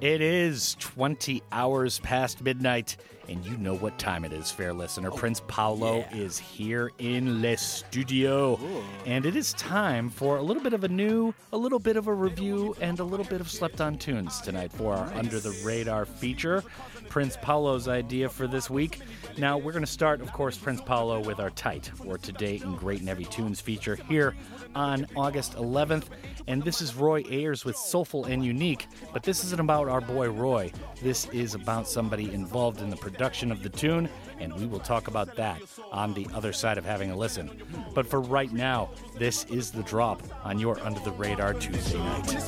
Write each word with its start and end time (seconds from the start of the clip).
It 0.00 0.22
is 0.22 0.74
20 0.98 1.44
hours 1.52 2.00
past 2.00 2.42
midnight, 2.42 2.96
and 3.28 3.46
you 3.46 3.56
know 3.58 3.76
what 3.76 3.96
time 4.00 4.24
it 4.24 4.32
is, 4.32 4.50
fair 4.50 4.72
listener. 4.72 5.10
Oh, 5.12 5.16
Prince 5.16 5.40
Paolo 5.46 6.04
is 6.10 6.36
here 6.40 6.90
in 6.98 7.40
Le 7.40 7.56
Studio. 7.56 8.58
And 9.06 9.24
it 9.24 9.36
is 9.36 9.52
time 9.52 10.10
for 10.10 10.38
a 10.38 10.42
little 10.42 10.60
bit 10.60 10.72
of 10.72 10.82
a 10.82 10.88
new, 10.88 11.32
a 11.52 11.56
little 11.56 11.78
bit 11.78 11.96
of 11.96 12.08
a 12.08 12.12
review, 12.12 12.74
and 12.80 12.98
a 12.98 13.04
little 13.04 13.26
bit 13.26 13.40
of 13.40 13.48
slept 13.48 13.80
on 13.80 13.96
tunes 13.96 14.40
tonight 14.40 14.72
for 14.72 14.92
our 14.92 15.06
Under 15.14 15.38
the 15.38 15.56
Radar 15.64 16.04
feature. 16.04 16.64
Prince 17.08 17.38
Paolo's 17.40 17.86
idea 17.86 18.28
for 18.28 18.48
this 18.48 18.68
week. 18.68 19.00
Now, 19.38 19.56
we're 19.56 19.72
going 19.72 19.84
to 19.84 19.90
start, 19.90 20.20
of 20.20 20.32
course, 20.32 20.58
Prince 20.58 20.80
Paolo 20.80 21.20
with 21.20 21.38
our 21.38 21.50
tight 21.50 21.92
or 22.04 22.18
Today 22.18 22.60
in 22.62 22.74
Great 22.74 22.98
and 23.00 23.08
Heavy 23.08 23.24
Tunes 23.24 23.60
feature 23.60 23.94
here 23.94 24.34
on 24.74 25.06
August 25.16 25.54
11th. 25.54 26.06
And 26.48 26.62
this 26.62 26.80
is 26.80 26.94
Roy 26.94 27.22
Ayers 27.30 27.64
with 27.64 27.76
Soulful 27.76 28.24
and 28.24 28.44
Unique. 28.44 28.86
But 29.12 29.22
this 29.22 29.44
isn't 29.44 29.60
about 29.60 29.88
our 29.88 30.00
boy 30.00 30.30
Roy. 30.30 30.72
This 31.02 31.26
is 31.26 31.54
about 31.54 31.88
somebody 31.88 32.32
involved 32.32 32.80
in 32.80 32.90
the 32.90 32.96
production 32.96 33.52
of 33.52 33.62
the 33.62 33.68
tune, 33.68 34.08
and 34.40 34.54
we 34.54 34.66
will 34.66 34.80
talk 34.80 35.08
about 35.08 35.36
that 35.36 35.60
on 35.92 36.14
the 36.14 36.26
other 36.34 36.52
side 36.52 36.78
of 36.78 36.84
having 36.84 37.10
a 37.10 37.16
listen. 37.16 37.50
But 37.94 38.06
for 38.06 38.20
right 38.20 38.52
now, 38.52 38.90
this 39.16 39.44
is 39.44 39.70
the 39.70 39.82
drop 39.82 40.22
on 40.44 40.58
your 40.58 40.80
Under 40.80 41.00
the 41.00 41.12
Radar 41.12 41.54
Tuesday 41.54 41.98
night. 41.98 42.46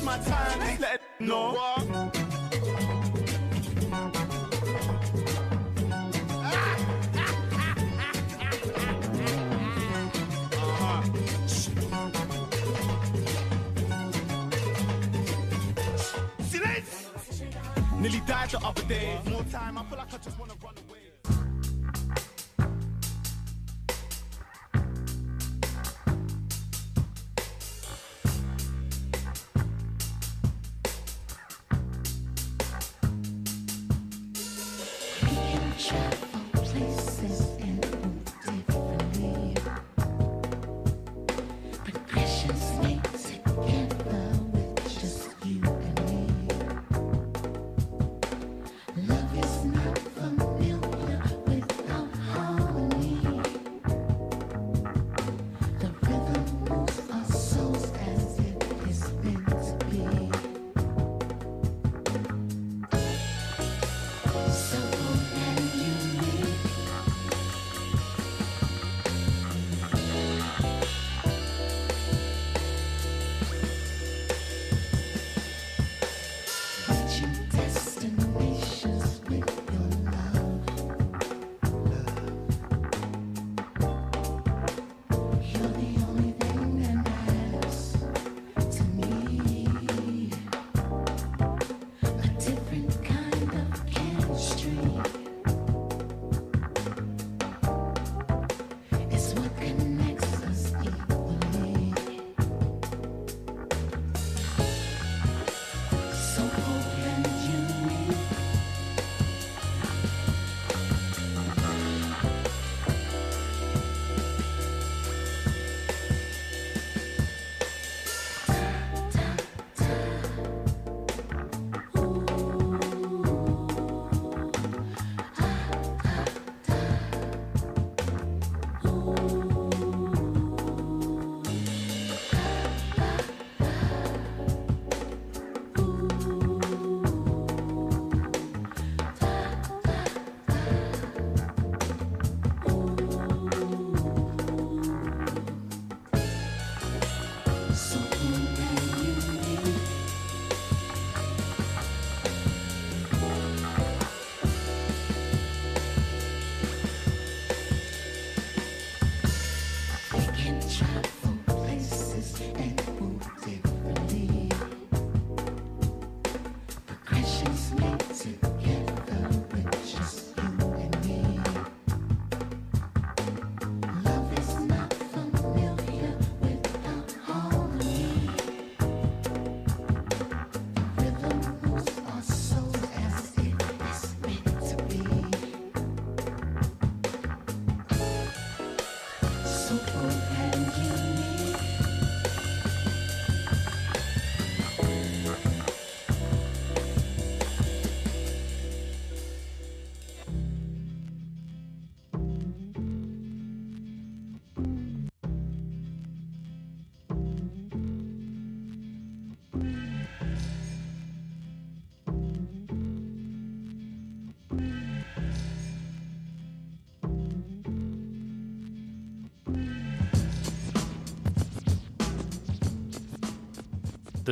Nearly 18.01 18.19
died 18.21 18.49
the 18.49 18.57
other 18.65 18.83
day. 18.85 19.19
More 19.29 19.43
time, 19.43 19.77
I 19.77 19.83
feel 19.83 19.99
like 19.99 20.11
I 20.11 20.17
just 20.17 20.39
wanna 20.39 20.55
run 20.63 20.73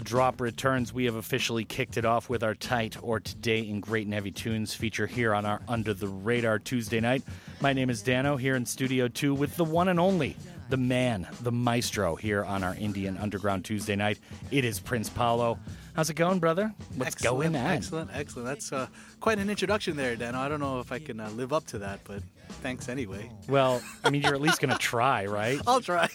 drop 0.09 0.41
returns. 0.41 0.91
We 0.91 1.05
have 1.05 1.13
officially 1.13 1.63
kicked 1.63 1.95
it 1.95 2.03
off 2.03 2.29
with 2.29 2.41
our 2.41 2.55
tight 2.55 2.97
or 3.03 3.19
today 3.19 3.59
in 3.59 3.79
Great 3.79 4.07
and 4.07 4.13
Heavy 4.15 4.31
Tunes 4.31 4.73
feature 4.73 5.05
here 5.05 5.35
on 5.35 5.45
our 5.45 5.61
Under 5.67 5.93
the 5.93 6.07
Radar 6.07 6.57
Tuesday 6.57 6.99
night. 6.99 7.21
My 7.61 7.73
name 7.73 7.91
is 7.91 8.01
Danno 8.01 8.39
here 8.39 8.55
in 8.55 8.65
Studio 8.65 9.07
2 9.07 9.35
with 9.35 9.55
the 9.55 9.63
one 9.63 9.87
and 9.87 9.99
only, 9.99 10.35
the 10.69 10.77
man, 10.77 11.27
the 11.43 11.51
maestro 11.51 12.15
here 12.15 12.43
on 12.43 12.63
our 12.63 12.73
Indian 12.73 13.17
Underground 13.17 13.65
Tuesday 13.65 13.95
night. 13.95 14.17
It 14.49 14.65
is 14.65 14.79
Prince 14.79 15.09
Paolo. 15.09 15.59
How's 15.95 16.09
it 16.09 16.15
going, 16.15 16.39
brother? 16.39 16.73
What's 16.95 17.15
excellent, 17.15 17.53
going 17.53 17.55
on? 17.55 17.71
Excellent, 17.71 18.09
excellent. 18.11 18.47
That's 18.47 18.73
uh, 18.73 18.87
quite 19.19 19.37
an 19.37 19.47
introduction 19.47 19.95
there, 19.95 20.15
Danno. 20.15 20.35
I 20.35 20.49
don't 20.49 20.59
know 20.59 20.79
if 20.79 20.91
I 20.91 20.97
can 20.97 21.19
uh, 21.19 21.29
live 21.31 21.53
up 21.53 21.67
to 21.67 21.77
that, 21.79 21.99
but 22.03 22.23
thanks 22.63 22.89
anyway. 22.89 23.29
Well, 23.47 23.79
I 24.03 24.09
mean, 24.09 24.23
you're 24.23 24.33
at 24.33 24.41
least 24.41 24.59
going 24.59 24.71
to 24.71 24.77
try, 24.79 25.25
right? 25.25 25.59
I'll 25.67 25.81
try. 25.81 26.09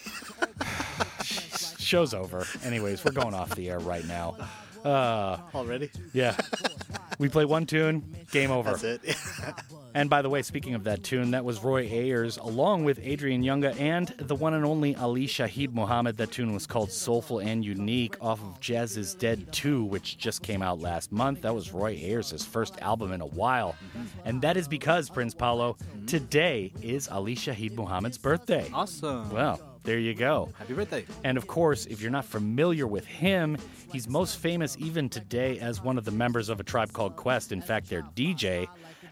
Show's 1.95 2.13
over. 2.13 2.45
Anyways, 2.65 3.05
we're 3.05 3.13
going 3.13 3.35
off 3.35 3.55
the 3.55 3.71
air 3.71 3.79
right 3.79 4.05
now. 4.05 4.37
Uh, 4.85 5.39
Already? 5.55 5.91
yeah. 6.13 6.37
We 7.21 7.29
play 7.29 7.45
one 7.45 7.67
tune, 7.67 8.17
game 8.33 8.51
over. 8.51 8.73
That's 8.73 8.83
it. 8.83 9.17
And 9.97 10.11
by 10.11 10.23
the 10.23 10.29
way, 10.29 10.43
speaking 10.43 10.75
of 10.75 10.83
that 10.85 11.05
tune, 11.05 11.31
that 11.31 11.45
was 11.45 11.63
Roy 11.63 11.89
Ayers 11.89 12.37
along 12.39 12.83
with 12.83 12.99
Adrian 13.01 13.45
Younge 13.45 13.79
and 13.79 14.09
the 14.19 14.35
one 14.35 14.53
and 14.55 14.65
only 14.65 14.97
Ali 14.97 15.29
Shaheed 15.29 15.73
Muhammad. 15.73 16.17
That 16.17 16.33
tune 16.33 16.53
was 16.53 16.67
called 16.67 16.91
Soulful 16.91 17.39
and 17.39 17.65
Unique 17.65 18.17
off 18.21 18.43
of 18.43 18.59
Jazz 18.59 18.97
is 18.97 19.15
Dead 19.15 19.53
2, 19.53 19.85
which 19.85 20.19
just 20.19 20.43
came 20.43 20.63
out 20.63 20.81
last 20.81 21.13
month. 21.13 21.43
That 21.43 21.55
was 21.55 21.71
Roy 21.73 21.97
Ayers' 22.03 22.45
first 22.45 22.77
album 22.83 23.13
in 23.13 23.21
a 23.21 23.27
while. 23.27 23.77
And 24.25 24.43
that 24.43 24.57
is 24.57 24.67
because, 24.67 25.09
Prince 25.11 25.33
Paolo, 25.33 25.77
today 26.09 26.73
is 26.83 27.07
Ali 27.07 27.37
Shaheed 27.37 27.77
Muhammad's 27.77 28.19
birthday. 28.19 28.69
awesome. 28.75 29.31
Well, 29.31 29.61
there 29.85 29.99
you 29.99 30.15
go. 30.15 30.51
Happy 30.59 30.73
birthday. 30.75 31.05
And 31.23 31.37
of 31.39 31.47
course, 31.47 31.87
if 31.87 32.01
you're 32.01 32.11
not 32.11 32.25
familiar 32.25 32.87
with 32.87 33.05
him, 33.07 33.57
he's 33.93 34.09
most 34.09 34.39
famous 34.39 34.77
even 34.81 35.09
today 35.09 35.59
as 35.61 35.83
one 35.83 35.99
of 35.99 36.05
the 36.05 36.11
members 36.11 36.49
of 36.49 36.59
a 36.59 36.63
tribe 36.65 36.93
called 36.93 37.17
Quest. 37.17 37.53
In 37.53 37.61
fact, 37.63 37.89
their 37.89 38.03
DJ. 38.17 38.67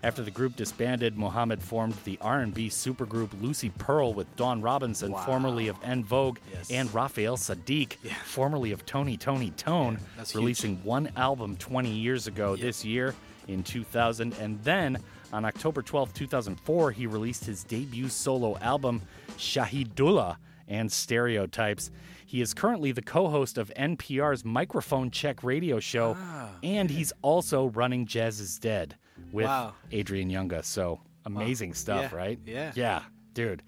After 0.05 0.23
the 0.23 0.33
group 0.33 0.57
disbanded, 0.57 1.17
Muhammad 1.17 1.63
formed 1.63 1.95
the 2.05 2.19
R&B 2.21 2.71
supergroup 2.71 3.29
Lucy 3.41 3.69
Pearl 3.79 4.13
with 4.15 4.35
Dawn 4.35 4.61
Robinson, 4.61 5.15
formerly 5.15 5.69
of 5.69 5.77
En 5.85 6.03
Vogue, 6.03 6.39
Yes. 6.53 6.71
and 6.73 6.93
Raphael 6.93 7.37
Saadiq, 7.37 7.93
formerly 8.25 8.73
of 8.73 8.85
Tony 8.85 9.17
Toni 9.17 9.53
Toné, 9.53 10.01
releasing 10.35 10.83
one 10.83 11.09
album 11.17 11.55
20 11.57 11.89
years 11.89 12.27
ago 12.27 12.57
this 12.57 12.85
year 12.85 13.15
in 13.47 13.63
2000. 13.63 14.33
And 14.41 14.61
then 14.65 14.99
on 15.33 15.45
October 15.45 15.83
12, 15.83 16.13
2004, 16.15 16.91
he 16.91 17.07
released 17.07 17.45
his 17.45 17.63
debut 17.63 18.09
solo 18.09 18.59
album, 18.59 19.03
Shaheedullah 19.39 20.37
and 20.69 20.91
Stereotypes. 20.91 21.91
He 22.26 22.41
is 22.41 22.55
currently 22.55 22.93
the 22.93 23.03
co 23.03 23.29
host 23.29 23.59
of 23.59 23.70
NPR's 23.76 24.44
Microphone 24.44 25.11
Check 25.11 25.43
radio 25.44 25.81
show, 25.81 26.17
Ah, 26.19 26.50
and 26.62 26.91
he's 26.91 27.12
also 27.23 27.67
running 27.70 28.06
Jazz 28.06 28.41
is 28.41 28.59
Dead 28.59 28.97
with 29.32 29.47
Wow. 29.47 29.75
Adrian 29.91 30.31
Younge. 30.31 30.64
So 30.64 31.00
amazing 31.25 31.75
stuff, 31.75 32.11
Yeah, 32.12 32.17
right? 32.19 32.38
yeah. 32.47 32.73
Yeah, 32.75 33.03
dude. 33.35 33.62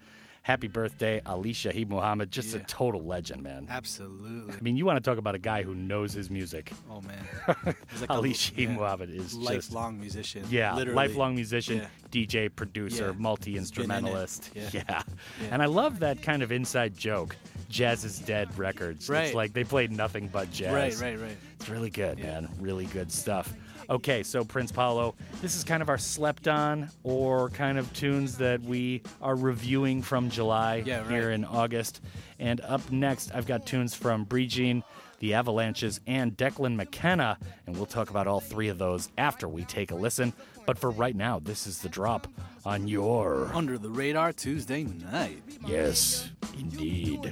Happy 0.45 0.67
birthday, 0.67 1.19
Ali 1.25 1.53
Shaheed 1.53 1.89
Muhammad. 1.89 2.29
Just 2.29 2.53
a 2.53 2.59
total 2.59 3.03
legend, 3.03 3.41
man. 3.41 3.65
Absolutely. 3.67 4.53
I 4.53 4.61
mean, 4.61 4.77
you 4.77 4.85
want 4.85 5.03
to 5.03 5.09
talk 5.09 5.17
about 5.17 5.33
a 5.33 5.39
guy 5.39 5.63
who 5.63 5.73
knows 5.73 6.13
his 6.13 6.29
music. 6.29 6.71
Oh, 6.87 7.01
man. 7.01 7.17
Like 7.99 8.09
Ali 8.11 8.35
yeah, 8.55 8.69
Muhammad 8.69 9.09
is 9.09 9.33
just 9.33 9.35
lifelong 9.41 9.99
musician. 9.99 10.45
yeah, 10.51 10.75
literally. 10.75 10.95
lifelong 10.95 11.33
musician, 11.33 11.77
Yeah. 11.77 11.87
DJ, 12.11 12.55
producer, 12.55 13.07
Yeah. 13.07 13.19
multi 13.19 13.53
He's 13.53 13.71
been 13.71 13.85
in 13.85 13.89
it. 13.89 13.95
instrumentalist. 13.97 14.51
Yeah. 14.53 14.69
Yeah. 14.71 14.83
Yeah. 14.87 15.47
and 15.49 15.63
I 15.63 15.65
love 15.65 15.97
that 16.01 16.21
kind 16.21 16.43
of 16.43 16.51
inside 16.51 16.95
joke. 16.95 17.35
Jazz 17.69 18.05
is 18.05 18.19
dead 18.19 18.55
records. 18.55 19.09
Right. 19.09 19.25
It's 19.25 19.33
like 19.33 19.53
they 19.53 19.63
played 19.63 19.91
nothing 19.91 20.27
but 20.27 20.51
jazz. 20.51 21.01
Right, 21.01 21.11
right, 21.13 21.19
right. 21.19 21.37
It's 21.59 21.69
really 21.69 21.89
good, 21.89 22.19
Yeah. 22.19 22.41
man. 22.41 22.49
Really 22.59 22.85
good 22.85 23.11
stuff. 23.11 23.51
Okay, 23.89 24.23
so 24.23 24.43
Prince 24.43 24.71
Paolo, 24.71 25.15
this 25.41 25.55
is 25.55 25.63
kind 25.63 25.81
of 25.81 25.89
our 25.89 25.97
slept 25.97 26.47
on 26.47 26.89
or 27.03 27.49
kind 27.51 27.77
of 27.77 27.91
tunes 27.93 28.37
that 28.37 28.61
we 28.61 29.01
are 29.21 29.35
reviewing 29.35 30.01
from 30.01 30.29
July 30.29 30.83
Yeah, 30.85 31.01
right. 31.01 31.11
here 31.11 31.31
in 31.31 31.45
August. 31.45 32.01
And 32.39 32.61
up 32.61 32.91
next, 32.91 33.33
I've 33.33 33.45
got 33.45 33.65
tunes 33.65 33.93
from 33.93 34.25
Brijean, 34.25 34.83
The 35.19 35.35
Avalanches, 35.35 36.01
and 36.07 36.35
Declan 36.35 36.75
McKenna. 36.75 37.37
And 37.67 37.75
we'll 37.75 37.85
talk 37.85 38.09
about 38.09 38.27
all 38.27 38.39
three 38.39 38.69
of 38.69 38.77
those 38.77 39.09
after 39.17 39.47
we 39.47 39.63
take 39.65 39.91
a 39.91 39.95
listen. 39.95 40.33
But 40.65 40.79
for 40.79 40.89
right 40.89 41.15
now, 41.15 41.37
this 41.37 41.67
is 41.67 41.79
the 41.79 41.89
drop 41.89 42.27
on 42.65 42.87
your. 42.87 43.51
Under 43.53 43.77
the 43.77 43.89
radar 43.91 44.33
Tuesday 44.33 44.83
night. 44.83 45.43
Yes, 45.67 46.31
indeed. 46.57 47.31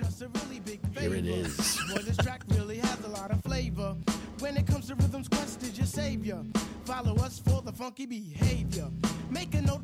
Here 1.00 1.16
it 1.16 1.26
is. 1.26 1.80
Savior. 6.24 6.44
Follow 6.86 7.16
us 7.18 7.40
for 7.40 7.62
the 7.62 7.72
funky 7.72 8.06
behavior. 8.06 8.88
Make 9.30 9.56
a 9.56 9.62
note 9.62 9.82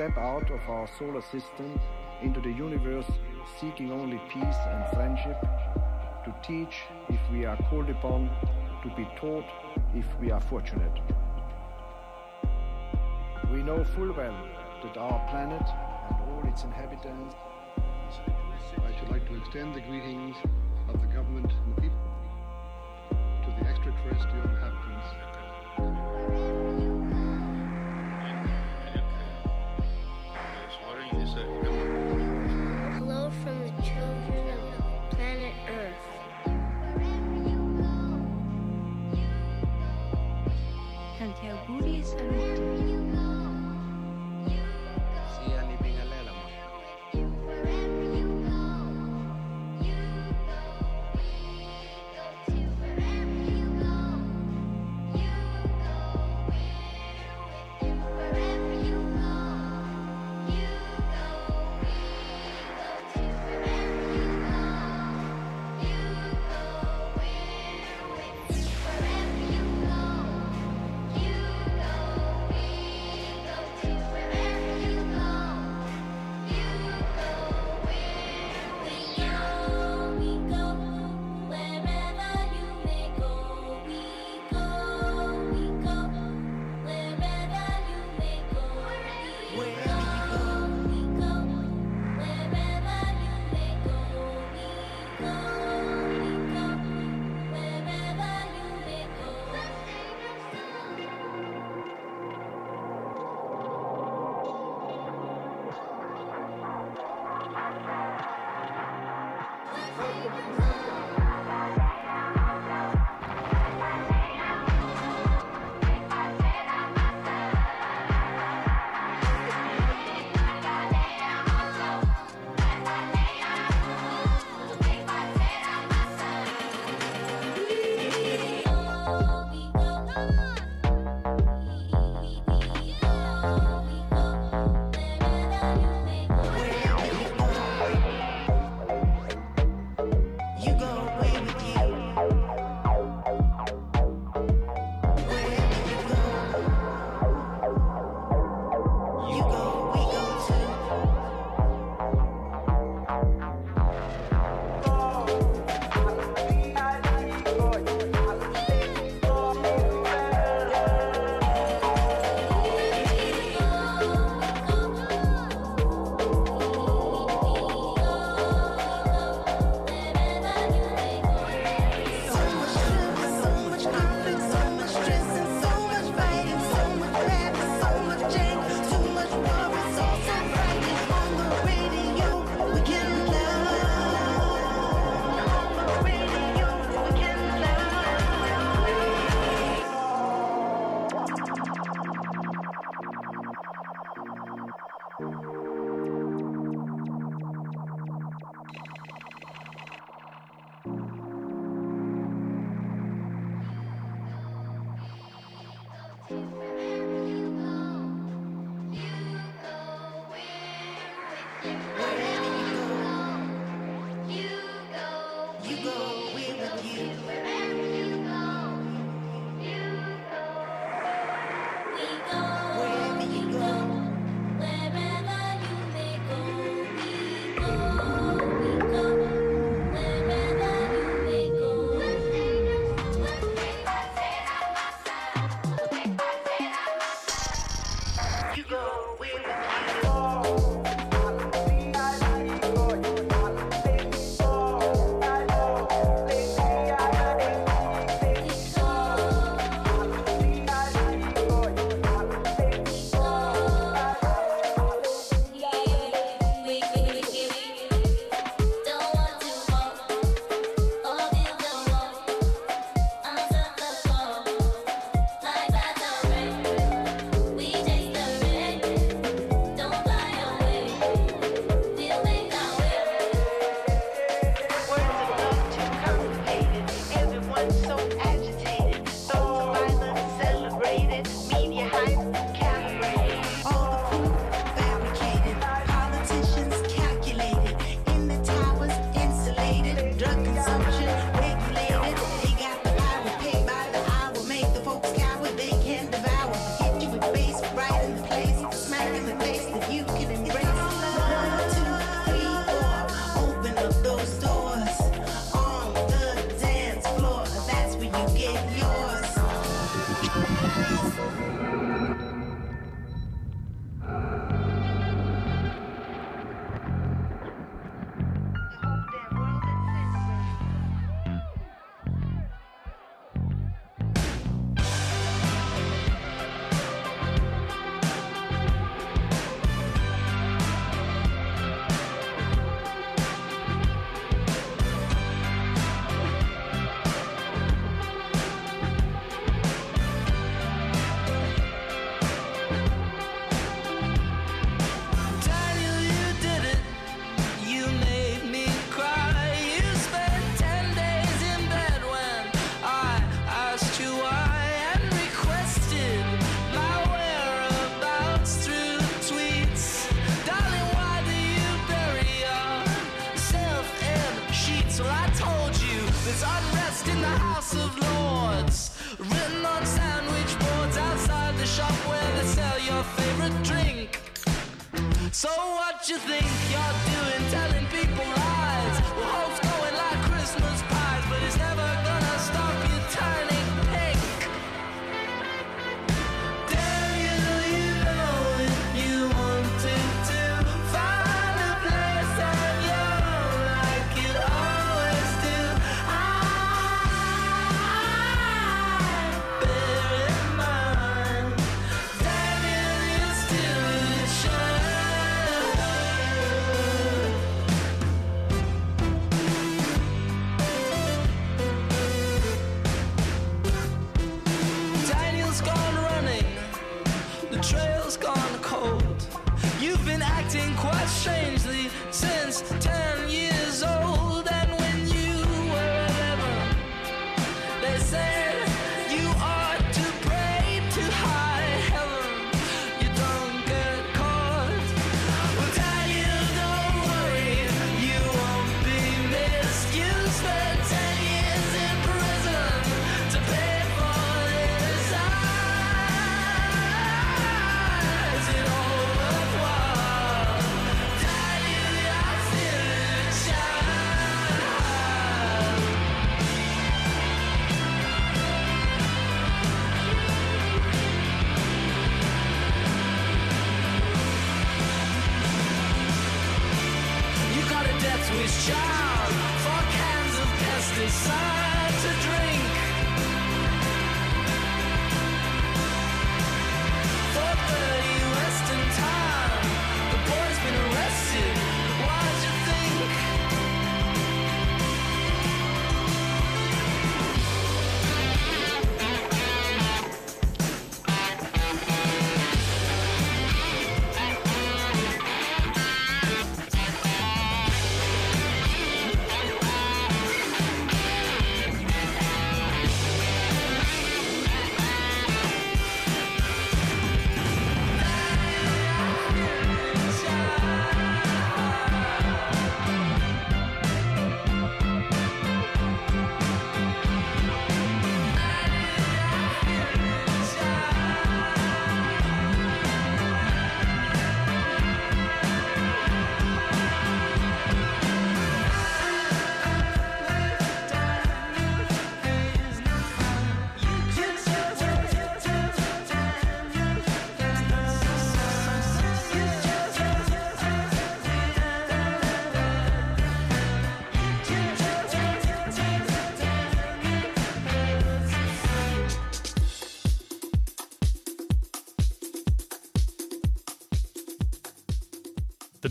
step 0.00 0.16
out 0.16 0.50
of 0.50 0.60
our 0.70 0.88
solar 0.98 1.20
system 1.20 1.78
into 2.22 2.40
the 2.40 2.50
universe 2.50 3.04
seeking 3.60 3.92
only 3.92 4.18
peace 4.32 4.56
and 4.70 4.96
friendship, 4.96 5.38
to 6.24 6.34
teach 6.42 6.84
if 7.10 7.20
we 7.30 7.44
are 7.44 7.58
called 7.68 7.90
upon, 7.90 8.30
to 8.82 8.88
be 8.96 9.06
taught 9.14 9.44
if 9.94 10.06
we 10.18 10.30
are 10.30 10.40
fortunate. 10.40 10.90
We 13.52 13.62
know 13.62 13.84
full 13.84 14.10
well 14.14 14.42
that 14.82 14.96
our 14.96 15.20
planet 15.28 15.68
and 16.08 16.16
all 16.30 16.50
its 16.50 16.64
inhabitants 16.64 17.34
I 18.78 18.98
should 18.98 19.10
like 19.10 19.28
to 19.28 19.36
extend 19.36 19.74
the 19.74 19.82
greetings 19.82 20.36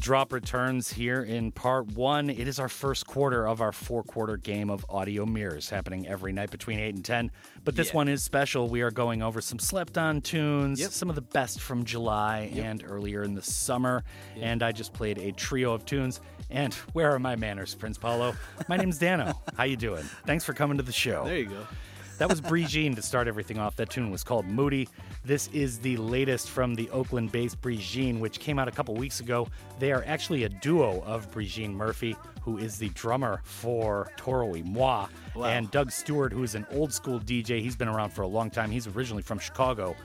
drop 0.09 0.33
returns 0.33 0.91
here 0.91 1.21
in 1.21 1.51
part 1.51 1.85
one. 1.91 2.31
It 2.31 2.47
is 2.47 2.57
our 2.59 2.67
first 2.67 3.05
quarter 3.05 3.47
of 3.47 3.61
our 3.61 3.71
four 3.71 4.01
quarter 4.01 4.37
game 4.37 4.71
of 4.71 4.83
audio 4.89 5.23
mirrors 5.23 5.69
happening 5.69 6.07
every 6.07 6.33
night 6.33 6.49
between 6.49 6.79
8 6.79 6.95
and 6.95 7.05
10. 7.05 7.29
But 7.63 7.75
this 7.75 7.89
Yeah. 7.89 7.97
one 7.97 8.07
is 8.07 8.23
special. 8.23 8.67
We 8.69 8.81
are 8.81 8.89
going 8.89 9.21
over 9.21 9.39
some 9.39 9.59
slept 9.59 9.99
on 9.99 10.21
tunes, 10.21 10.79
Yep. 10.79 10.89
some 10.93 11.09
of 11.09 11.15
the 11.15 11.21
best 11.21 11.61
from 11.61 11.85
July 11.85 12.51
and 12.55 12.83
earlier 12.87 13.21
in 13.21 13.35
the 13.35 13.43
summer. 13.43 14.03
And 14.35 14.63
I 14.63 14.71
just 14.71 14.93
played 14.93 15.19
a 15.19 15.31
trio 15.31 15.73
of 15.73 15.85
tunes. 15.85 16.21
And 16.49 16.73
where 16.93 17.11
are 17.13 17.19
my 17.19 17.35
manners, 17.35 17.75
Prince 17.75 17.99
Paolo? 17.99 18.33
My 18.67 18.77
name's 18.77 18.97
Danno. 18.97 19.35
How 19.57 19.65
you 19.65 19.77
doing? 19.77 20.05
Thanks 20.25 20.43
for 20.43 20.53
coming 20.53 20.77
to 20.77 20.83
the 20.83 20.91
show. 20.91 21.25
There 21.25 21.37
you 21.37 21.45
go. 21.45 21.67
That 22.19 22.27
was 22.27 22.41
Brijean 22.41 22.95
to 22.97 23.01
start 23.01 23.29
everything 23.29 23.57
off. 23.59 23.77
That 23.77 23.89
tune 23.89 24.11
was 24.11 24.25
called 24.25 24.45
Moody. 24.45 24.89
This 25.23 25.47
is 25.53 25.79
the 25.79 25.95
latest 25.95 26.49
from 26.49 26.75
the 26.75 26.89
Oakland 26.89 27.31
based 27.31 27.61
Brijean, 27.61 28.19
which 28.19 28.41
came 28.41 28.59
out 28.59 28.67
a 28.67 28.71
couple 28.71 28.93
weeks 28.93 29.21
ago. 29.21 29.47
They 29.79 29.93
are 29.93 30.03
actually 30.05 30.43
a 30.43 30.49
duo 30.49 31.01
of 31.05 31.31
Brijean 31.31 31.71
Murphy, 31.71 32.17
who 32.41 32.57
is 32.57 32.77
the 32.77 32.89
drummer 32.89 33.39
for 33.45 34.11
Toro 34.17 34.47
y 34.47 34.61
Moi, 34.65 35.07
Wow. 35.33 35.45
and 35.45 35.71
Doug 35.71 35.91
Stewart, 35.91 36.33
who 36.33 36.43
is 36.43 36.55
an 36.55 36.65
old 36.71 36.91
school 36.91 37.21
DJ. 37.21 37.61
He's 37.61 37.77
been 37.77 37.87
around 37.87 38.09
for 38.09 38.23
a 38.23 38.27
long 38.27 38.49
time. 38.49 38.69
He's 38.69 38.87
originally 38.87 39.23
from 39.23 39.39
Chicago. 39.39 39.95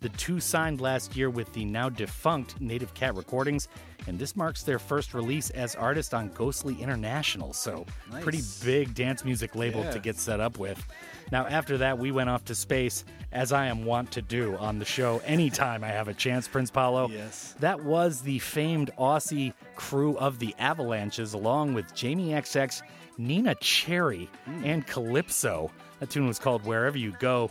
The 0.00 0.10
two 0.10 0.38
signed 0.38 0.80
last 0.80 1.16
year 1.16 1.28
with 1.28 1.52
the 1.54 1.64
now 1.64 1.88
defunct 1.88 2.60
Native 2.60 2.94
Cat 2.94 3.16
Recordings, 3.16 3.66
and 4.06 4.18
this 4.18 4.36
marks 4.36 4.62
their 4.62 4.78
first 4.78 5.14
release 5.14 5.50
as 5.50 5.74
artist 5.74 6.12
on 6.14 6.28
Ghostly 6.34 6.80
International. 6.80 7.52
So, 7.52 7.86
pretty 8.20 8.40
big 8.64 8.94
dance 8.94 9.24
music 9.24 9.54
label 9.54 9.80
Yeah. 9.84 9.90
to 9.92 9.98
get 9.98 10.16
set 10.16 10.40
up 10.40 10.58
with. 10.58 10.84
Now, 11.32 11.46
after 11.46 11.78
that, 11.78 11.98
we 11.98 12.10
went 12.12 12.28
off 12.30 12.44
to 12.46 12.54
space, 12.54 13.04
as 13.32 13.52
I 13.52 13.66
am 13.66 13.84
wont 13.84 14.12
to 14.12 14.22
do 14.22 14.56
on 14.58 14.78
the 14.78 14.84
show 14.84 15.22
anytime 15.24 15.82
I 15.82 15.88
have 15.88 16.08
a 16.08 16.14
chance, 16.14 16.46
Prince 16.46 16.70
Paolo. 16.70 17.08
Yes. 17.08 17.54
That 17.60 17.82
was 17.82 18.20
the 18.20 18.38
famed 18.40 18.90
Aussie 18.98 19.54
crew 19.74 20.16
of 20.18 20.38
the 20.38 20.54
Avalanches, 20.58 21.32
along 21.32 21.74
with 21.74 21.94
Jamie 21.94 22.30
XX, 22.34 22.82
Neneh 23.18 23.56
Cherry, 23.60 24.28
Hmm. 24.44 24.64
and 24.64 24.86
Calypso. 24.86 25.70
That 26.00 26.10
tune 26.10 26.26
was 26.26 26.38
called 26.38 26.64
Wherever 26.66 26.98
You 26.98 27.12
Go. 27.20 27.50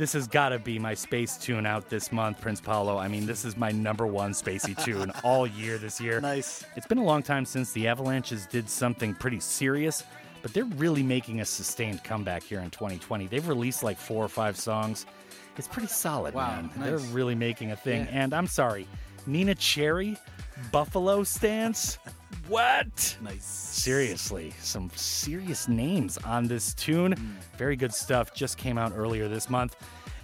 This 0.00 0.14
has 0.14 0.26
got 0.26 0.48
to 0.48 0.58
be 0.58 0.78
my 0.78 0.94
space 0.94 1.36
tune 1.36 1.66
out 1.66 1.90
this 1.90 2.10
month, 2.10 2.40
Prince 2.40 2.58
Paolo. 2.58 2.96
I 2.96 3.06
mean, 3.06 3.26
this 3.26 3.44
is 3.44 3.58
my 3.58 3.70
number 3.70 4.06
one 4.06 4.32
spacey 4.32 4.74
tune 4.84 5.12
all 5.22 5.46
year 5.46 5.76
this 5.76 6.00
year. 6.00 6.22
Nice. 6.22 6.64
It's 6.74 6.86
been 6.86 6.96
a 6.96 7.04
long 7.04 7.22
time 7.22 7.44
since 7.44 7.72
the 7.72 7.86
Avalanches 7.86 8.46
did 8.46 8.70
something 8.70 9.12
pretty 9.12 9.40
serious, 9.40 10.02
but 10.40 10.54
they're 10.54 10.64
really 10.64 11.02
making 11.02 11.42
a 11.42 11.44
sustained 11.44 12.02
comeback 12.02 12.42
here 12.42 12.60
in 12.60 12.70
2020. 12.70 13.26
They've 13.26 13.46
released 13.46 13.82
like 13.82 13.98
four 13.98 14.24
or 14.24 14.28
five 14.28 14.56
songs. 14.56 15.04
It's 15.58 15.68
pretty 15.68 15.88
solid, 15.88 16.32
Wow, 16.32 16.48
man. 16.62 16.70
nice. 16.76 16.86
They're 16.86 17.12
really 17.12 17.34
making 17.34 17.72
a 17.72 17.76
thing. 17.76 18.06
Yeah. 18.06 18.22
And 18.22 18.32
I'm 18.32 18.46
sorry, 18.46 18.88
Neneh 19.28 19.58
Cherry, 19.58 20.16
Buffalo 20.72 21.24
Stance. 21.24 21.98
What? 22.48 23.16
Nice. 23.22 23.44
Seriously, 23.44 24.52
some 24.60 24.90
serious 24.94 25.68
names 25.68 26.18
on 26.18 26.46
this 26.48 26.74
tune. 26.74 27.12
Hmm. 27.12 27.26
Very 27.56 27.76
good 27.76 27.92
stuff. 27.94 28.34
Just 28.34 28.58
came 28.58 28.78
out 28.78 28.92
earlier 28.94 29.28
this 29.28 29.48
month. 29.48 29.76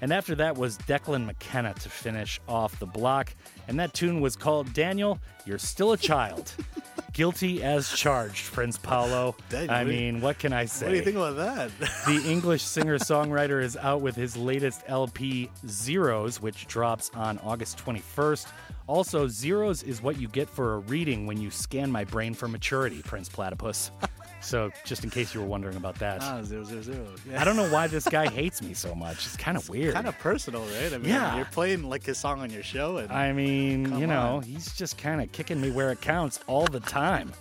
And 0.03 0.13
after 0.13 0.35
that 0.35 0.57
was 0.57 0.77
Declan 0.79 1.25
McKenna 1.25 1.73
to 1.75 1.89
finish 1.89 2.39
off 2.49 2.79
the 2.79 2.87
block. 2.87 3.35
And 3.67 3.79
that 3.81 3.95
tune 3.95 4.21
was 4.21 4.37
called 4.37 4.73
Daniel, 4.75 5.19
You're 5.47 5.59
Still 5.59 5.93
a 5.93 5.97
Child. 5.97 6.53
Guilty 7.15 7.63
as 7.63 7.89
charged, 7.91 8.53
Prince 8.53 8.77
Paolo. 8.77 9.35
Dang, 9.49 9.71
I 9.71 9.79
what 9.85 9.89
do 9.89 9.95
you- 9.97 10.13
mean, 10.13 10.21
what 10.21 10.39
can 10.39 10.53
I 10.53 10.67
say? 10.67 10.85
What 10.85 10.91
do 10.93 10.99
you 10.99 11.03
think 11.03 11.17
about 11.17 11.37
that? 11.37 11.71
The 12.05 12.23
English 12.31 12.63
singer 12.63 12.99
songwriter 12.99 13.63
is 13.63 13.75
out 13.79 14.03
with 14.03 14.15
his 14.17 14.37
latest 14.37 14.83
LP, 14.87 15.49
Zeros, 15.67 16.43
which 16.43 16.67
drops 16.67 17.11
on 17.15 17.39
August 17.39 17.83
21st. 17.83 18.47
Also, 18.87 19.27
Zeros 19.27 19.83
is 19.83 20.01
what 20.03 20.19
you 20.21 20.29
get 20.29 20.49
for 20.49 20.75
a 20.75 20.79
reading 20.79 21.27
when 21.27 21.41
you 21.41 21.51
scan 21.51 21.91
my 21.91 22.05
brain 22.05 22.35
for 22.35 22.47
maturity, 22.49 23.03
Prince 23.03 23.29
Platypus. 23.29 23.91
So, 24.43 24.71
just 24.85 25.03
in 25.03 25.11
case 25.11 25.35
you 25.35 25.41
were 25.41 25.47
wondering 25.47 25.77
about 25.77 25.97
that. 25.97 26.23
ah, 26.23 26.41
zero 26.43 26.63
zero 26.63 26.81
zero. 26.83 27.07
Yeah. 27.29 27.41
I 27.41 27.45
don't 27.45 27.57
know 27.57 27.69
why 27.73 27.87
this 27.89 28.07
guy 28.07 28.29
hates 28.31 28.63
me 28.63 28.75
so 28.75 28.95
much. 28.95 29.27
It's 29.27 29.37
kind 29.37 29.57
of 29.57 29.69
weird. 29.69 29.95
Kind 29.95 30.07
of 30.07 30.17
personal, 30.19 30.61
right? 30.67 30.93
I 30.93 30.99
mean, 30.99 31.09
Yeah. 31.09 31.35
you're 31.37 31.47
playing 31.47 31.83
like 31.89 32.05
his 32.05 32.17
song 32.19 32.41
on 32.41 32.51
your 32.51 32.63
show, 32.63 32.99
and 32.99 33.11
I 33.11 33.33
mean, 33.33 33.99
you 33.99 34.07
know, 34.07 34.37
on. 34.37 34.43
he's 34.43 34.73
just 34.77 34.99
kind 34.99 35.21
of 35.21 35.33
kicking 35.33 35.61
me 35.61 35.71
where 35.73 35.91
it 35.91 36.01
counts 36.01 36.39
all 36.47 36.67
the 36.67 36.79
time. 36.81 37.33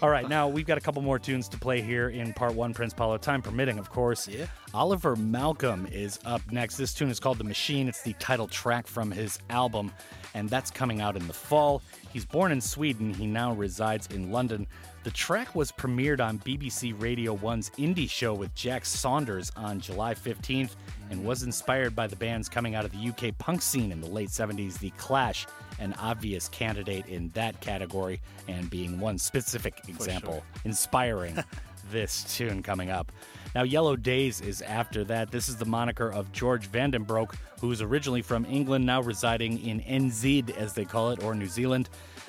All 0.00 0.08
right, 0.08 0.26
now 0.28 0.48
we've 0.48 0.64
got 0.64 0.78
a 0.78 0.80
couple 0.80 1.02
more 1.02 1.18
tunes 1.18 1.48
to 1.50 1.58
play 1.58 1.82
here 1.82 2.08
in 2.08 2.32
part 2.32 2.54
one, 2.54 2.72
Prince 2.72 2.94
Paolo, 2.94 3.18
time 3.18 3.42
permitting, 3.42 3.78
of 3.78 3.90
course. 3.90 4.26
Yeah. 4.28 4.46
Oliver 4.72 5.16
Malcolm 5.16 5.86
is 5.90 6.18
up 6.24 6.40
next. 6.50 6.76
This 6.76 6.94
tune 6.94 7.10
is 7.10 7.18
called 7.20 7.38
The 7.38 7.44
Machine. 7.44 7.88
It's 7.88 8.02
the 8.02 8.12
title 8.14 8.46
track 8.46 8.86
from 8.86 9.10
his 9.10 9.38
album, 9.50 9.92
and 10.34 10.48
that's 10.48 10.70
coming 10.70 11.00
out 11.00 11.16
in 11.16 11.26
the 11.26 11.32
fall. 11.32 11.82
He's 12.12 12.24
born 12.24 12.52
in 12.52 12.60
Sweden. 12.60 13.12
He 13.12 13.26
now 13.26 13.52
resides 13.52 14.06
in 14.08 14.30
London. 14.30 14.66
The 15.04 15.10
track 15.10 15.54
was 15.54 15.72
premiered 15.72 16.20
on 16.20 16.38
BBC 16.40 17.00
Radio 17.00 17.36
1's 17.36 17.70
Indie 17.70 18.10
Show 18.10 18.34
with 18.34 18.54
Jack 18.54 18.84
Saunders 18.84 19.50
on 19.56 19.80
July 19.80 20.14
15th 20.14 20.72
and 21.10 21.24
was 21.24 21.44
inspired 21.44 21.94
by 21.94 22.06
the 22.06 22.16
bands 22.16 22.48
coming 22.48 22.74
out 22.74 22.84
of 22.84 22.92
the 22.92 23.08
UK 23.08 23.36
punk 23.38 23.62
scene 23.62 23.92
in 23.92 24.00
the 24.00 24.08
late 24.08 24.28
70s, 24.28 24.78
The 24.78 24.90
Clash, 24.98 25.46
an 25.78 25.94
obvious 25.94 26.48
candidate 26.48 27.06
in 27.06 27.30
that 27.30 27.60
category, 27.60 28.20
and 28.48 28.68
being 28.68 28.98
one 28.98 29.18
specific 29.18 29.80
example, 29.88 30.42
inspiring 30.64 31.38
this 31.90 32.36
tune 32.36 32.62
coming 32.62 32.90
up. 32.90 33.12
Now, 33.54 33.62
Yellow 33.62 33.96
Days 33.96 34.40
is 34.40 34.62
after 34.62 35.04
that. 35.04 35.30
This 35.30 35.48
is 35.48 35.56
the 35.56 35.64
moniker 35.64 36.10
of 36.10 36.30
George 36.32 36.70
Vandenbroek, 36.70 37.34
who's 37.60 37.82
originally 37.82 38.22
from 38.22 38.44
England, 38.44 38.86
now 38.86 39.00
residing 39.00 39.58
in 39.64 39.80
NZ, 39.80 40.56
as 40.56 40.74
they 40.74 40.84
call 40.84 41.10
it, 41.10 41.22
or 41.22 41.34
New 41.34 41.46
Zealand. 41.48 41.88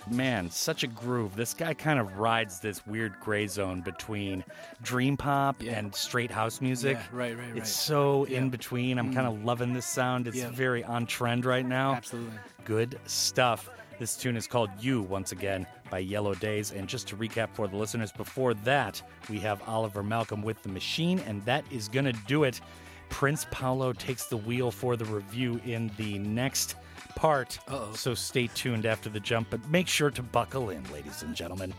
Man, 0.10 0.50
such 0.50 0.84
a 0.84 0.88
groove. 0.88 1.36
This 1.36 1.54
guy 1.54 1.74
kind 1.74 2.00
of 2.00 2.18
rides 2.18 2.60
this 2.60 2.86
weird 2.88 3.20
gray 3.20 3.46
zone 3.48 3.82
between 3.82 4.44
dream 4.82 5.18
pop 5.18 5.62
Yeah. 5.62 5.78
and 5.78 5.94
straight 5.94 6.32
house 6.32 6.62
music. 6.62 6.98
Yeah, 6.98 7.18
right, 7.18 7.38
right, 7.38 7.50
right. 7.50 7.58
It's 7.58 7.70
so 7.72 8.26
Yeah. 8.28 8.40
in 8.40 8.50
between. 8.50 8.98
I'm 8.98 9.14
kind 9.14 9.28
of 9.28 9.34
mm. 9.36 9.46
loving 9.46 9.74
this 9.74 9.86
sound. 9.86 10.28
It's 10.28 10.42
very 10.42 10.84
on 10.84 11.06
trend 11.06 11.46
right 11.46 11.66
now. 11.66 11.94
absolutely. 11.94 12.38
Good 12.66 13.00
stuff. 13.06 13.70
This 14.00 14.16
tune 14.16 14.38
is 14.38 14.48
called 14.48 14.70
You 14.80 15.02
once 15.02 15.34
again 15.34 15.68
by 15.92 16.00
Yellow 16.00 16.34
Days. 16.34 16.72
And 16.72 16.88
just 16.88 17.06
to 17.10 17.18
recap 17.18 17.50
for 17.54 17.68
the 17.68 17.76
listeners, 17.76 18.14
before 18.14 18.54
that, 18.54 19.02
we 19.30 19.40
have 19.40 19.62
Oliver 19.68 20.02
Malcolm 20.02 20.42
with 20.42 20.64
The 20.64 20.70
Machine, 20.70 21.20
and 21.28 21.44
that 21.44 21.66
is 21.70 21.90
going 21.90 22.06
to 22.06 22.14
do 22.26 22.46
it. 22.46 22.62
Prince 23.10 23.46
Paolo 23.52 23.92
takes 23.92 24.28
the 24.28 24.38
wheel 24.38 24.72
for 24.72 24.96
the 24.96 25.04
review 25.04 25.60
in 25.66 25.92
the 25.98 26.18
next 26.20 26.76
part. 27.16 27.60
Uh-oh. 27.68 27.92
So 27.94 28.14
stay 28.14 28.48
tuned 28.48 28.86
after 28.86 29.10
the 29.10 29.20
jump, 29.20 29.48
but 29.50 29.68
make 29.70 29.90
sure 29.90 30.12
to 30.12 30.24
buckle 30.24 30.70
in, 30.70 30.82
ladies 30.94 31.22
and 31.22 31.36
gentlemen. 31.36 31.74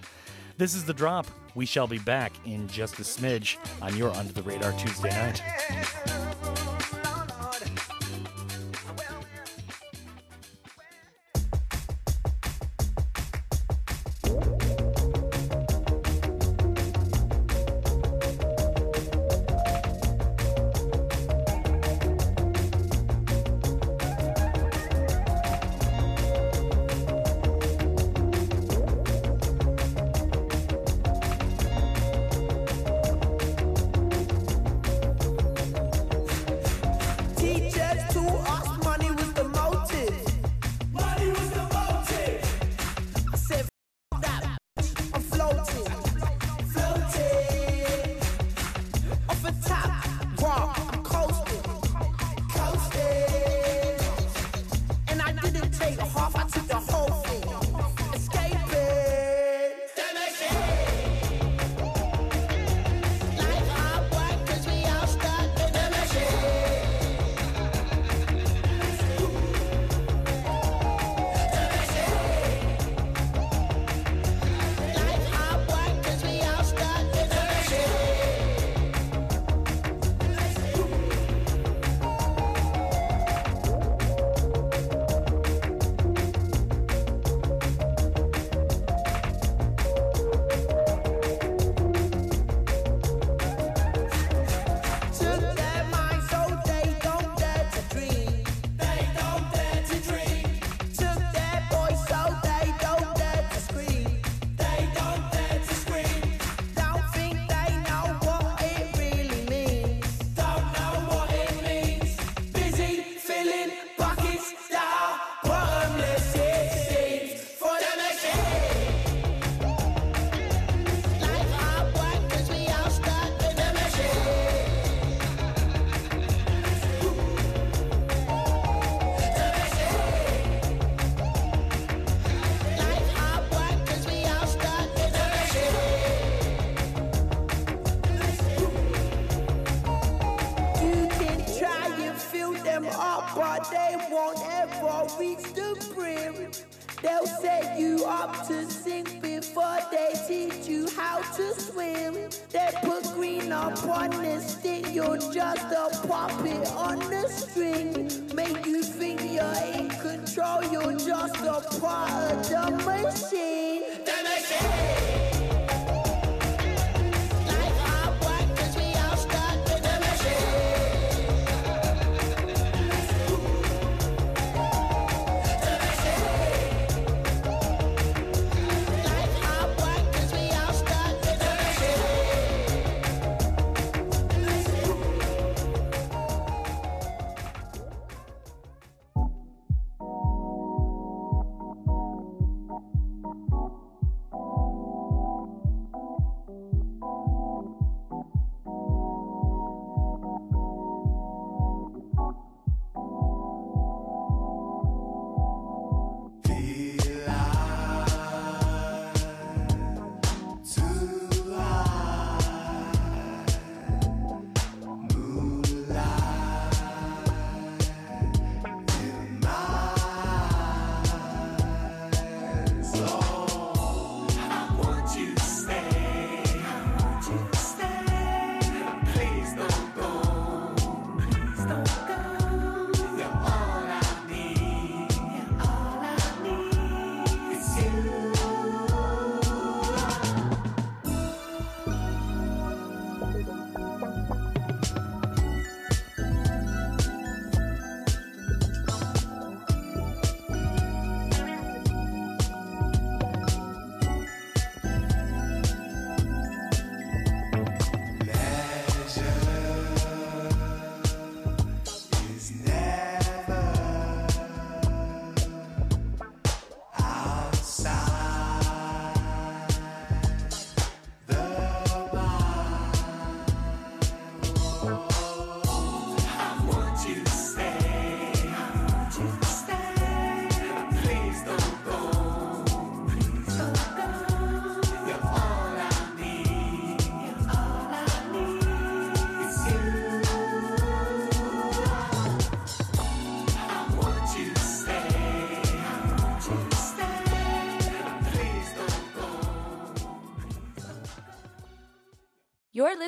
This 0.59 0.74
is 0.74 0.85
The 0.85 0.92
Drop. 0.92 1.26
We 1.54 1.64
shall 1.64 1.87
be 1.87 1.98
back 1.98 2.33
in 2.44 2.68
just 2.68 2.98
a 2.98 3.02
smidge 3.02 3.56
on 3.80 3.96
your 3.96 4.11
Under 4.11 4.35
the 4.35 4.42
Radar 4.42 4.72
Tuesday 4.72 5.09
night. 5.09 6.29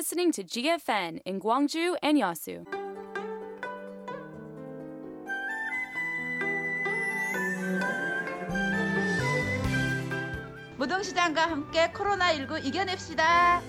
Listening 0.03 0.33
to 0.33 0.43
GFN 0.43 1.21
in 1.23 1.39
Gwangju 1.39 1.95
and 2.03 2.19
Yasu. 2.19 2.65
무등시장과 10.77 11.49
함께 11.49 11.89
코로나19 11.93 12.65
이겨냅시다. 12.65 13.61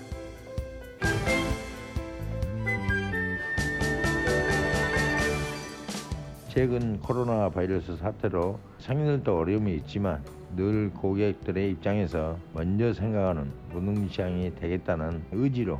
최근 6.49 6.99
코로나 6.99 7.49
바이러스 7.49 7.95
사태로 7.95 8.59
상인들도 8.79 9.37
어려움이 9.37 9.73
있지만 9.75 10.21
늘 10.57 10.91
고객들의 10.91 11.71
입장에서 11.71 12.37
먼저 12.51 12.91
생각하는 12.91 13.53
무등시장이 13.71 14.53
되겠다는 14.55 15.23
의지로 15.31 15.79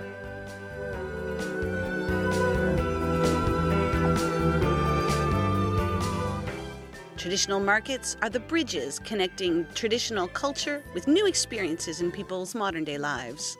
Traditional 7.21 7.59
markets 7.59 8.17
are 8.23 8.31
the 8.31 8.39
bridges 8.39 8.97
connecting 8.97 9.67
traditional 9.75 10.27
culture 10.27 10.81
with 10.95 11.07
new 11.07 11.27
experiences 11.27 12.01
in 12.01 12.11
people's 12.11 12.55
modern 12.55 12.83
day 12.83 12.97
lives. 12.97 13.59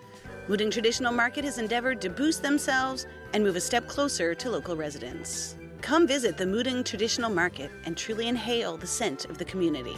Wooding 0.50 0.72
Traditional 0.72 1.14
Market 1.14 1.46
has 1.46 1.60
endeavored 1.60 2.02
to 2.02 2.10
boost 2.10 2.42
themselves 2.42 3.06
and 3.34 3.44
move 3.44 3.56
a 3.56 3.62
step 3.62 3.88
closer 3.88 4.34
to 4.34 4.50
local 4.50 4.76
residents. 4.76 5.58
Come 5.82 6.08
visit 6.08 6.40
the 6.40 6.44
Mudeung 6.44 6.84
Traditional 6.84 7.30
Market 7.30 7.70
and 7.86 7.96
truly 7.96 8.28
inhale 8.28 8.78
the 8.78 8.88
scent 8.88 9.26
of 9.26 9.38
the 9.38 9.46
community. 9.46 9.96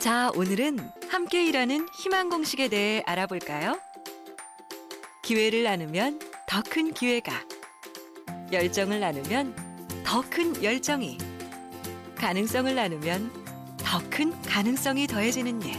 자, 0.00 0.32
오늘은 0.34 0.90
함께 1.08 1.46
일하는 1.46 1.86
희망 1.94 2.30
공식에 2.30 2.68
대해 2.68 3.04
알아볼까요? 3.06 3.78
기회를 5.22 5.62
나누면 5.62 6.18
더 6.48 6.62
큰 6.62 6.92
기회가, 6.92 7.32
열정을 8.50 8.98
나누면 8.98 9.54
더 10.04 10.20
큰 10.28 10.60
열정이, 10.62 11.16
가능성을 12.16 12.74
나누면 12.74 13.30
더 13.78 14.00
큰 14.10 14.32
가능성이 14.42 15.06
더해지는 15.06 15.62
일. 15.62 15.76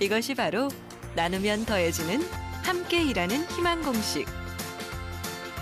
이것이 0.00 0.34
바로 0.34 0.68
나누면 1.14 1.66
더해지는 1.66 2.26
함께 2.62 3.02
일하는 3.02 3.44
희망 3.50 3.82
공식. 3.82 4.26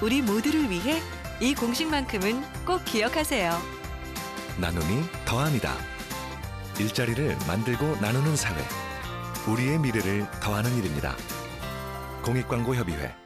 우리 0.01 0.23
모두를 0.23 0.71
위해 0.71 1.03
이 1.41 1.55
공식만큼은 1.57 2.65
꼭 2.65 2.85
기억하세요. 2.85 3.61
나눔이 4.61 5.03
더합니다. 5.25 5.75
일자리를 6.79 7.37
만들고 7.49 7.97
나누는 7.97 8.37
사회. 8.37 8.63
우리의 9.49 9.81
미래를 9.81 10.29
더하는 10.41 10.73
일입니다. 10.77 11.17
공익광고협의회 12.23 13.22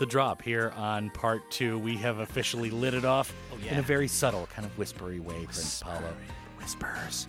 The 0.00 0.06
drop 0.06 0.40
here 0.40 0.72
on 0.76 1.10
part 1.10 1.50
two, 1.50 1.78
we 1.78 1.94
have 1.98 2.20
officially 2.20 2.70
lit 2.70 2.94
it 2.94 3.04
off 3.04 3.34
oh, 3.52 3.58
in 3.58 3.64
yeah. 3.64 3.78
a 3.80 3.82
very 3.82 4.08
subtle, 4.08 4.48
kind 4.50 4.64
of 4.64 4.78
whispery 4.78 5.20
way, 5.20 5.44
Prince 5.44 5.82
Paolo. 5.82 6.14
Whispers. 6.58 7.28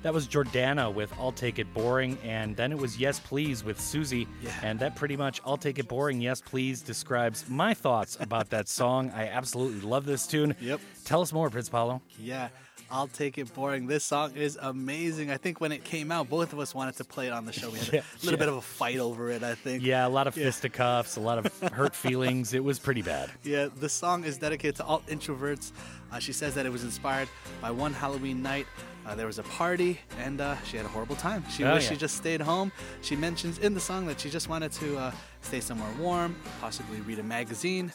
That 0.00 0.14
was 0.14 0.26
Jordana 0.26 0.90
with 0.94 1.12
I'll 1.18 1.30
Take 1.30 1.58
It 1.58 1.74
Boring, 1.74 2.16
and 2.24 2.56
then 2.56 2.72
it 2.72 2.78
was 2.78 2.98
Yes 2.98 3.20
Please 3.20 3.62
with 3.62 3.78
Susie. 3.78 4.26
Yeah. 4.40 4.52
And 4.62 4.78
that 4.78 4.96
pretty 4.96 5.14
much, 5.14 5.42
I'll 5.44 5.58
Take 5.58 5.78
It 5.78 5.88
Boring, 5.88 6.22
Yes 6.22 6.40
Please, 6.40 6.80
describes 6.80 7.44
my 7.50 7.74
thoughts 7.74 8.16
about 8.18 8.48
that 8.48 8.66
song. 8.66 9.12
I 9.14 9.28
absolutely 9.28 9.86
love 9.86 10.06
this 10.06 10.26
tune. 10.26 10.54
Yep. 10.58 10.80
Tell 11.04 11.20
us 11.20 11.34
more, 11.34 11.50
Prince 11.50 11.68
Paolo. 11.68 12.00
Yeah, 12.18 12.48
I'll 12.90 13.08
take 13.08 13.36
it 13.36 13.52
boring. 13.52 13.86
This 13.88 14.04
song 14.04 14.36
is 14.36 14.56
amazing. 14.62 15.30
I 15.30 15.36
think 15.38 15.60
when 15.60 15.72
it 15.72 15.82
came 15.82 16.12
out, 16.12 16.30
both 16.30 16.52
of 16.52 16.60
us 16.60 16.74
wanted 16.74 16.94
to 16.96 17.04
play 17.04 17.26
it 17.26 17.32
on 17.32 17.44
the 17.44 17.52
show. 17.52 17.68
We 17.70 17.78
had 17.80 17.92
Yeah, 17.92 18.00
a 18.00 18.04
little 18.24 18.32
yeah. 18.32 18.36
bit 18.36 18.48
of 18.48 18.56
a 18.56 18.60
fight 18.62 18.98
over 18.98 19.28
it, 19.30 19.42
I 19.42 19.54
think. 19.56 19.82
Yeah, 19.82 20.06
a 20.06 20.08
lot 20.08 20.26
of 20.28 20.36
Yeah. 20.36 20.44
fisticuffs, 20.44 21.16
a 21.16 21.20
lot 21.20 21.38
of 21.44 21.72
hurt 21.72 21.94
feelings. 22.06 22.54
It 22.54 22.62
was 22.62 22.78
pretty 22.78 23.02
bad. 23.02 23.30
Yeah, 23.42 23.68
the 23.80 23.88
song 23.88 24.22
is 24.24 24.38
dedicated 24.38 24.76
to 24.76 24.84
all 24.84 25.00
introverts. 25.08 25.72
Uh, 26.12 26.20
she 26.20 26.32
says 26.32 26.54
that 26.54 26.64
it 26.64 26.70
was 26.70 26.84
inspired 26.84 27.28
by 27.60 27.72
one 27.72 27.92
Halloween 27.92 28.40
night. 28.40 28.66
Uh, 29.04 29.14
there 29.14 29.26
was 29.26 29.38
a 29.38 29.42
party, 29.44 30.00
and 30.20 30.40
uh, 30.40 30.56
she 30.64 30.76
had 30.76 30.86
a 30.86 30.88
horrible 30.88 31.16
time. 31.16 31.44
She 31.50 31.64
Oh, 31.64 31.74
wished 31.74 31.88
she 31.88 31.96
just 31.96 32.16
stayed 32.16 32.40
home. 32.40 32.70
She 33.02 33.14
mentions 33.16 33.58
in 33.58 33.74
the 33.74 33.80
song 33.80 34.06
that 34.06 34.20
she 34.20 34.30
just 34.30 34.48
wanted 34.48 34.70
to 34.72 34.96
uh, 34.98 35.12
stay 35.42 35.60
somewhere 35.60 35.90
warm, 35.98 36.36
possibly 36.60 37.00
read 37.02 37.18
a 37.18 37.22
magazine, 37.22 37.92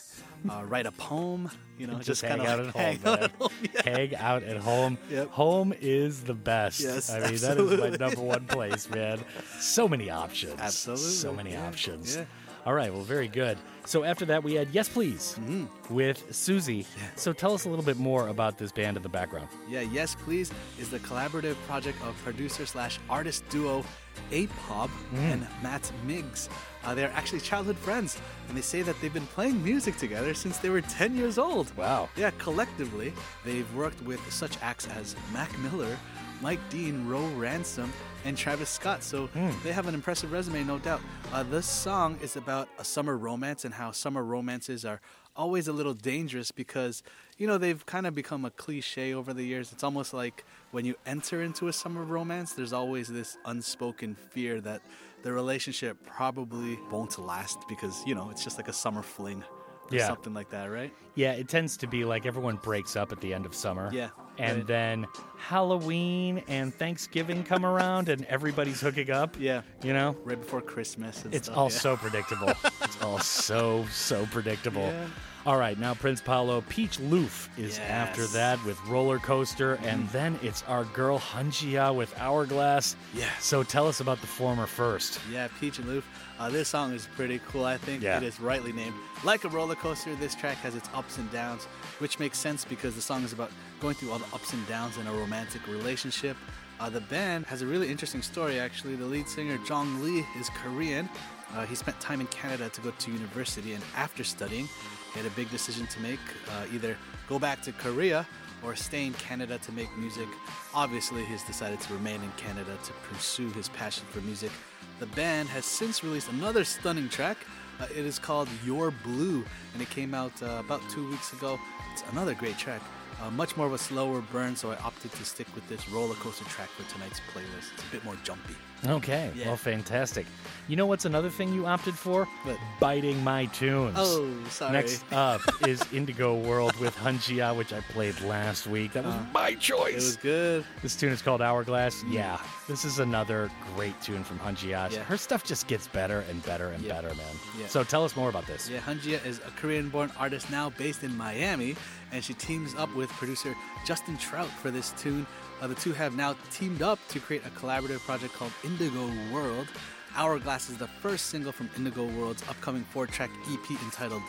uh, 0.50 0.64
write 0.66 0.86
a 0.86 0.92
poem. 0.92 1.50
You 1.78 1.88
know, 1.88 1.94
just, 1.98 2.08
just, 2.08 2.22
hang 2.22 2.38
kind 2.38 2.50
out 2.50 2.60
of 2.60 2.68
at 2.68 2.76
hang 2.76 3.00
home. 3.00 3.14
out 3.14 3.24
at 3.24 3.32
home. 3.32 3.52
Hang 3.86 4.16
out 4.16 4.44
at 4.44 4.58
home. 4.58 4.98
Yep. 5.10 5.30
Home 5.32 5.74
is 5.80 6.24
the 6.24 6.34
best. 6.34 6.80
Yes, 6.82 7.10
I 7.10 7.14
mean 7.16 7.24
that 7.24 7.32
is 7.34 7.44
absolutely. 7.46 7.90
my 7.92 7.98
number 7.98 8.22
one 8.22 8.46
place, 8.46 8.90
man. 8.90 9.20
So 9.60 9.88
many 9.88 10.10
options. 10.10 10.60
Absolutely, 10.60 11.04
So 11.06 11.34
many 11.34 11.52
yeah, 11.52 11.68
options. 11.68 12.16
yeah. 12.16 12.26
All 12.64 12.74
right. 12.76 12.94
Well, 12.94 13.02
very 13.02 13.28
good. 13.28 13.58
So 13.86 14.04
after 14.04 14.24
that, 14.26 14.44
we 14.44 14.54
had 14.54 14.70
Yes 14.70 14.88
Please 14.88 15.36
Mm-hmm. 15.40 15.92
with 15.94 16.24
Susie. 16.36 16.86
So 17.16 17.34
tell 17.34 17.56
us 17.56 17.66
a 17.66 17.70
little 17.70 17.84
bit 17.84 17.98
more 17.98 18.28
about 18.28 18.60
this 18.60 18.72
band 18.72 18.98
in 18.98 19.02
the 19.04 19.10
background. 19.10 19.48
Yeah, 19.68 19.82
Yes 19.82 20.16
Please 20.24 20.52
is 20.80 20.92
the 20.92 21.00
collaborative 21.00 21.56
project 21.66 21.98
of 22.04 22.16
producer 22.24 22.68
slash 22.68 23.00
artist 23.10 23.44
duo 23.50 23.84
Apop 24.30 24.90
Mm. 25.12 25.18
and 25.18 25.48
Matt 25.64 25.92
Miggs. 26.06 26.50
Uh, 26.84 26.96
they're 26.96 27.12
actually 27.14 27.40
childhood 27.40 27.78
friends, 27.78 28.18
and 28.48 28.58
they 28.58 28.62
say 28.62 28.82
that 28.82 29.00
they've 29.02 29.14
been 29.14 29.28
playing 29.28 29.64
music 29.64 29.98
together 29.98 30.34
since 30.34 30.58
they 30.58 30.70
were 30.70 30.82
10 30.82 31.16
years 31.16 31.38
old. 31.38 31.76
Wow. 31.78 32.10
Yeah, 32.16 32.32
collectively, 32.38 33.14
they've 33.46 33.76
worked 33.76 34.02
with 34.04 34.20
such 34.32 34.58
acts 34.62 34.88
as 34.88 35.16
Mac 35.32 35.58
Miller, 35.60 35.98
Mike 36.42 36.60
Dean, 36.70 37.08
Ro 37.08 37.28
Ransom, 37.38 37.94
and 38.26 38.38
Travis 38.38 38.70
Scott. 38.70 39.04
So 39.04 39.30
they 39.64 39.72
have 39.72 39.88
an 39.88 39.94
impressive 39.94 40.32
resume, 40.32 40.64
no 40.64 40.80
doubt. 40.80 41.02
Uh, 41.32 41.44
this 41.44 41.66
song 41.66 42.18
is 42.22 42.36
about 42.36 42.68
a 42.80 42.84
summer 42.84 43.18
romance 43.18 43.66
and 43.66 43.74
how 43.74 43.92
summer 43.92 44.24
romances 44.24 44.86
are 44.86 45.02
always 45.36 45.68
a 45.68 45.74
little 45.74 45.94
dangerous 45.94 46.52
because, 46.52 47.04
you 47.38 47.48
know, 47.48 47.58
they've 47.58 47.86
kind 47.86 48.06
of 48.06 48.14
become 48.14 48.44
a 48.46 48.52
cliche 48.52 49.14
over 49.14 49.34
the 49.34 49.44
years. 49.44 49.72
It's 49.72 49.84
almost 49.84 50.14
like 50.14 50.44
when 50.72 50.86
you 50.86 50.96
enter 51.06 51.42
into 51.42 51.68
a 51.68 51.74
summer 51.74 52.04
romance, 52.04 52.54
there's 52.54 52.74
always 52.74 53.08
this 53.08 53.38
unspoken 53.46 54.16
fear 54.16 54.60
that 54.62 54.82
the 55.24 55.32
relationship 55.32 55.98
probably 56.06 56.80
won't 56.90 57.18
last 57.20 57.68
because, 57.68 58.04
you 58.06 58.16
know, 58.16 58.30
it's 58.30 58.44
just 58.44 58.58
like 58.58 58.68
a 58.68 58.74
summer 58.74 59.02
fling 59.04 59.44
or 59.92 59.96
Yeah. 59.98 60.08
something 60.08 60.34
like 60.34 60.50
that, 60.52 60.66
right? 60.72 60.94
Yeah, 61.16 61.34
it 61.34 61.48
tends 61.50 61.78
to 61.78 61.88
be 61.88 62.06
like 62.06 62.26
everyone 62.26 62.56
breaks 62.58 62.96
up 62.96 63.12
at 63.12 63.20
the 63.22 63.34
end 63.34 63.46
of 63.46 63.54
summer. 63.54 63.90
Yeah, 63.94 64.10
And 64.38 64.60
right. 64.60 64.68
then 64.68 65.08
Halloween 65.38 66.42
and 66.48 66.74
Thanksgiving 66.74 67.44
come 67.44 67.66
around 67.66 68.10
and 68.10 68.26
everybody's 68.26 68.80
hooking 68.82 69.12
up. 69.12 69.36
Yeah. 69.40 69.62
You 69.84 69.94
know? 69.94 70.16
Right 70.24 70.40
before 70.40 70.62
Christmas 70.62 71.24
and 71.26 71.34
It's 71.36 71.48
stuff, 71.48 71.58
all 71.58 71.70
yeah. 71.70 71.78
so 71.78 71.98
predictable. 71.98 72.50
it's 72.82 73.02
all 73.02 73.20
so, 73.20 73.86
so 73.92 74.26
predictable. 74.28 74.82
Yeah. 74.84 75.08
All 75.44 75.58
right, 75.58 75.78
now 75.80 75.96
Prince 75.96 76.22
Paolo, 76.22 76.62
Peach 76.70 77.00
Luffe 77.00 77.50
is 77.58 77.80
after 77.80 78.22
Yes. 78.22 78.30
Mm-hmm. 78.30 78.38
that 78.38 78.64
with 78.66 78.80
Roller 78.86 79.18
Coaster, 79.18 79.80
and 79.84 80.08
then 80.10 80.38
it's 80.44 80.62
our 80.68 80.84
girl 80.86 81.18
Hunjiya 81.18 81.96
with 81.96 82.14
Hourglass. 82.20 82.96
Yeah. 83.16 83.26
So 83.40 83.64
tell 83.64 83.88
us 83.88 84.02
about 84.02 84.22
the 84.22 84.28
former 84.28 84.68
first. 84.68 85.20
Yeah, 85.32 85.48
Peach 85.60 85.80
and 85.80 85.88
Luffe. 85.88 86.04
Uh, 86.40 86.50
this 86.52 86.70
song 86.70 86.94
is 86.94 87.08
pretty 87.16 87.40
cool. 87.50 87.66
I 87.66 87.78
think 87.78 88.04
Yeah. 88.04 88.18
it 88.18 88.24
is 88.24 88.40
rightly 88.40 88.72
named. 88.72 88.94
Like 89.24 89.44
a 89.44 89.50
roller 89.50 89.74
coaster, 89.74 90.14
this 90.16 90.36
track 90.36 90.58
has 90.58 90.76
its 90.76 90.88
ups 90.94 91.18
and 91.18 91.32
downs, 91.32 91.64
which 91.98 92.20
makes 92.20 92.38
sense 92.38 92.64
because 92.64 92.94
the 92.94 93.02
song 93.02 93.24
is 93.24 93.34
about 93.34 93.52
going 93.80 93.96
through 93.96 94.12
all 94.12 94.20
the 94.20 94.36
ups 94.36 94.54
and 94.54 94.68
downs 94.68 94.98
in 94.98 95.08
a 95.08 95.12
romantic 95.14 95.66
relationship. 95.68 96.38
Uh, 96.80 96.88
the 96.90 97.02
band 97.02 97.48
has 97.48 97.64
a 97.64 97.66
really 97.66 97.90
interesting 97.90 98.22
story, 98.22 98.60
actually. 98.60 98.96
The 98.96 99.06
lead 99.06 99.28
singer, 99.28 99.58
Jong 99.68 100.04
Lee, 100.04 100.24
is 100.40 100.50
Korean. 100.50 101.10
Uh, 101.56 101.66
he 101.66 101.76
spent 101.76 102.00
time 102.00 102.22
in 102.22 102.28
Canada 102.28 102.70
to 102.70 102.82
go 102.82 102.92
to 102.92 103.12
university, 103.12 103.74
and 103.74 103.84
after 103.96 104.24
studying, 104.24 104.70
he 105.14 105.20
had 105.20 105.26
a 105.26 105.36
big 105.36 105.50
decision 105.50 105.88
to 105.88 106.00
make 106.00 106.20
uh, 106.50 106.66
either 106.74 106.98
go 107.28 107.40
back 107.40 107.62
to 107.64 107.72
Korea 107.74 108.26
or 108.64 108.76
stay 108.76 109.06
in 109.06 109.14
Canada 109.14 109.58
to 109.60 109.72
make 109.72 109.96
music. 109.98 110.28
Obviously, 110.74 111.26
he's 111.26 111.44
decided 111.44 111.80
to 111.82 111.94
remain 111.94 112.22
in 112.22 112.32
Canada 112.38 112.78
to 112.84 112.94
pursue 113.10 113.50
his 113.52 113.70
passion 113.70 114.06
for 114.10 114.22
music. 114.22 114.52
The 115.00 115.08
band 115.08 115.50
has 115.50 115.66
since 115.66 116.04
released 116.04 116.30
another 116.30 116.64
stunning 116.64 117.10
track. 117.10 117.38
Uh, 117.80 117.88
it 117.96 118.06
is 118.06 118.20
called 118.20 118.48
Your 118.64 118.92
Blue, 119.04 119.44
and 119.74 119.82
it 119.82 119.90
came 119.90 120.14
out 120.14 120.32
uh, 120.44 120.62
about 120.64 120.82
two 120.92 121.10
weeks 121.10 121.34
ago. 121.34 121.60
It's 121.92 122.04
another 122.12 122.36
great 122.36 122.58
track. 122.58 122.82
Uh, 123.22 123.32
much 123.32 123.58
more 123.58 123.66
of 123.68 123.74
a 123.74 123.78
slower 123.78 124.22
burn, 124.32 124.56
so 124.56 124.72
I 124.72 124.76
opted 124.78 125.12
to 125.14 125.26
stick 125.26 125.48
with 125.56 125.68
this 125.68 125.90
roller 125.90 126.16
coaster 126.16 126.46
track 126.46 126.70
for 126.70 126.90
tonight's 126.94 127.20
playlist. 127.34 127.74
It's 127.74 127.84
a 127.84 127.92
bit 127.92 128.04
more 128.06 128.16
jumpy. 128.24 128.56
Okay, 128.88 129.32
Yeah. 129.36 129.48
well, 129.48 129.58
fantastic. 129.58 130.26
You 130.68 130.76
know 130.76 130.86
what's 130.86 131.06
another 131.06 131.30
thing 131.30 131.54
you 131.54 131.66
opted 131.66 131.94
for? 131.96 132.26
What? 132.44 132.58
Biting 132.80 133.22
my 133.24 133.46
tunes. 133.48 133.96
Oh, 133.98 134.28
sorry. 134.50 134.72
Next 134.72 135.04
up 135.12 135.42
is 135.68 135.84
Indigo 135.92 136.34
World 136.36 136.76
with 136.78 136.96
Hunjiya, 136.98 137.56
which 137.56 137.74
I 137.74 137.82
played 137.82 138.20
last 138.22 138.68
week. 138.68 138.94
That 138.94 139.04
was 139.04 139.14
Uh, 139.14 139.26
my 139.34 139.54
choice. 139.56 139.94
It 139.94 139.96
was 139.96 140.18
good. 140.18 140.66
This 140.82 140.96
tune 140.96 141.12
is 141.12 141.22
called 141.22 141.42
Hourglass. 141.42 142.04
Yeah, 142.10 142.40
this 142.68 142.86
is 142.86 143.00
another 143.00 143.52
great 143.76 144.00
tune 144.02 144.24
from 144.24 144.40
Hunjiya. 144.40 144.92
Yeah. 144.92 145.04
Her 145.04 145.18
stuff 145.18 145.44
just 145.44 145.68
gets 145.68 145.88
better 145.88 146.22
and 146.30 146.42
better 146.46 146.70
and 146.70 146.84
Yeah. 146.84 146.94
better, 146.94 147.10
man. 147.16 147.36
Yeah. 147.60 147.68
So 147.68 147.84
tell 147.84 148.04
us 148.06 148.16
more 148.16 148.30
about 148.30 148.48
this. 148.48 148.70
Yeah, 148.70 148.80
Hunjiya 148.80 149.24
is 149.26 149.40
a 149.40 149.52
Korean-born 149.60 150.12
artist 150.18 150.50
now 150.50 150.70
based 150.72 151.04
in 151.04 151.16
Miami, 151.18 151.76
and 152.12 152.24
she 152.24 152.34
teams 152.36 152.74
up 152.76 152.94
with 152.96 153.10
producer 153.12 153.54
Justin 153.86 154.18
Trout 154.18 154.50
for 154.62 154.72
this 154.72 154.92
tune. 154.98 155.26
Uh, 155.62 155.68
the 155.68 155.76
two 155.76 155.94
have 155.94 156.16
now 156.16 156.36
teamed 156.50 156.82
up 156.82 156.98
to 157.10 157.20
create 157.20 157.44
a 157.46 157.50
collaborative 157.52 158.00
project 158.00 158.34
called 158.34 158.52
Indigo 158.64 159.10
World. 159.32 159.68
Hourglass 160.16 160.70
is 160.70 160.78
the 160.78 160.88
first 160.88 161.28
single 161.28 161.52
from 161.52 161.70
Indigo 161.78 162.06
World's 162.06 162.42
upcoming 162.50 162.84
four-track 162.86 163.30
EP 163.50 163.72
entitled 163.84 164.24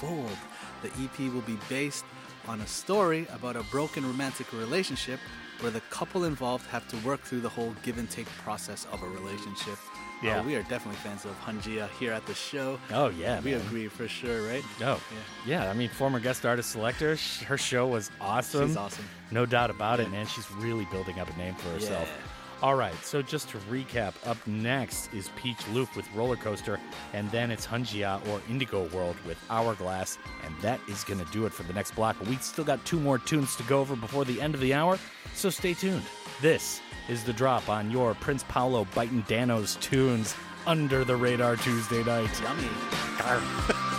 Fold. 0.00 0.36
The 0.82 0.88
EP 1.02 1.32
will 1.32 1.42
be 1.42 1.58
based 1.68 2.04
on 2.48 2.60
a 2.62 2.66
story 2.66 3.26
about 3.32 3.54
a 3.56 3.62
broken 3.64 4.04
romantic 4.06 4.50
relationship 4.54 5.20
where 5.60 5.70
the 5.70 5.82
couple 5.90 6.24
involved 6.24 6.66
have 6.68 6.88
to 6.88 6.96
work 7.06 7.20
through 7.20 7.40
the 7.40 7.48
whole 7.48 7.74
give 7.82 7.98
and 7.98 8.08
take 8.10 8.26
process 8.42 8.86
of 8.90 9.02
a 9.02 9.06
relationship. 9.08 9.74
Uh, 10.22 10.26
Yeah. 10.26 10.42
we 10.42 10.54
are 10.56 10.62
definitely 10.62 10.96
fans 10.96 11.26
of 11.26 11.38
Hunjiya 11.44 11.88
here 11.98 12.12
at 12.12 12.24
the 12.26 12.34
show. 12.34 12.78
Oh, 12.90 13.10
yeah, 13.10 13.40
we 13.40 13.52
man. 13.52 13.60
agree 13.60 13.88
for 13.88 14.08
sure, 14.08 14.42
right? 14.48 14.64
Oh, 14.82 14.98
yeah. 15.46 15.70
I 15.70 15.74
mean, 15.74 15.90
former 15.90 16.18
guest 16.18 16.46
artist 16.46 16.70
selector. 16.70 17.16
Her 17.46 17.58
show 17.58 17.86
was 17.86 18.10
awesome. 18.20 18.68
She's 18.68 18.76
awesome. 18.76 19.04
No 19.30 19.46
doubt 19.46 19.70
about 19.70 20.00
it, 20.00 20.10
man. 20.10 20.26
She's 20.26 20.50
really 20.52 20.86
building 20.86 21.20
up 21.20 21.32
a 21.32 21.38
name 21.38 21.54
for 21.54 21.68
herself. 21.70 22.08
Yeah. 22.08 22.26
All 22.62 22.74
right, 22.74 22.94
so 23.02 23.22
just 23.22 23.48
to 23.50 23.58
recap, 23.70 24.12
up 24.26 24.36
next 24.46 25.14
is 25.14 25.30
Peach 25.34 25.56
Luffe 25.72 25.96
with 25.96 26.06
Roller 26.14 26.36
Coaster, 26.36 26.78
and 27.14 27.30
then 27.30 27.50
it's 27.50 27.66
Hunjiya 27.66 28.26
or 28.28 28.42
Indigo 28.50 28.86
World 28.90 29.16
with 29.26 29.38
Hourglass, 29.48 30.18
and 30.44 30.54
that 30.60 30.78
is 30.86 31.02
going 31.02 31.24
to 31.24 31.32
do 31.32 31.46
it 31.46 31.54
for 31.54 31.62
the 31.62 31.72
next 31.72 31.92
block. 31.92 32.16
We 32.28 32.36
still 32.36 32.64
got 32.64 32.84
two 32.84 33.00
more 33.00 33.16
tunes 33.16 33.56
to 33.56 33.62
go 33.62 33.80
over 33.80 33.96
before 33.96 34.26
the 34.26 34.42
end 34.42 34.54
of 34.54 34.60
the 34.60 34.74
hour, 34.74 34.98
so 35.34 35.48
stay 35.48 35.72
tuned. 35.72 36.02
This 36.42 36.82
is 37.08 37.24
the 37.24 37.32
drop 37.32 37.70
on 37.70 37.90
your 37.90 38.12
Prince 38.12 38.44
Paolo 38.46 38.86
Biting 38.94 39.24
Danno's 39.26 39.76
tunes 39.76 40.34
under 40.66 41.02
the 41.02 41.16
radar 41.16 41.56
Tuesday 41.56 42.04
night. 42.04 42.28
Yummy. 42.42 42.68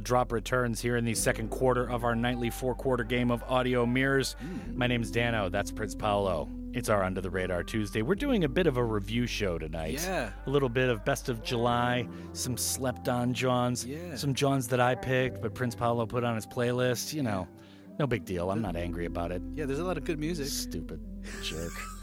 The 0.02 0.06
drop 0.08 0.32
returns 0.32 0.82
here 0.82 0.98
in 0.98 1.06
the 1.06 1.14
second 1.14 1.50
quarter 1.52 1.88
of 1.88 2.04
our 2.04 2.16
nightly 2.16 2.50
four 2.50 2.74
quarter 2.74 3.04
game 3.04 3.30
of 3.30 3.44
audio 3.44 3.86
mirrors. 3.86 4.36
My 4.74 4.88
name's 4.88 5.12
Danno. 5.12 5.52
That's 5.52 5.70
Prince 5.72 5.94
Paolo. 5.94 6.50
It's 6.74 6.90
our 6.90 7.04
Under 7.04 7.22
the 7.22 7.30
Radar 7.30 7.62
Tuesday. 7.62 8.02
We're 8.02 8.16
doing 8.16 8.44
a 8.44 8.50
bit 8.50 8.66
of 8.66 8.78
a 8.78 8.84
review 8.84 9.28
show 9.28 9.60
tonight. 9.60 10.02
Yeah. 10.04 10.32
A 10.48 10.50
little 10.50 10.70
bit 10.70 10.90
of 10.90 11.06
Best 11.06 11.30
of 11.30 11.44
July, 11.44 12.08
some 12.34 12.58
slept 12.58 13.10
on 13.10 13.32
Johns, 13.32 13.86
Yeah. 13.86 14.16
some 14.16 14.34
Johns 14.34 14.68
that 14.70 14.80
I 14.80 14.96
picked, 14.96 15.40
but 15.40 15.54
Prince 15.54 15.76
Paolo 15.76 16.08
put 16.08 16.24
on 16.24 16.34
his 16.34 16.48
playlist. 16.48 17.14
You 17.14 17.22
know, 17.22 17.48
no 18.00 18.08
big 18.08 18.26
deal. 18.26 18.50
I'm 18.50 18.60
not 18.64 18.76
angry 18.76 19.06
about 19.06 19.32
it. 19.32 19.44
Yeah, 19.54 19.66
there's 19.68 19.78
a 19.78 19.84
lot 19.84 19.98
of 20.00 20.04
good 20.04 20.18
music. 20.20 20.48
Stupid 20.48 21.00
jerk. 21.44 21.74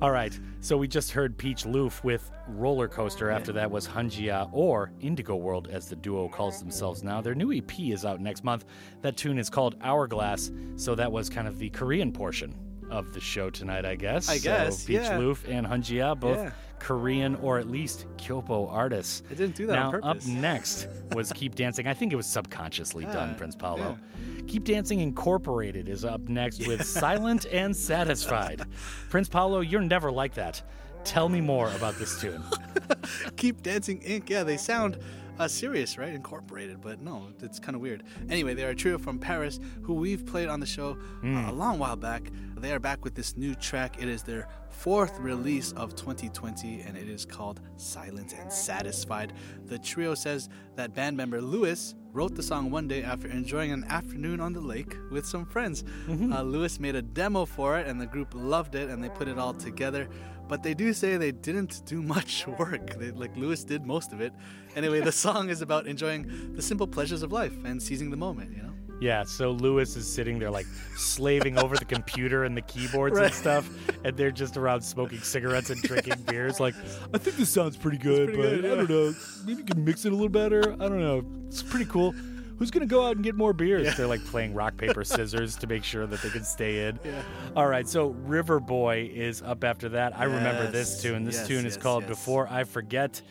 All 0.00 0.12
right, 0.12 0.38
so 0.60 0.76
we 0.76 0.86
just 0.86 1.10
heard 1.10 1.36
Peach 1.36 1.64
Luffe 1.64 2.04
with 2.04 2.30
Roller 2.46 2.86
Coaster. 2.86 3.30
After 3.30 3.50
that 3.54 3.68
was 3.68 3.88
Hunjiya, 3.88 4.48
or 4.52 4.92
Indigo 5.00 5.34
World, 5.34 5.66
as 5.72 5.88
the 5.88 5.96
duo 5.96 6.28
calls 6.28 6.60
themselves 6.60 7.02
now. 7.02 7.20
Their 7.20 7.34
new 7.34 7.52
EP 7.52 7.80
is 7.80 8.04
out 8.04 8.20
next 8.20 8.44
month. 8.44 8.64
That 9.02 9.16
tune 9.16 9.38
is 9.38 9.50
called 9.50 9.74
Hourglass, 9.82 10.52
so 10.76 10.94
that 10.94 11.10
was 11.10 11.28
kind 11.28 11.48
of 11.48 11.58
the 11.58 11.70
Korean 11.70 12.12
portion 12.12 12.54
of 12.90 13.12
the 13.12 13.20
show 13.20 13.50
tonight, 13.50 13.84
I 13.84 13.96
guess. 13.96 14.28
I 14.28 14.36
So 14.36 14.42
guess, 14.44 14.84
Peach 14.84 14.96
yeah. 14.98 15.18
Luffe 15.18 15.48
and 15.48 15.66
Hunjiya, 15.66 16.18
both 16.20 16.38
Yeah. 16.38 16.52
Korean 16.78 17.34
or 17.36 17.58
at 17.58 17.68
least 17.68 18.06
Kyopo 18.16 18.70
artists. 18.70 19.22
I 19.30 19.34
didn't 19.34 19.56
do 19.56 19.66
that 19.66 19.74
now, 19.74 19.86
on 19.86 19.92
purpose. 19.92 20.26
up 20.26 20.32
next 20.32 20.88
was 21.12 21.32
Keep 21.32 21.54
Dancing. 21.56 21.86
I 21.86 21.94
think 21.94 22.12
it 22.12 22.16
was 22.16 22.26
subconsciously 22.26 23.04
done, 23.04 23.30
Yeah, 23.30 23.34
Prince 23.34 23.56
Paolo. 23.56 23.98
Keep 24.46 24.64
Dancing 24.64 25.00
Incorporated 25.00 25.88
is 25.88 26.04
up 26.04 26.22
next 26.22 26.66
with 26.66 26.84
Silent 26.86 27.44
and 27.52 27.76
Satisfied. 27.76 28.62
Prince 29.10 29.28
Paolo, 29.28 29.60
you're 29.60 29.80
never 29.82 30.10
like 30.10 30.34
that. 30.34 30.62
Tell 31.04 31.28
me 31.28 31.40
more 31.40 31.70
about 31.72 31.96
this 31.96 32.20
tune. 32.20 32.42
Keep 33.36 33.62
Dancing 33.62 34.00
Inc. 34.00 34.28
Yeah, 34.28 34.42
they 34.42 34.56
sound 34.56 34.98
uh, 35.38 35.48
serious, 35.48 35.98
right? 35.98 36.12
Incorporated, 36.12 36.80
but 36.80 37.00
no, 37.00 37.28
it's 37.40 37.58
kind 37.58 37.74
of 37.74 37.80
weird. 37.80 38.02
Anyway, 38.28 38.54
they 38.54 38.64
are 38.64 38.70
a 38.70 38.74
trio 38.74 38.98
from 38.98 39.18
Paris 39.18 39.60
who 39.82 39.94
we've 39.94 40.26
played 40.26 40.48
on 40.48 40.60
the 40.60 40.66
show 40.66 40.96
uh, 41.24 41.50
a 41.50 41.52
long 41.52 41.78
while 41.78 41.96
back. 41.96 42.30
They 42.56 42.72
are 42.72 42.80
back 42.80 43.04
with 43.04 43.14
this 43.14 43.36
new 43.36 43.54
track. 43.54 44.02
It 44.02 44.08
is 44.08 44.22
their 44.22 44.48
fourth 44.68 45.18
release 45.20 45.72
of 45.72 45.94
2020, 45.94 46.80
and 46.82 46.96
it 46.96 47.08
is 47.08 47.24
called 47.24 47.60
Silent 47.76 48.34
and 48.38 48.52
Satisfied. 48.52 49.32
The 49.66 49.78
trio 49.78 50.14
says 50.14 50.48
that 50.76 50.94
band 50.94 51.16
member 51.16 51.40
Lewis 51.40 51.94
wrote 52.12 52.34
the 52.34 52.42
song 52.42 52.70
one 52.70 52.88
day 52.88 53.02
after 53.04 53.28
enjoying 53.28 53.70
an 53.70 53.84
afternoon 53.84 54.40
on 54.40 54.52
the 54.52 54.60
lake 54.60 54.96
with 55.10 55.24
some 55.26 55.44
friends. 55.46 55.84
Uh, 56.08 56.42
Lewis 56.42 56.80
made 56.80 56.96
a 56.96 57.02
demo 57.02 57.44
for 57.44 57.78
it, 57.78 57.86
and 57.86 58.00
the 58.00 58.06
group 58.06 58.32
loved 58.34 58.74
it, 58.74 58.88
and 58.88 59.02
they 59.02 59.08
put 59.08 59.28
it 59.28 59.38
all 59.38 59.54
together. 59.54 60.08
But 60.48 60.62
they 60.62 60.74
do 60.74 60.92
say 60.92 61.16
they 61.16 61.32
didn't 61.32 61.82
do 61.86 62.02
much 62.14 62.46
work. 62.46 62.98
They, 62.98 63.10
like 63.10 63.36
Lewis 63.36 63.64
did 63.64 63.86
most 63.86 64.12
of 64.12 64.20
it. 64.20 64.32
Anyway, 64.76 65.00
the 65.00 65.12
song 65.26 65.50
is 65.50 65.60
about 65.62 65.86
enjoying 65.86 66.54
the 66.54 66.62
simple 66.62 66.86
pleasures 66.86 67.22
of 67.22 67.32
life 67.32 67.52
and 67.64 67.82
seizing 67.82 68.10
the 68.10 68.16
moment. 68.16 68.56
You 68.56 68.62
know. 68.62 68.72
Yeah, 69.00 69.22
so 69.22 69.52
Lewis 69.52 69.94
is 69.94 70.12
sitting 70.12 70.40
there 70.40 70.50
like 70.50 70.66
slaving 70.96 71.56
over 71.56 71.76
the 71.76 71.84
computer 71.84 72.42
and 72.42 72.56
the 72.56 72.62
keyboards 72.62 73.16
Right. 73.16 73.26
and 73.26 73.34
stuff, 73.34 73.70
and 74.04 74.16
they're 74.16 74.32
just 74.32 74.56
around 74.56 74.80
smoking 74.80 75.20
cigarettes 75.20 75.70
and 75.70 75.80
drinking 75.82 76.20
beers. 76.26 76.58
Like, 76.58 76.74
I 77.14 77.18
think 77.18 77.36
this 77.36 77.48
sounds 77.48 77.76
pretty 77.76 77.98
good, 77.98 78.34
pretty 78.34 78.42
but 78.42 78.62
good, 78.62 78.64
I 78.72 78.74
don't 78.74 78.90
know. 78.90 79.14
Maybe 79.46 79.58
you 79.60 79.64
can 79.64 79.84
mix 79.84 80.04
it 80.04 80.10
a 80.10 80.16
little 80.16 80.28
better. 80.28 80.72
I 80.72 80.88
don't 80.88 80.98
know. 80.98 81.24
It's 81.46 81.62
pretty 81.62 81.84
cool. 81.84 82.12
Who's 82.58 82.70
gonna 82.70 82.86
go 82.86 83.06
out 83.06 83.16
and 83.16 83.24
get 83.24 83.36
more 83.36 83.52
beers? 83.52 83.86
Yeah. 83.86 83.94
They're 83.94 84.06
like 84.06 84.24
playing 84.24 84.54
rock 84.54 84.76
paper 84.76 85.04
scissors 85.04 85.56
to 85.56 85.66
make 85.66 85.84
sure 85.84 86.06
that 86.06 86.20
they 86.22 86.30
can 86.30 86.44
stay 86.44 86.88
in. 86.88 86.98
Yeah. 87.04 87.22
All 87.54 87.68
right, 87.68 87.88
so 87.88 88.08
River 88.08 88.58
Boy 88.60 89.10
is 89.14 89.42
up 89.42 89.62
after 89.64 89.88
that. 89.90 90.18
I 90.18 90.24
remember 90.24 90.70
this 90.70 91.00
tune. 91.00 91.24
This 91.24 91.36
yes, 91.36 91.46
tune 91.46 91.66
is 91.66 91.74
yes, 91.74 91.82
called 91.82 92.02
yes. 92.02 92.10
"Before 92.10 92.48
I 92.50 92.64
Forget." 92.64 93.22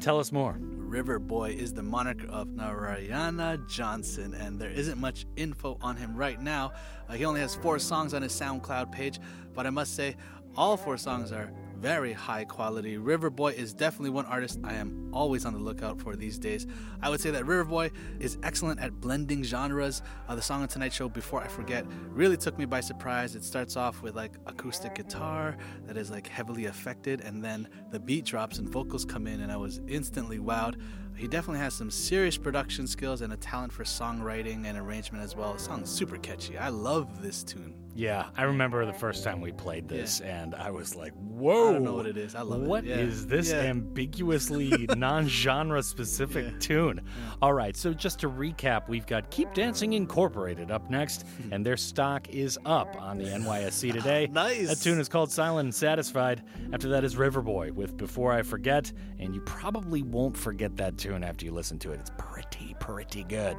Tell 0.00 0.18
us 0.18 0.32
more. 0.32 0.56
River 0.60 1.18
Boy 1.18 1.50
is 1.50 1.74
the 1.74 1.82
moniker 1.82 2.28
of 2.28 2.48
Narayana 2.48 3.58
Johnson, 3.68 4.32
and 4.34 4.58
there 4.58 4.70
isn't 4.70 4.98
much 4.98 5.26
info 5.36 5.76
on 5.82 5.96
him 5.96 6.16
right 6.16 6.40
now. 6.40 6.72
Uh, 7.08 7.14
he 7.14 7.24
only 7.24 7.40
has 7.40 7.54
four 7.56 7.78
songs 7.78 8.14
on 8.14 8.22
his 8.22 8.32
SoundCloud 8.32 8.92
page, 8.92 9.18
but 9.52 9.66
I 9.66 9.70
must 9.70 9.94
say, 9.94 10.16
all 10.56 10.76
four 10.76 10.96
songs 10.96 11.32
are 11.32 11.50
very 11.84 12.14
high 12.14 12.46
quality. 12.46 12.96
River 12.96 13.28
Boy 13.28 13.52
is 13.52 13.74
definitely 13.74 14.08
one 14.08 14.24
artist 14.24 14.58
I 14.64 14.72
am 14.72 15.10
always 15.12 15.44
on 15.44 15.52
the 15.52 15.58
lookout 15.58 16.00
for 16.00 16.16
these 16.16 16.38
days. 16.38 16.66
I 17.02 17.10
would 17.10 17.20
say 17.20 17.30
that 17.32 17.44
River 17.44 17.64
Boy 17.64 17.90
is 18.18 18.38
excellent 18.42 18.80
at 18.80 19.02
blending 19.02 19.42
genres. 19.44 20.00
Uh, 20.26 20.34
the 20.34 20.40
song 20.40 20.62
on 20.62 20.68
Tonight 20.68 20.94
show, 20.94 21.10
Before 21.10 21.42
I 21.42 21.46
Forget, 21.46 21.84
really 22.08 22.38
took 22.38 22.58
me 22.58 22.64
by 22.64 22.80
surprise. 22.80 23.36
It 23.36 23.44
starts 23.44 23.76
off 23.76 24.00
with 24.00 24.16
like 24.16 24.32
acoustic 24.46 24.94
guitar 24.94 25.58
that 25.84 25.98
is 25.98 26.10
like 26.10 26.26
heavily 26.26 26.64
affected, 26.64 27.20
and 27.20 27.44
then 27.44 27.68
the 27.90 28.00
beat 28.00 28.24
drops 28.24 28.56
and 28.56 28.66
vocals 28.66 29.04
come 29.04 29.26
in, 29.26 29.42
and 29.42 29.52
I 29.52 29.58
was 29.58 29.82
instantly 29.86 30.38
wowed. 30.38 30.80
He 31.14 31.28
definitely 31.28 31.60
has 31.60 31.74
some 31.74 31.90
serious 31.90 32.38
production 32.38 32.86
skills 32.86 33.20
and 33.20 33.30
a 33.34 33.36
talent 33.36 33.74
for 33.74 33.84
songwriting 33.84 34.64
and 34.64 34.78
arrangement 34.78 35.22
as 35.22 35.36
well. 35.36 35.52
The 35.52 35.58
song's 35.58 35.90
super 35.90 36.16
catchy. 36.16 36.56
I 36.56 36.70
love 36.70 37.20
this 37.20 37.44
tune. 37.44 37.83
Yeah, 37.96 38.26
I 38.36 38.42
remember 38.42 38.84
the 38.86 38.92
first 38.92 39.22
time 39.22 39.40
we 39.40 39.52
played 39.52 39.88
this, 39.88 40.20
and 40.20 40.54
I 40.56 40.70
was 40.72 40.96
like, 40.96 41.12
"Whoa!" 41.12 41.70
I 41.70 41.72
don't 41.74 41.84
know 41.84 41.94
what 41.94 42.06
it 42.06 42.16
is. 42.16 42.34
I 42.34 42.42
love 42.42 42.62
it. 42.62 42.68
What 42.68 42.84
is 42.84 43.22
Yeah. 43.22 43.28
this 43.36 43.50
Yeah. 43.52 43.60
ambiguously 43.60 44.86
non-genre 44.96 45.82
specific 45.82 46.58
tune? 46.58 47.00
All 47.40 47.52
right, 47.52 47.76
so 47.76 47.94
just 47.94 48.18
to 48.20 48.28
recap, 48.28 48.88
we've 48.88 49.06
got 49.06 49.30
Keep 49.30 49.54
Dancing 49.54 49.92
Incorporated 49.92 50.70
up 50.72 50.90
next, 50.90 51.24
and 51.52 51.64
their 51.64 51.76
stock 51.76 52.28
is 52.30 52.58
up 52.66 53.00
on 53.00 53.18
the 53.18 53.26
NYSE 53.26 53.92
today. 53.92 54.28
Nice. 54.32 54.68
That 54.68 54.80
tune 54.80 54.98
is 54.98 55.08
called 55.08 55.30
"Silent 55.30 55.66
and 55.66 55.74
Satisfied." 55.74 56.42
After 56.72 56.88
that 56.88 57.04
is 57.04 57.14
Riverboy 57.14 57.70
with 57.70 57.96
"Before 57.96 58.32
I 58.32 58.42
Forget," 58.42 58.92
and 59.20 59.34
you 59.34 59.40
probably 59.42 60.02
won't 60.02 60.36
forget 60.36 60.76
that 60.78 60.98
tune 60.98 61.22
after 61.22 61.44
you 61.46 61.52
listen 61.52 61.78
to 61.78 61.92
it. 61.92 62.00
It's 62.00 62.10
pretty, 62.54 62.74
pretty 62.78 63.24
good. 63.24 63.56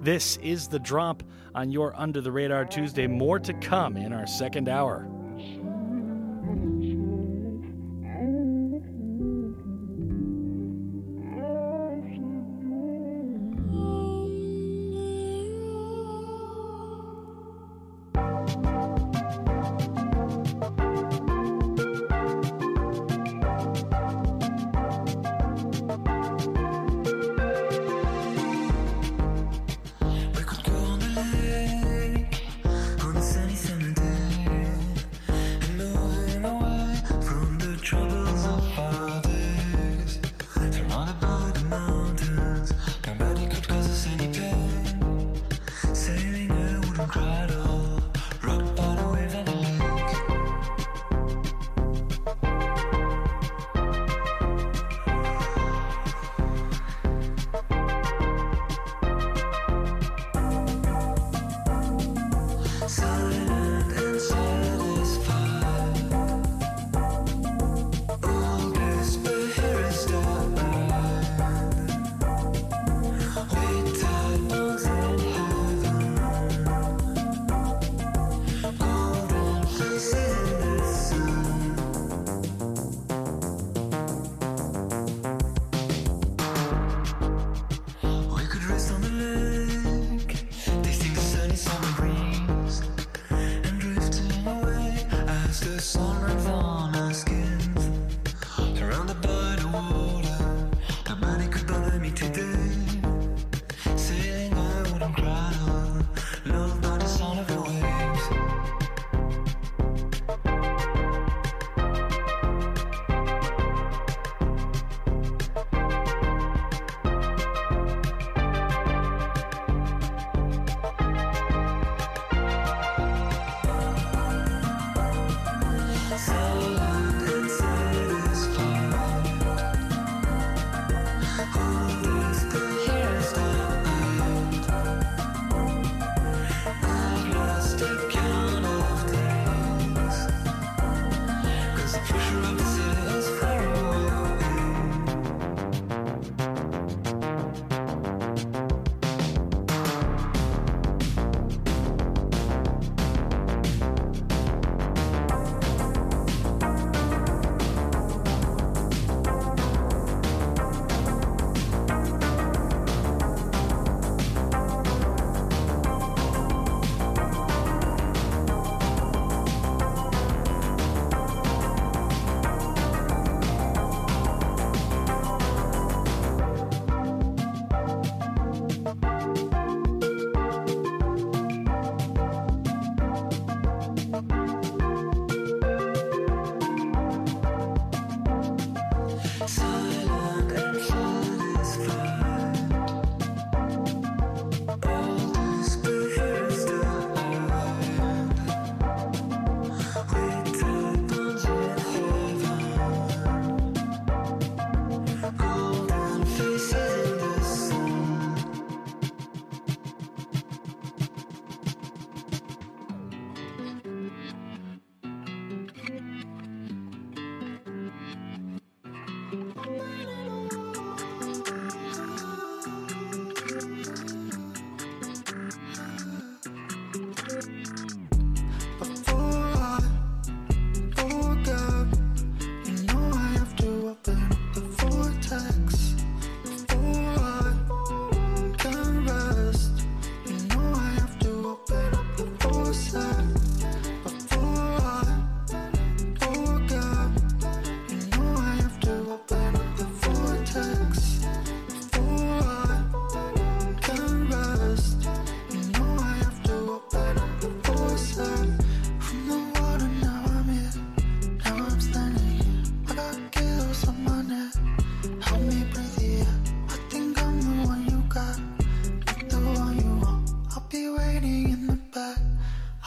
This 0.00 0.36
is 0.38 0.68
the 0.68 0.78
drop 0.78 1.22
on 1.54 1.70
your 1.70 1.94
Under 1.96 2.20
the 2.20 2.30
Radar 2.30 2.64
Tuesday. 2.64 3.06
More 3.06 3.38
to 3.40 3.52
come 3.54 3.96
in 3.96 4.12
our 4.12 4.26
second 4.26 4.68
hour. 4.68 5.08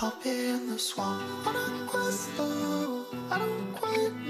Up 0.04 0.26
in 0.26 0.66
the 0.66 0.80
swamp 0.80 1.46
on 1.46 1.56
a 1.56 1.86
quest. 1.88 2.36
the. 2.36 3.06
I 3.30 3.38
don't 3.38 3.72
quite 3.76 4.21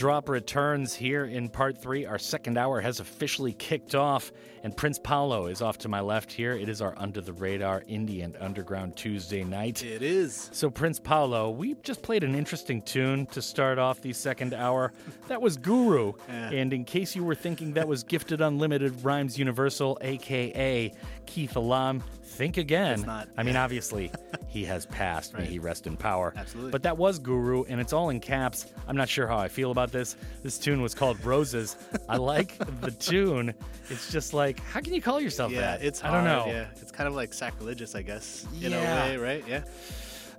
drop 0.00 0.30
returns 0.30 0.94
here 0.94 1.26
in 1.26 1.50
part 1.50 1.76
three. 1.76 2.06
Our 2.06 2.18
second 2.18 2.56
hour 2.56 2.80
has 2.80 3.00
officially 3.00 3.52
kicked 3.52 3.94
off, 3.94 4.32
and 4.62 4.74
Prince 4.74 4.98
Paolo 4.98 5.44
is 5.44 5.60
off 5.60 5.76
to 5.80 5.90
my 5.90 6.00
left 6.00 6.32
here. 6.32 6.54
It 6.54 6.70
is 6.70 6.80
our 6.80 6.94
Under 6.96 7.20
the 7.20 7.34
Radar 7.34 7.82
Indie 7.82 8.24
and 8.24 8.34
Underground 8.40 8.96
Tuesday 8.96 9.44
night. 9.44 9.84
It 9.84 10.00
is. 10.00 10.48
So, 10.54 10.70
Prince 10.70 10.98
Paolo, 10.98 11.50
we 11.50 11.74
just 11.82 12.00
played 12.00 12.24
an 12.24 12.34
interesting 12.34 12.80
tune 12.80 13.26
to 13.26 13.42
start 13.42 13.78
off 13.78 14.00
the 14.00 14.14
second 14.14 14.54
hour. 14.54 14.94
That 15.28 15.42
was 15.42 15.58
Guru. 15.58 16.14
Yeah. 16.28 16.48
And 16.48 16.72
in 16.72 16.86
case 16.86 17.14
you 17.14 17.22
were 17.22 17.34
thinking 17.34 17.74
that 17.74 17.86
was 17.86 18.02
Gifted 18.02 18.40
Unlimited 18.40 19.04
Rhymes 19.04 19.38
Universal, 19.38 19.98
aka 20.00 20.90
Keith 21.26 21.56
Elam, 21.56 22.02
think 22.40 22.56
again. 22.56 23.04
I 23.36 23.42
mean, 23.42 23.54
obviously, 23.66 24.10
he 24.48 24.64
has 24.64 24.86
passed. 24.86 25.34
May 25.34 25.40
Right. 25.40 25.48
he 25.48 25.58
rest 25.58 25.86
in 25.86 25.94
power. 25.94 26.32
Absolutely. 26.34 26.70
But 26.70 26.82
that 26.84 26.96
was 26.96 27.18
Guru, 27.18 27.64
and 27.64 27.78
it's 27.78 27.92
all 27.92 28.08
in 28.08 28.18
caps. 28.18 28.64
I'm 28.88 28.96
not 28.96 29.10
sure 29.10 29.26
how 29.26 29.36
I 29.36 29.48
feel 29.48 29.70
about 29.72 29.92
this. 29.92 30.16
This 30.42 30.56
tune 30.58 30.80
was 30.80 30.94
called 30.94 31.22
Roses. 31.22 31.76
I 32.08 32.16
like 32.34 32.56
the 32.80 32.92
tune. 32.92 33.52
It's 33.90 34.10
just 34.10 34.32
like, 34.32 34.58
how 34.60 34.80
can 34.80 34.94
you 34.94 35.02
call 35.02 35.20
yourself 35.20 35.52
Yeah, 35.52 35.60
that? 35.60 35.82
it's 35.82 36.00
hard, 36.00 36.14
I 36.14 36.16
don't 36.34 36.46
know. 36.48 36.50
Yeah, 36.52 36.66
it's 36.80 36.90
kind 36.90 37.08
of 37.08 37.14
like 37.14 37.34
sacrilegious, 37.34 37.94
I 37.94 38.00
guess, 38.00 38.46
in 38.62 38.72
Yeah. 38.72 39.04
a 39.04 39.08
way, 39.10 39.16
right? 39.18 39.44
Yeah. 39.46 39.64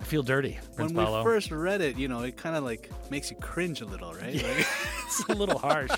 I 0.02 0.04
feel 0.04 0.24
dirty, 0.24 0.58
Prince 0.74 0.92
when 0.92 1.06
Paolo. 1.06 1.18
we 1.20 1.24
first 1.24 1.52
read 1.52 1.80
it, 1.80 1.96
you 1.96 2.08
know, 2.08 2.22
it 2.22 2.36
kind 2.36 2.56
of 2.56 2.64
like 2.64 2.90
makes 3.10 3.30
you 3.30 3.36
cringe 3.36 3.80
a 3.82 3.84
little, 3.86 4.12
right? 4.12 4.34
Like, 4.34 4.66
it's 5.06 5.24
a 5.28 5.32
little 5.34 5.58
harsh. 5.58 5.92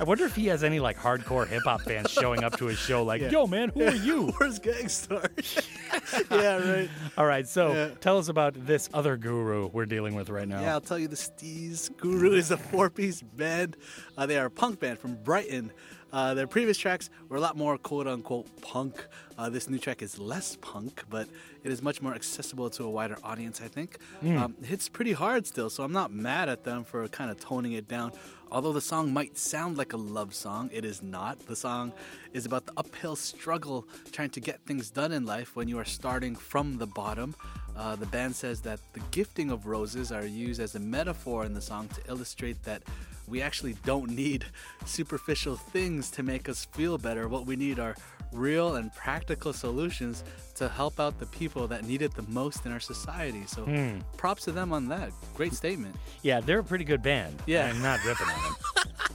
I 0.00 0.04
wonder 0.04 0.24
if 0.26 0.34
he 0.34 0.46
has 0.48 0.64
any 0.64 0.80
like 0.80 0.98
hardcore 0.98 1.46
hip 1.46 1.62
hop 1.64 1.82
fans 1.82 2.10
showing 2.10 2.42
up 2.42 2.58
to 2.58 2.66
his 2.66 2.78
show, 2.78 3.04
like, 3.04 3.22
Yeah. 3.22 3.30
"Yo, 3.30 3.46
man, 3.46 3.68
who 3.70 3.84
are 3.84 3.94
you?" 3.94 4.32
Where's 4.38 4.58
Gang 4.58 4.88
Starr? 4.88 5.30
yeah, 6.32 6.56
right. 6.68 6.90
All 7.16 7.26
right, 7.26 7.46
so 7.46 7.72
Yeah. 7.72 7.88
tell 8.00 8.18
us 8.18 8.28
about 8.28 8.66
this 8.66 8.90
other 8.92 9.16
guru 9.16 9.68
we're 9.68 9.86
dealing 9.86 10.14
with 10.16 10.30
right 10.30 10.48
now. 10.48 10.60
Yeah, 10.60 10.72
I'll 10.72 10.80
tell 10.80 10.98
you 10.98 11.06
the 11.08 11.16
Steez 11.16 11.96
Guru 11.96 12.32
is 12.32 12.50
a 12.50 12.56
four 12.56 12.90
piece 12.90 13.22
band. 13.22 13.76
Uh, 14.18 14.26
they 14.26 14.36
are 14.36 14.46
a 14.46 14.50
punk 14.50 14.80
band 14.80 14.98
from 14.98 15.14
Brighton. 15.22 15.72
Uh, 16.12 16.32
their 16.34 16.46
previous 16.46 16.78
tracks 16.78 17.10
were 17.28 17.36
a 17.36 17.40
lot 17.40 17.56
more 17.56 17.76
quote 17.78 18.06
unquote 18.08 18.46
punk. 18.62 19.06
Uh, 19.36 19.48
this 19.48 19.68
new 19.68 19.78
track 19.78 20.02
is 20.02 20.18
less 20.18 20.56
punk, 20.60 21.02
but 21.10 21.28
it 21.64 21.72
is 21.72 21.82
much 21.82 22.00
more 22.00 22.14
accessible 22.14 22.70
to 22.70 22.84
a 22.84 22.90
wider 22.90 23.16
audience, 23.24 23.60
I 23.60 23.68
think. 23.68 23.98
Mm. 24.22 24.38
Um, 24.38 24.54
it 24.62 24.66
hits 24.66 24.88
pretty 24.88 25.12
hard 25.12 25.46
still, 25.46 25.70
so 25.70 25.82
I'm 25.82 25.92
not 25.92 26.12
mad 26.12 26.48
at 26.48 26.64
them 26.64 26.84
for 26.84 27.06
kind 27.08 27.30
of 27.30 27.40
toning 27.40 27.72
it 27.72 27.88
down. 27.88 28.12
Although 28.52 28.72
the 28.72 28.80
song 28.80 29.12
might 29.12 29.36
sound 29.36 29.76
like 29.76 29.92
a 29.92 29.96
love 29.96 30.32
song, 30.32 30.70
it 30.72 30.84
is 30.84 31.02
not. 31.02 31.40
The 31.46 31.56
song 31.56 31.92
is 32.32 32.46
about 32.46 32.66
the 32.66 32.72
uphill 32.76 33.16
struggle 33.16 33.88
trying 34.12 34.30
to 34.30 34.40
get 34.40 34.60
things 34.64 34.90
done 34.90 35.10
in 35.10 35.26
life 35.26 35.56
when 35.56 35.66
you 35.66 35.78
are 35.78 35.84
starting 35.84 36.36
from 36.36 36.78
the 36.78 36.86
bottom. 36.86 37.34
Uh, 37.76 37.96
the 37.96 38.06
band 38.06 38.36
says 38.36 38.60
that 38.60 38.78
the 38.92 39.00
gifting 39.10 39.50
of 39.50 39.66
roses 39.66 40.12
are 40.12 40.24
used 40.24 40.60
as 40.60 40.76
a 40.76 40.80
metaphor 40.80 41.44
in 41.44 41.54
the 41.54 41.60
song 41.60 41.88
to 41.88 42.00
illustrate 42.08 42.62
that 42.62 42.84
we 43.28 43.40
actually 43.42 43.74
don't 43.84 44.10
need 44.10 44.44
superficial 44.86 45.56
things 45.56 46.10
to 46.12 46.22
make 46.22 46.48
us 46.48 46.66
feel 46.72 46.98
better. 46.98 47.28
What 47.28 47.46
we 47.46 47.56
need 47.56 47.78
are 47.78 47.94
real 48.32 48.76
and 48.76 48.92
practical 48.94 49.52
solutions 49.52 50.24
to 50.56 50.68
help 50.68 50.98
out 50.98 51.18
the 51.20 51.26
people 51.26 51.68
that 51.68 51.84
need 51.84 52.02
it 52.02 52.14
the 52.14 52.22
most 52.22 52.66
in 52.66 52.72
our 52.72 52.80
society. 52.80 53.44
So, 53.46 53.64
Hmm. 53.64 53.98
props 54.16 54.44
to 54.44 54.52
them 54.52 54.72
on 54.72 54.88
that. 54.88 55.10
Great 55.34 55.54
statement. 55.54 55.94
Yeah, 56.22 56.40
they're 56.40 56.58
a 56.58 56.64
pretty 56.64 56.84
good 56.84 57.02
band. 57.02 57.42
Yeah. 57.46 57.66
I'm 57.66 57.80
not 57.80 58.04
ripping 58.04 58.26
on 58.28 58.42
them. 58.42 58.54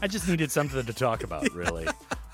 I 0.02 0.08
just 0.08 0.28
needed 0.28 0.52
something 0.52 0.86
to 0.86 0.94
talk 0.94 1.24
about, 1.24 1.50
really. 1.54 1.86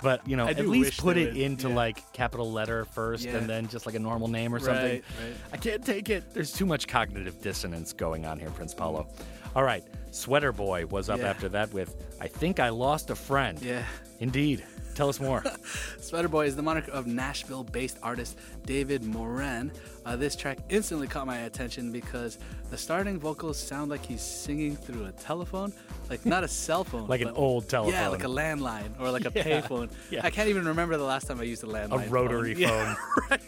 But 0.04 0.28
you 0.28 0.36
know, 0.36 0.46
at 0.48 0.68
least 0.68 1.00
put 1.02 1.18
it 1.18 1.30
would, 1.34 1.38
into 1.38 1.70
yeah. 1.70 1.76
like 1.76 2.14
capital 2.14 2.52
letter 2.52 2.86
first, 2.86 3.26
Yeah. 3.26 3.38
and 3.38 3.50
then 3.50 3.68
just 3.68 3.88
like 3.88 3.96
a 3.96 4.00
normal 4.00 4.28
name 4.28 4.54
or 4.54 4.60
something. 4.60 4.84
Right, 4.92 5.04
right. 5.24 5.36
I 5.54 5.58
can't 5.58 5.84
take 5.84 6.10
it. 6.10 6.32
There's 6.34 6.52
too 6.52 6.68
much 6.68 6.88
cognitive 6.88 7.42
dissonance 7.42 7.92
going 7.94 8.26
on 8.28 8.38
here, 8.38 8.52
Prince 8.52 8.76
Paolo. 8.76 9.08
All 9.56 9.64
right, 9.64 9.84
Sweater 10.12 10.52
Boy 10.52 10.86
was 10.86 11.10
up 11.10 11.20
Yeah. 11.20 11.30
after 11.30 11.50
that 11.50 11.72
with 11.74 11.96
"I 12.20 12.28
Think 12.28 12.60
I 12.60 12.70
Lost 12.70 13.10
a 13.10 13.16
Friend." 13.16 13.60
Yeah. 13.62 13.84
Indeed. 14.20 14.64
Tell 14.96 15.10
us 15.10 15.20
more. 15.20 15.44
Sweater 16.00 16.30
Boy 16.30 16.46
is 16.46 16.56
the 16.56 16.62
moniker 16.62 16.90
of 16.92 17.06
Nashville 17.06 17.66
based 17.66 17.98
artist 18.02 18.38
David 18.66 19.04
Moran. 19.04 19.74
Uh, 20.06 20.16
this 20.16 20.38
track 20.38 20.58
instantly 20.70 21.06
caught 21.06 21.28
my 21.28 21.40
attention 21.40 21.92
because 21.92 22.38
the 22.70 22.78
starting 22.78 23.20
vocals 23.20 23.60
sound 23.60 23.92
like 23.92 24.06
he's 24.06 24.22
singing 24.22 24.78
through 24.78 25.06
a 25.06 25.12
telephone, 25.12 25.74
like 26.10 26.26
not 26.26 26.46
a 26.46 26.48
cell 26.48 26.84
phone. 26.92 27.08
Like 27.10 27.20
an 27.20 27.32
old 27.32 27.68
telephone. 27.68 27.94
Yeah, 27.94 28.08
like 28.08 28.24
a 28.24 28.28
landline 28.28 28.98
or 28.98 29.12
like 29.12 29.26
a 29.26 29.32
Yeah, 29.36 29.44
payphone. 29.62 29.90
yeah. 30.10 30.22
I 30.24 30.30
can't 30.30 30.48
even 30.48 30.66
remember 30.66 30.96
the 30.96 31.04
last 31.04 31.28
time 31.28 31.42
I 31.42 31.44
used 31.44 31.64
a 31.66 31.68
landline. 31.68 32.08
a 32.08 32.10
rotary 32.10 32.56
phone. 32.56 32.96
phone. 33.30 33.40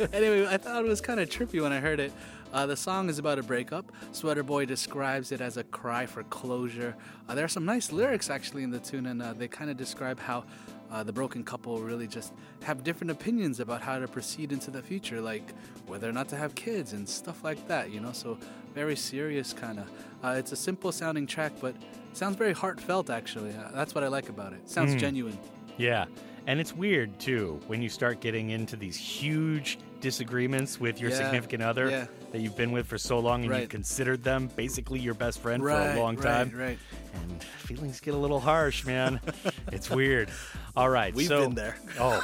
Yeah, 0.00 0.06
anyway, 0.14 0.46
I 0.46 0.56
thought 0.56 0.82
it 0.82 0.88
was 0.88 1.02
kind 1.02 1.20
of 1.20 1.28
trippy 1.28 1.60
when 1.62 1.72
I 1.72 1.80
heard 1.80 2.00
it. 2.00 2.12
Uh, 2.52 2.66
the 2.66 2.76
song 2.76 3.08
is 3.08 3.18
about 3.18 3.38
a 3.38 3.42
breakup. 3.42 3.90
Sweater 4.12 4.42
Boy 4.42 4.66
describes 4.66 5.32
it 5.32 5.40
as 5.40 5.56
a 5.56 5.64
cry 5.64 6.04
for 6.06 6.22
closure. 6.24 6.94
Uh, 7.28 7.34
there 7.34 7.44
are 7.44 7.48
some 7.48 7.64
nice 7.64 7.92
lyrics 7.92 8.28
actually 8.28 8.62
in 8.62 8.70
the 8.70 8.78
tune, 8.78 9.06
and 9.06 9.22
uh, 9.22 9.32
they 9.32 9.48
kind 9.48 9.70
of 9.70 9.76
describe 9.76 10.20
how 10.20 10.44
uh, 10.90 11.02
the 11.02 11.12
broken 11.12 11.42
couple 11.42 11.78
really 11.80 12.06
just 12.06 12.34
have 12.62 12.84
different 12.84 13.10
opinions 13.10 13.58
about 13.60 13.80
how 13.80 13.98
to 13.98 14.06
proceed 14.06 14.52
into 14.52 14.70
the 14.70 14.82
future, 14.82 15.20
like 15.22 15.54
whether 15.86 16.06
or 16.08 16.12
not 16.12 16.28
to 16.28 16.36
have 16.36 16.54
kids 16.54 16.92
and 16.92 17.08
stuff 17.08 17.42
like 17.42 17.66
that, 17.68 17.90
you 17.90 18.00
know? 18.00 18.12
So, 18.12 18.36
very 18.74 18.96
serious 18.96 19.54
kind 19.54 19.78
of. 19.78 19.90
Uh, 20.22 20.34
it's 20.38 20.52
a 20.52 20.56
simple 20.56 20.92
sounding 20.92 21.26
track, 21.26 21.52
but 21.60 21.74
sounds 22.12 22.36
very 22.36 22.52
heartfelt 22.52 23.08
actually. 23.08 23.50
Uh, 23.54 23.70
that's 23.74 23.94
what 23.94 24.04
I 24.04 24.08
like 24.08 24.28
about 24.28 24.52
it. 24.52 24.68
Sounds 24.68 24.94
Mm. 24.94 24.98
genuine. 24.98 25.38
Yeah. 25.78 26.04
And 26.46 26.58
it's 26.60 26.74
weird 26.74 27.18
too 27.20 27.60
when 27.68 27.80
you 27.82 27.88
start 27.88 28.20
getting 28.20 28.50
into 28.50 28.76
these 28.76 28.96
huge 28.96 29.78
disagreements 30.00 30.80
with 30.80 31.00
your 31.00 31.10
Yeah, 31.10 31.16
significant 31.18 31.62
other 31.62 31.88
yeah. 31.88 32.06
that 32.32 32.40
you've 32.40 32.56
been 32.56 32.72
with 32.72 32.86
for 32.86 32.98
so 32.98 33.20
long 33.20 33.42
and 33.42 33.50
Right. 33.50 33.60
you've 33.60 33.68
considered 33.70 34.24
them 34.24 34.48
basically 34.56 34.98
your 34.98 35.14
best 35.14 35.38
friend 35.40 35.62
for 35.62 35.70
a 35.70 35.96
long 35.96 36.16
right, 36.16 36.24
time. 36.24 36.52
right. 36.54 36.78
And 37.14 37.44
feelings 37.44 38.00
get 38.00 38.14
a 38.14 38.16
little 38.16 38.40
harsh, 38.40 38.84
man. 38.84 39.20
it's 39.72 39.88
weird. 39.88 40.30
All 40.76 40.88
right. 40.88 41.14
We've 41.14 41.28
so, 41.28 41.42
been 41.42 41.54
there. 41.54 41.76
Oh, 42.00 42.20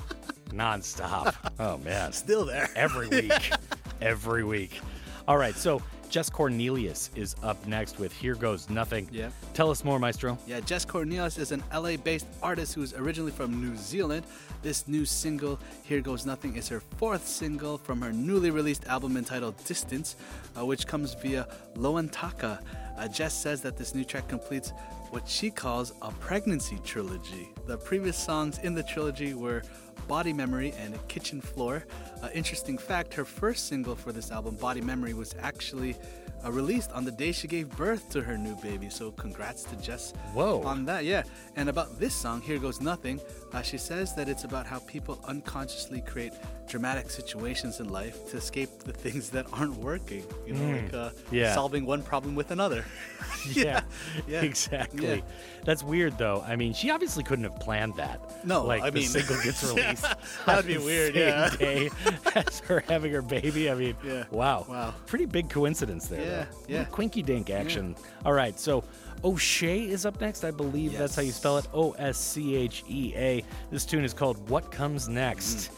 nonstop. 0.50 1.34
Oh, 1.58 1.78
man. 1.78 2.12
Still 2.12 2.44
there. 2.46 2.70
Every 2.76 3.08
week. 3.08 3.50
Every 4.00 4.44
week. 4.44 4.80
All 5.28 5.36
right. 5.36 5.54
So, 5.56 5.82
Jess 6.10 6.30
Cornelius 6.30 7.10
is 7.16 7.34
up 7.42 7.66
next 7.66 7.98
with 7.98 8.12
Here 8.12 8.34
Goes 8.34 8.70
Nothing. 8.70 9.08
Yeah. 9.10 9.30
Tell 9.52 9.70
us 9.70 9.84
more, 9.84 9.98
Maestro. 9.98 10.38
Yeah, 10.46 10.60
Jess 10.60 10.84
Cornelius 10.84 11.38
is 11.38 11.52
an 11.52 11.62
LA 11.72 11.96
based 11.96 12.26
artist 12.42 12.74
who's 12.74 12.94
originally 12.94 13.32
from 13.32 13.60
New 13.60 13.76
Zealand. 13.76 14.24
This 14.62 14.86
new 14.86 15.04
single, 15.04 15.58
Here 15.82 16.00
Goes 16.00 16.24
Nothing, 16.24 16.56
is 16.56 16.68
her 16.68 16.80
fourth 16.98 17.26
single 17.26 17.78
from 17.78 18.00
her 18.00 18.12
newly 18.12 18.50
released 18.50 18.86
album 18.86 19.16
entitled 19.16 19.56
Distance, 19.64 20.16
uh, 20.56 20.64
which 20.64 20.86
comes 20.86 21.14
via 21.14 21.48
Loantaka. 21.74 22.60
Uh, 22.96 23.08
Jess 23.08 23.34
says 23.34 23.60
that 23.62 23.76
this 23.76 23.94
new 23.94 24.04
track 24.04 24.28
completes 24.28 24.72
what 25.10 25.28
she 25.28 25.50
calls 25.50 25.92
a 26.02 26.10
pregnancy 26.12 26.78
trilogy. 26.84 27.50
The 27.66 27.76
previous 27.76 28.16
songs 28.16 28.58
in 28.58 28.74
the 28.74 28.82
trilogy 28.82 29.34
were 29.34 29.62
Body 30.08 30.32
Memory 30.32 30.72
and 30.78 30.96
Kitchen 31.08 31.40
Floor. 31.40 31.84
Uh, 32.22 32.28
interesting 32.34 32.78
fact 32.78 33.14
her 33.14 33.24
first 33.24 33.68
single 33.68 33.94
for 33.94 34.12
this 34.12 34.30
album, 34.30 34.56
Body 34.56 34.80
Memory, 34.80 35.14
was 35.14 35.34
actually 35.40 35.96
uh, 36.44 36.52
released 36.52 36.90
on 36.92 37.04
the 37.04 37.10
day 37.10 37.32
she 37.32 37.48
gave 37.48 37.68
birth 37.76 38.10
to 38.10 38.22
her 38.22 38.36
new 38.36 38.54
baby. 38.56 38.88
So, 38.90 39.10
congrats 39.12 39.64
to 39.64 39.76
Jess 39.76 40.12
Whoa. 40.32 40.62
on 40.62 40.84
that. 40.86 41.04
Yeah. 41.04 41.22
And 41.56 41.68
about 41.68 41.98
this 41.98 42.14
song, 42.14 42.40
Here 42.42 42.58
Goes 42.58 42.80
Nothing, 42.80 43.20
uh, 43.54 43.62
she 43.62 43.78
says 43.78 44.14
that 44.16 44.28
it's 44.28 44.44
about 44.44 44.66
how 44.66 44.80
people 44.80 45.18
unconsciously 45.26 46.00
create 46.00 46.32
dramatic 46.66 47.08
situations 47.10 47.78
in 47.80 47.88
life 47.88 48.28
to 48.30 48.36
escape 48.36 48.68
the 48.80 48.92
things 48.92 49.30
that 49.30 49.46
aren't 49.52 49.76
working. 49.78 50.24
You 50.46 50.54
know, 50.54 50.60
Mm. 50.60 50.82
like 50.82 50.94
uh, 50.94 51.10
Yeah. 51.30 51.54
solving 51.54 51.86
one 51.86 52.02
problem 52.02 52.34
with 52.34 52.50
another. 52.50 52.84
yeah, 53.52 53.82
yeah, 54.26 54.42
exactly. 54.42 55.06
yeah. 55.06 55.20
That's 55.64 55.82
weird, 55.82 56.18
though. 56.18 56.42
I 56.46 56.56
mean, 56.56 56.72
she 56.74 56.90
obviously 56.90 57.22
couldn't 57.22 57.44
have 57.44 57.58
planned 57.60 57.94
that. 57.96 58.44
No, 58.44 58.64
like 58.64 58.82
I 58.82 58.90
the 58.90 59.00
mean- 59.00 59.08
single 59.08 59.36
gets 59.42 59.62
released. 59.74 60.02
That 60.46 60.56
would 60.56 60.66
be 60.66 60.78
weird, 60.78 61.14
yeah. 61.14 61.48
day 61.50 61.90
as 62.34 62.58
her 62.60 62.80
having 62.88 63.12
her 63.12 63.22
baby. 63.22 63.70
I 63.70 63.74
mean, 63.74 63.96
Yeah. 64.04 64.24
wow, 64.30 64.66
Wow. 64.68 64.94
pretty 65.06 65.26
big 65.26 65.48
coincidence 65.48 66.08
there. 66.08 66.20
Yeah, 66.22 66.44
though. 66.50 66.56
yeah. 66.74 66.84
Quinky 66.84 67.22
dink 67.22 67.50
action. 67.50 67.94
All 68.24 68.32
right, 68.32 68.58
so. 68.58 68.82
Oschea 69.22 69.88
is 69.88 70.04
up 70.04 70.20
next, 70.20 70.44
I 70.44 70.50
believe 70.50 70.96
that's 70.96 71.16
how 71.16 71.22
you 71.22 71.32
spell 71.32 71.58
it. 71.58 71.66
O 71.72 71.92
S 71.92 72.18
C 72.18 72.56
H 72.56 72.84
E 72.88 73.12
A. 73.16 73.44
This 73.70 73.86
tune 73.86 74.04
is 74.04 74.12
called 74.12 74.48
What 74.48 74.70
Comes 74.70 75.08
Next. 75.08 75.70
Mm. 75.70 75.76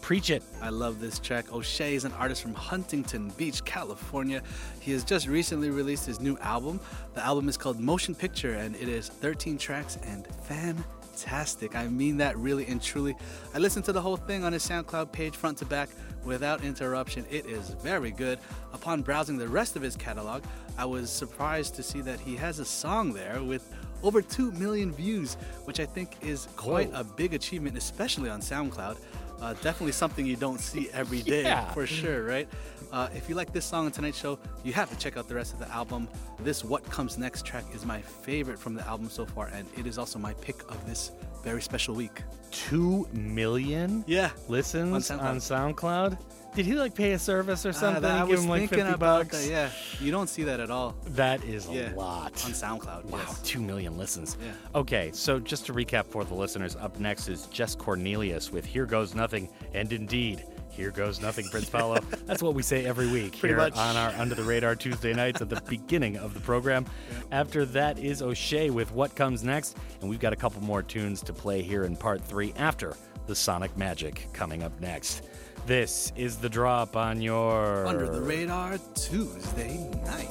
Preach 0.00 0.30
it. 0.30 0.42
I 0.62 0.70
love 0.70 1.00
this 1.00 1.18
track. 1.18 1.48
Oschea 1.48 1.92
is 1.92 2.04
an 2.04 2.12
artist 2.12 2.40
from 2.40 2.54
Huntington 2.54 3.30
Beach, 3.36 3.62
California. 3.64 4.42
He 4.80 4.92
has 4.92 5.04
just 5.04 5.26
recently 5.28 5.70
released 5.70 6.06
his 6.06 6.18
new 6.18 6.38
album. 6.38 6.80
The 7.12 7.22
album 7.22 7.48
is 7.48 7.58
called 7.58 7.78
Motion 7.78 8.14
Picture 8.14 8.54
and 8.54 8.74
it 8.76 8.88
is 8.88 9.08
13 9.08 9.58
tracks 9.58 9.98
and 10.04 10.26
fantastic. 10.44 11.76
I 11.76 11.88
mean 11.88 12.16
that 12.18 12.38
really 12.38 12.66
and 12.68 12.80
truly. 12.80 13.16
I 13.54 13.58
listened 13.58 13.84
to 13.84 13.92
the 13.92 14.00
whole 14.00 14.16
thing 14.16 14.44
on 14.44 14.52
his 14.54 14.66
SoundCloud 14.66 15.12
page 15.12 15.36
front 15.36 15.58
to 15.58 15.66
back 15.66 15.90
without 16.24 16.62
interruption. 16.64 17.24
It 17.30 17.46
is 17.46 17.70
very 17.70 18.10
good. 18.10 18.38
Upon 18.72 19.02
browsing 19.02 19.38
the 19.38 19.48
rest 19.48 19.76
of 19.76 19.82
his 19.82 19.96
catalog, 19.96 20.42
I 20.76 20.84
was 20.84 21.10
surprised 21.10 21.74
to 21.76 21.82
see 21.82 22.00
that 22.02 22.20
he 22.20 22.36
has 22.36 22.58
a 22.58 22.64
song 22.64 23.12
there 23.12 23.42
with 23.42 23.72
over 24.02 24.22
2 24.22 24.52
million 24.52 24.92
views, 24.92 25.34
which 25.64 25.80
I 25.80 25.86
think 25.86 26.16
is 26.22 26.48
quite 26.56 26.90
Whoa. 26.92 27.00
a 27.00 27.04
big 27.04 27.34
achievement, 27.34 27.76
especially 27.76 28.30
on 28.30 28.40
SoundCloud. 28.40 28.96
Uh, 29.40 29.54
definitely 29.54 29.92
something 29.92 30.26
you 30.26 30.36
don't 30.36 30.60
see 30.60 30.88
every 30.92 31.22
day, 31.34 31.42
Yeah. 31.42 31.70
for 31.72 31.86
sure, 31.86 32.24
right? 32.24 32.48
Uh, 32.92 33.08
if 33.14 33.28
you 33.28 33.34
like 33.34 33.52
this 33.52 33.64
song 33.64 33.86
on 33.86 33.92
tonight's 33.92 34.18
show, 34.18 34.38
you 34.64 34.72
have 34.72 34.88
to 34.90 34.96
check 34.96 35.16
out 35.16 35.28
the 35.28 35.34
rest 35.34 35.52
of 35.52 35.58
the 35.58 35.68
album. 35.70 36.08
This 36.40 36.64
What 36.64 36.84
Comes 36.90 37.18
Next 37.18 37.44
track 37.44 37.64
is 37.74 37.84
my 37.84 38.00
favorite 38.00 38.58
from 38.58 38.74
the 38.74 38.86
album 38.86 39.10
so 39.10 39.26
far, 39.26 39.48
and 39.48 39.66
it 39.76 39.86
is 39.86 39.98
also 39.98 40.18
my 40.18 40.32
pick 40.34 40.62
of 40.70 40.86
this 40.86 41.12
very 41.44 41.60
special 41.62 41.94
week. 41.94 42.22
Two 42.50 43.06
million 43.12 44.04
Yeah. 44.06 44.30
listens 44.48 45.10
On 45.10 45.20
on 45.20 45.36
SoundCloud. 45.38 45.74
SoundCloud. 45.76 46.18
Did 46.54 46.64
he 46.64 46.74
like 46.74 46.94
pay 46.94 47.12
a 47.12 47.18
service 47.18 47.64
or 47.66 47.68
Uh, 47.68 47.72
something? 47.72 48.02
that- 48.02 48.20
I 48.22 48.24
was 48.24 48.42
him 48.42 48.48
like 48.48 48.60
thinking 48.62 48.78
50 48.78 48.94
about 48.94 49.24
bucks? 49.30 49.44
that. 49.46 49.50
Yeah, 49.50 49.70
you 50.00 50.10
don't 50.10 50.28
see 50.28 50.44
that 50.44 50.58
at 50.60 50.70
all. 50.70 50.96
That 51.08 51.44
is 51.44 51.66
a 51.66 51.92
lot. 51.94 52.32
On 52.46 52.52
SoundCloud, 52.52 53.04
Wow, 53.04 53.18
yes. 53.18 53.40
two 53.44 53.60
million 53.60 53.98
listens. 53.98 54.36
Yeah. 54.42 54.52
Okay, 54.74 55.10
so 55.12 55.38
just 55.38 55.66
to 55.66 55.74
recap 55.74 56.06
for 56.06 56.24
the 56.24 56.34
listeners, 56.34 56.74
up 56.74 56.98
next 56.98 57.28
is 57.28 57.46
Jess 57.46 57.74
Cornelius 57.74 58.50
with 58.50 58.64
Here 58.64 58.86
Goes 58.86 59.14
Nothing, 59.14 59.50
and 59.74 59.92
indeed, 59.92 60.44
Here 60.78 60.92
Goes 60.92 61.20
Nothing, 61.20 61.48
Prince 61.48 61.68
Paolo. 61.68 61.98
That's 62.26 62.40
what 62.40 62.54
we 62.54 62.62
say 62.62 62.86
every 62.86 63.08
week 63.08 63.32
Pretty 63.32 63.48
here 63.48 63.56
much. 63.56 63.76
on 63.76 63.96
our 63.96 64.10
Under 64.10 64.36
the 64.36 64.44
Radar 64.44 64.76
Tuesday 64.76 65.12
nights 65.12 65.42
at 65.42 65.48
the 65.48 65.60
beginning 65.62 66.16
of 66.16 66.34
the 66.34 66.40
program. 66.40 66.86
After 67.32 67.64
that 67.66 67.98
is 67.98 68.22
Oschea 68.22 68.70
with 68.70 68.92
What 68.92 69.16
Comes 69.16 69.42
Next, 69.42 69.76
and 70.00 70.08
we've 70.08 70.20
got 70.20 70.32
a 70.32 70.36
couple 70.36 70.62
more 70.62 70.84
tunes 70.84 71.20
to 71.22 71.32
play 71.32 71.62
here 71.62 71.82
in 71.82 71.96
part 71.96 72.22
three 72.22 72.54
after 72.56 72.96
the 73.26 73.34
Sonic 73.34 73.76
Magic 73.76 74.28
coming 74.32 74.62
up 74.62 74.80
next. 74.80 75.24
This 75.66 76.12
is 76.14 76.36
the 76.36 76.48
drop 76.48 76.94
on 76.96 77.20
your 77.20 77.84
Under 77.84 78.08
the 78.08 78.22
Radar 78.22 78.78
Tuesday 78.94 79.78
night. 80.04 80.30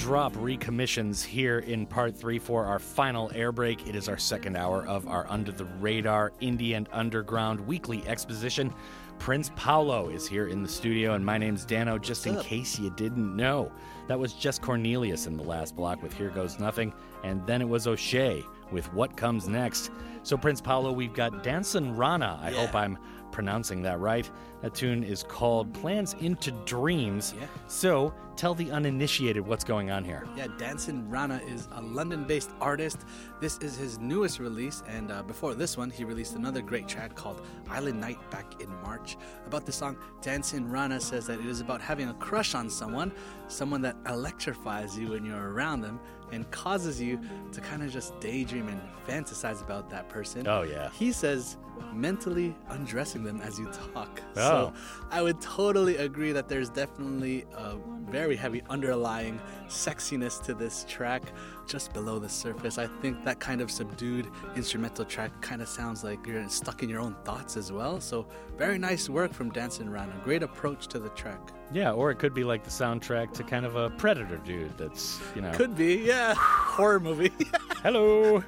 Drop 0.00 0.34
recommissions 0.38 1.22
here 1.22 1.58
in 1.58 1.84
part 1.84 2.16
three 2.16 2.38
for 2.38 2.64
our 2.64 2.78
final 2.78 3.30
air 3.34 3.52
break. 3.52 3.86
It 3.86 3.94
is 3.94 4.08
our 4.08 4.16
second 4.16 4.56
hour 4.56 4.86
of 4.86 5.06
our 5.06 5.26
Under 5.28 5.52
the 5.52 5.66
Radar 5.78 6.32
Indie 6.40 6.74
and 6.74 6.88
Underground 6.90 7.60
weekly 7.60 8.02
exposition. 8.08 8.72
Prince 9.18 9.50
Paolo 9.56 10.08
is 10.08 10.26
here 10.26 10.48
in 10.48 10.62
the 10.62 10.68
studio, 10.70 11.12
and 11.12 11.24
my 11.24 11.36
name's 11.36 11.66
Danno, 11.66 12.00
just 12.00 12.26
in 12.26 12.36
up? 12.36 12.46
case 12.46 12.78
you 12.78 12.88
didn't 12.96 13.36
know. 13.36 13.70
That 14.08 14.18
was 14.18 14.32
Jess 14.32 14.58
Cornelius 14.58 15.26
in 15.26 15.36
the 15.36 15.42
last 15.42 15.76
block 15.76 16.02
with 16.02 16.14
Here 16.14 16.30
Goes 16.30 16.58
Nothing, 16.58 16.94
and 17.22 17.46
then 17.46 17.60
it 17.60 17.68
was 17.68 17.86
Oschea 17.86 18.42
with 18.72 18.90
What 18.94 19.18
Comes 19.18 19.48
Next. 19.48 19.90
So, 20.22 20.38
Prince 20.38 20.62
Paolo, 20.62 20.92
we've 20.92 21.12
got 21.12 21.44
Dansson 21.44 21.94
Rana. 21.94 22.40
I 22.42 22.52
hope 22.52 22.74
I'm 22.74 22.96
pronouncing 23.32 23.82
that 23.82 24.00
right. 24.00 24.28
That 24.62 24.74
tune 24.74 25.04
is 25.04 25.22
called 25.22 25.72
Plans 25.72 26.14
into 26.20 26.50
Dreams. 26.64 27.34
Yeah. 27.38 27.46
So, 27.66 28.12
tell 28.36 28.54
the 28.54 28.70
uninitiated 28.70 29.46
what's 29.46 29.64
going 29.64 29.90
on 29.90 30.04
here. 30.04 30.26
Yeah, 30.36 30.46
Dansson 30.58 31.04
Rana 31.10 31.40
is 31.46 31.68
a 31.72 31.82
London 31.82 32.24
based 32.24 32.50
artist. 32.60 33.00
This 33.40 33.58
is 33.58 33.76
his 33.76 33.98
newest 33.98 34.38
release, 34.38 34.82
and 34.88 35.10
uh, 35.10 35.22
before 35.22 35.54
this 35.54 35.76
one, 35.76 35.90
he 35.90 36.04
released 36.04 36.34
another 36.34 36.62
great 36.62 36.88
track 36.88 37.14
called 37.14 37.42
Island 37.68 38.00
Night 38.00 38.18
back 38.30 38.60
in 38.60 38.68
March. 38.82 39.16
About 39.46 39.66
the 39.66 39.72
song, 39.72 39.96
Dansson 40.22 40.70
Rana 40.70 41.00
says 41.00 41.26
that 41.26 41.40
it 41.40 41.46
is 41.46 41.60
about 41.60 41.80
having 41.80 42.08
a 42.08 42.14
crush 42.14 42.54
on 42.54 42.70
someone, 42.70 43.12
someone 43.48 43.82
that 43.82 43.96
electrifies 44.08 44.98
you 44.98 45.08
when 45.10 45.24
you're 45.24 45.52
around 45.52 45.80
them 45.80 46.00
and 46.32 46.50
causes 46.50 47.00
you 47.00 47.20
to 47.52 47.60
kind 47.60 47.82
of 47.82 47.90
just 47.90 48.18
daydream 48.20 48.68
and 48.68 48.80
fantasize 49.06 49.62
about 49.62 49.90
that 49.90 50.08
person. 50.08 50.46
Oh, 50.46 50.62
yeah. 50.62 50.90
He 50.90 51.12
says 51.12 51.56
mentally 51.92 52.54
undressing 52.68 53.24
them 53.24 53.40
as 53.40 53.58
you 53.58 53.70
talk. 53.94 54.20
Oh. 54.36 54.72
So 54.72 54.72
I 55.10 55.22
would 55.22 55.40
totally 55.40 55.96
agree 55.96 56.32
that 56.32 56.48
there's 56.48 56.70
definitely 56.70 57.46
a 57.56 57.76
very 58.08 58.36
heavy 58.36 58.62
underlying 58.70 59.40
sexiness 59.68 60.42
to 60.44 60.54
this 60.54 60.86
track 60.88 61.22
just 61.66 61.92
below 61.92 62.18
the 62.18 62.28
surface. 62.28 62.78
I 62.78 62.86
think 62.86 63.24
that 63.24 63.40
kind 63.40 63.60
of 63.60 63.70
subdued 63.70 64.28
instrumental 64.56 65.04
track 65.04 65.40
kind 65.40 65.62
of 65.62 65.68
sounds 65.68 66.04
like 66.04 66.26
you're 66.26 66.48
stuck 66.48 66.82
in 66.82 66.88
your 66.88 67.00
own 67.00 67.16
thoughts 67.24 67.56
as 67.56 67.70
well. 67.72 68.00
So 68.00 68.26
very 68.56 68.78
nice 68.78 69.08
work 69.08 69.32
from 69.32 69.50
Dansson 69.52 69.90
Rana. 69.90 70.12
Great 70.24 70.42
approach 70.42 70.86
to 70.88 70.98
the 70.98 71.10
track. 71.10 71.40
Yeah, 71.72 71.92
or 71.92 72.10
it 72.10 72.18
could 72.18 72.34
be 72.34 72.44
like 72.44 72.64
the 72.64 72.70
soundtrack 72.70 73.32
to 73.34 73.44
kind 73.44 73.64
of 73.64 73.76
a 73.76 73.90
Predator 73.90 74.38
dude 74.38 74.76
that's, 74.76 75.20
you 75.34 75.42
know. 75.42 75.52
Could 75.52 75.76
be, 75.76 75.96
yeah. 75.96 76.34
Horror 76.36 77.00
movie. 77.00 77.32
Hello. 77.82 78.42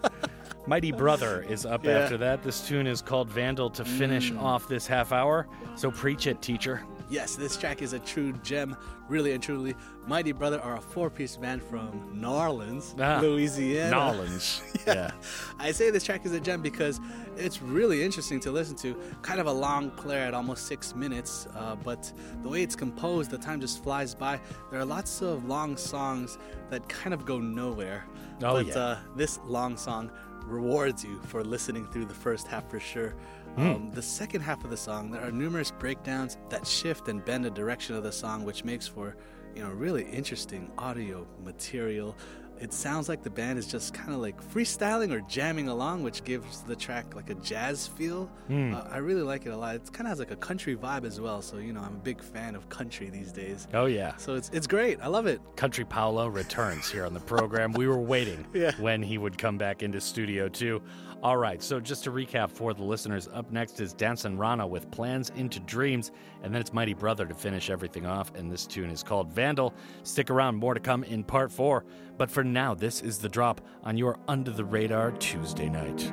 Mighty 0.67 0.93
Brother 0.93 1.43
is 1.49 1.67
up 1.67 1.85
Yeah. 1.85 1.99
after 1.99 2.17
that. 2.19 2.43
This 2.45 2.67
tune 2.67 2.87
is 2.87 3.03
called 3.03 3.29
Vandal 3.29 3.69
to 3.71 3.85
finish 3.85 4.31
Mm. 4.31 4.41
off 4.41 4.69
this 4.69 4.87
half 4.87 5.13
hour. 5.13 5.49
So 5.75 5.91
preach 5.91 6.27
it, 6.27 6.41
teacher. 6.41 6.83
Yes, 7.11 7.35
this 7.37 7.57
track 7.59 7.83
is 7.83 7.93
a 7.93 7.99
true 7.99 8.33
gem, 8.43 8.75
really 9.09 9.33
and 9.33 9.43
truly. 9.43 9.75
Mighty 10.07 10.33
Brother 10.33 10.61
are 10.63 10.77
a 10.77 10.81
four 10.81 11.11
piece 11.11 11.37
band 11.37 11.63
from 11.63 12.09
New 12.15 12.29
Orleans, 12.29 12.95
Ah, 12.99 13.19
Louisiana. 13.21 13.91
Nolans. 13.91 14.63
yeah. 14.87 15.11
I 15.59 15.73
say 15.73 15.91
this 15.91 16.05
track 16.05 16.25
is 16.25 16.33
a 16.33 16.41
gem 16.41 16.63
because 16.63 17.01
it's 17.37 17.61
really 17.61 18.03
interesting 18.03 18.41
to 18.41 18.51
listen 18.53 18.77
to. 18.77 18.97
Kind 19.21 19.41
of 19.41 19.47
a 19.47 19.53
long 19.53 19.91
player 19.91 20.21
at 20.21 20.33
almost 20.33 20.67
six 20.69 20.95
minutes, 20.95 21.49
uh, 21.57 21.75
but 21.85 22.11
the 22.43 22.49
way 22.49 22.63
it's 22.63 22.77
composed, 22.77 23.31
the 23.31 23.37
time 23.39 23.61
just 23.61 23.83
flies 23.83 24.15
by. 24.15 24.41
There 24.71 24.81
are 24.81 24.85
lots 24.85 25.21
of 25.23 25.45
long 25.45 25.77
songs 25.77 26.39
that 26.71 26.89
kind 26.89 27.13
of 27.13 27.27
go 27.27 27.39
nowhere. 27.41 28.05
Oh, 28.43 28.55
but 28.55 28.67
yeah. 28.69 28.79
uh, 28.79 28.99
this 29.17 29.39
long 29.47 29.77
song 29.77 30.11
rewards 30.45 31.05
you 31.05 31.21
for 31.27 31.45
listening 31.45 31.87
through 31.87 32.07
the 32.07 32.15
first 32.15 32.47
half 32.47 32.69
for 32.71 32.81
sure. 32.81 33.15
Mm. 33.57 33.77
Um, 33.77 33.91
the 33.91 34.03
second 34.03 34.41
half 34.41 34.65
of 34.65 34.71
the 34.71 34.77
song, 34.77 35.11
there 35.11 35.23
are 35.23 35.31
numerous 35.31 35.71
breakdowns 35.71 36.39
that 36.49 36.67
shift 36.67 37.09
and 37.09 37.25
bend 37.25 37.45
the 37.45 37.51
direction 37.51 37.95
of 37.95 38.03
the 38.03 38.13
song, 38.13 38.45
which 38.45 38.65
makes 38.65 38.87
for, 38.89 39.17
you 39.55 39.63
know, 39.63 39.71
really 39.71 40.05
interesting 40.05 40.71
audio 40.79 41.27
material. 41.45 42.17
It 42.63 42.73
sounds 42.73 43.09
like 43.09 43.25
the 43.25 43.31
band 43.31 43.59
is 43.59 43.67
just 43.67 43.93
kind 43.93 44.13
of 44.15 44.21
like 44.21 44.41
freestyling 44.55 45.11
or 45.13 45.21
jamming 45.23 45.67
along, 45.69 46.05
which 46.05 46.23
gives 46.23 46.61
the 46.63 46.77
track 46.77 47.17
like 47.17 47.29
a 47.29 47.35
jazz 47.35 47.89
feel. 47.89 48.31
Mm. 48.49 48.75
Uh, 48.75 48.89
I 48.89 48.99
really 48.99 49.23
like 49.23 49.47
it 49.47 49.51
a 49.51 49.57
lot. 49.57 49.75
It 49.75 49.93
kind 49.93 50.07
of 50.07 50.11
has 50.11 50.21
like 50.21 50.31
a 50.31 50.37
country 50.37 50.77
vibe 50.77 51.05
as 51.05 51.21
well. 51.21 51.43
So 51.43 51.57
you 51.59 51.73
know, 51.73 51.81
I'm 51.81 51.95
a 51.95 52.05
big 52.05 52.23
fan 52.23 52.55
of 52.55 52.69
country 52.69 53.11
these 53.11 53.33
days. 53.33 53.67
Oh, 53.75 53.87
yeah. 53.87 54.17
So 54.17 54.37
it's 54.37 54.49
it's 54.51 54.69
great. 54.69 55.01
I 55.03 55.09
love 55.09 55.27
it. 55.27 55.41
Country 55.57 55.85
Paolo 55.85 56.29
returns 56.29 56.89
here 56.89 57.05
on 57.05 57.15
the 57.15 57.21
program. 57.21 57.73
we 57.73 57.89
were 57.89 57.99
waiting 57.99 58.47
Yeah. 58.55 58.71
when 58.79 59.03
he 59.03 59.19
would 59.19 59.37
come 59.39 59.59
back 59.59 59.83
into 59.83 60.01
studio, 60.01 60.49
too. 60.49 60.81
All 61.23 61.37
right, 61.37 61.63
so 61.63 61.79
just 61.79 62.03
to 62.03 62.11
recap 62.11 62.51
for 62.51 62.75
the 62.75 62.83
listeners, 62.83 63.29
up 63.33 63.53
next 63.53 63.79
is 63.79 63.95
Dansson 63.95 64.37
Rana 64.37 64.67
with 64.67 64.91
Plans 64.91 65.31
into 65.37 65.61
Dreams, 65.61 66.11
and 66.43 66.53
then 66.53 66.61
it's 66.61 66.73
Mighty 66.73 66.95
Brother 66.95 67.27
to 67.27 67.35
finish 67.35 67.71
everything 67.71 68.07
off, 68.07 68.35
and 68.35 68.51
this 68.51 68.67
tune 68.67 68.91
is 68.91 69.05
called 69.05 69.33
Vandal. 69.33 69.73
Stick 70.03 70.31
around, 70.31 70.57
more 70.57 70.75
to 70.75 70.81
come 70.81 71.05
in 71.05 71.23
part 71.23 71.53
four. 71.53 71.85
But 72.19 72.29
for 72.29 72.43
now, 72.43 72.75
this 72.75 73.03
is 73.03 73.19
The 73.19 73.29
Drop 73.29 73.61
on 73.85 73.97
your 73.97 74.19
Under 74.27 74.51
the 74.51 74.65
Radar 74.65 75.13
Tuesday 75.13 75.69
night. 75.69 76.13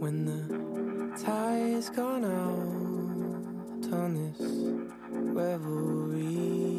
When 0.00 0.26
the 0.26 1.18
tide's 1.24 1.88
gone 1.88 2.26
out 2.26 3.90
on 3.90 4.34
this 4.36 4.38
revelry 5.34 6.69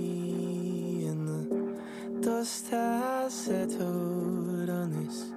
dust 2.22 2.70
has 2.70 3.34
settled 3.34 4.70
on 4.70 4.92
this 4.92 5.32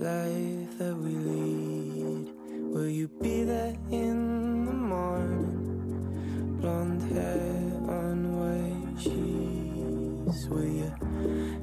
life 0.00 0.78
that 0.78 0.96
we 0.96 1.10
lead, 1.10 2.34
will 2.72 2.88
you 2.88 3.06
be 3.06 3.44
there 3.44 3.76
in 3.92 4.64
the 4.64 4.72
morning? 4.72 6.58
Blonde 6.60 7.02
hair 7.12 7.72
on 7.88 8.16
white 8.40 9.00
sheets, 9.00 10.46
will 10.48 10.64
you 10.64 10.92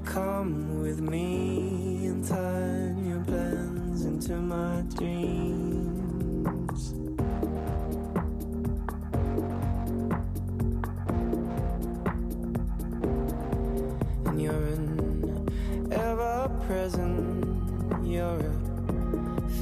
come 0.05 0.81
with 0.81 1.01
me 1.01 2.05
and 2.07 2.25
turn 2.25 3.05
your 3.05 3.23
plans 3.25 4.05
into 4.05 4.37
my 4.37 4.81
dreams? 4.95 5.66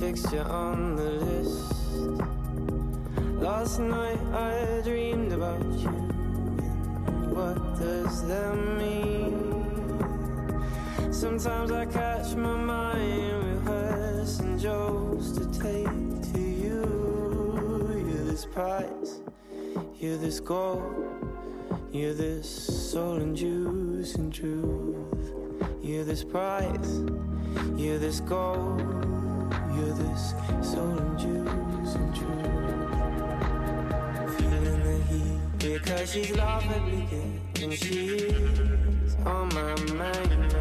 A 0.01 0.07
you 0.07 0.39
on 0.39 0.95
the 0.95 1.03
list. 1.03 1.71
Last 3.41 3.79
night 3.79 4.19
I 4.33 4.81
dreamed 4.83 5.31
about 5.31 5.63
you. 5.73 5.89
What 7.33 7.79
does 7.79 8.27
that 8.27 8.55
mean? 8.77 9.53
Sometimes 11.13 11.71
I 11.71 11.85
catch 11.85 12.35
my 12.35 12.55
mind 12.57 13.43
rehearsing 13.43 14.59
jokes 14.59 15.31
to 15.31 15.45
take 15.59 16.33
to 16.33 16.41
you. 16.41 16.83
You're 18.07 18.25
this 18.25 18.45
prize, 18.45 19.21
you're 19.95 20.17
this 20.17 20.39
gold, 20.41 20.83
you're 21.91 22.13
this 22.13 22.49
soul 22.91 23.15
and 23.15 23.35
juice 23.35 24.15
and 24.15 24.33
truth. 24.33 25.33
You're 25.81 26.03
this 26.03 26.23
prize, 26.23 27.03
you're 27.77 27.99
this 27.99 28.19
gold, 28.19 29.14
you're 29.75 29.93
this 29.93 30.33
soul 30.61 30.97
and 30.97 31.19
juice 31.19 31.95
and 31.95 32.15
truth. 32.15 32.45
Feeling 34.37 34.83
the 34.83 34.97
heat 35.09 35.39
because 35.59 36.11
she's 36.11 36.31
laughably 36.31 37.07
good 37.09 37.63
and 37.63 37.73
she's 37.73 39.15
on 39.25 39.49
my 39.53 39.75
mind. 39.93 40.53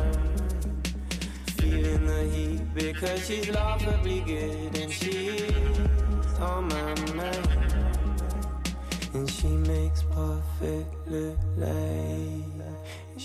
Feeling 1.59 2.07
the 2.07 2.25
heat 2.33 2.75
because 2.75 3.27
she's 3.27 3.49
good 4.23 4.79
and 4.79 4.93
she's 4.93 6.39
on 6.41 6.69
my 6.69 6.95
mind. 7.15 7.49
And 9.15 9.31
she 9.31 9.49
makes 9.49 10.03
perfect 10.03 11.09
look 11.09 11.39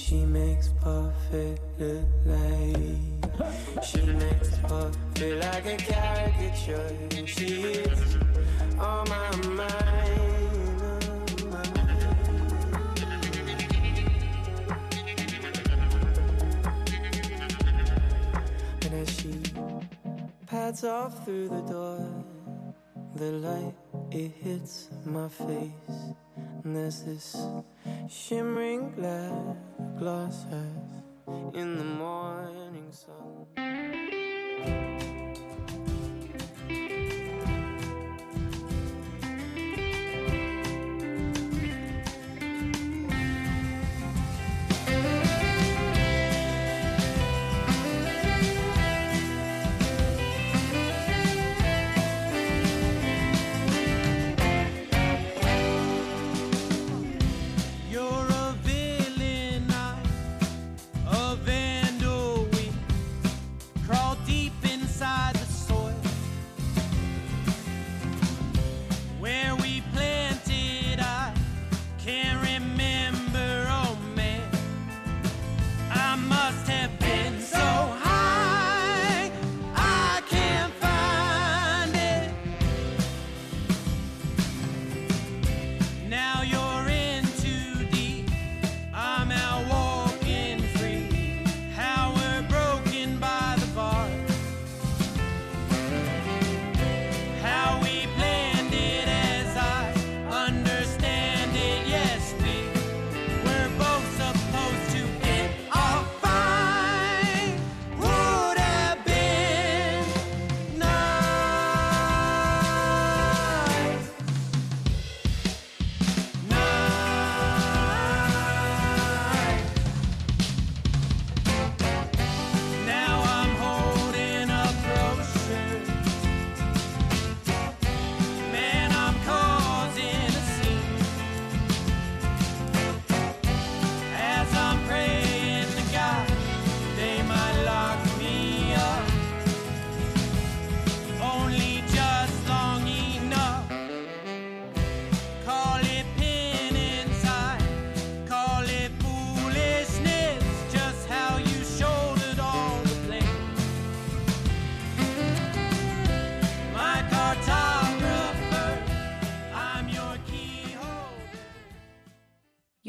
She 0.06 0.26
makes 0.26 0.70
perfect 0.82 1.60
look 1.78 2.06
like 2.26 3.84
She 3.84 4.02
makes 4.02 4.58
perfect 4.60 5.22
like 5.44 5.66
a 5.66 5.78
caricature. 5.78 6.92
And 7.12 7.28
she's 7.28 8.18
on 8.80 9.10
my 9.10 9.36
mind 9.46 9.70
on 11.44 11.50
my 11.52 11.64
And 18.82 18.94
as 18.94 19.10
she 19.20 19.34
pads 20.48 20.84
off 20.86 21.26
through 21.26 21.50
the 21.50 21.62
door, 21.62 22.08
the 23.16 23.32
light 23.34 23.76
it 24.12 24.32
hits 24.32 24.88
my 25.06 25.28
face, 25.28 26.16
and 26.64 26.76
there's 26.76 27.04
this 27.04 27.36
shimmering 28.10 28.92
glass, 29.98 30.46
half 30.50 31.56
in 31.56 31.78
the 31.78 31.84
morning 31.84 32.92
sun. 32.92 34.09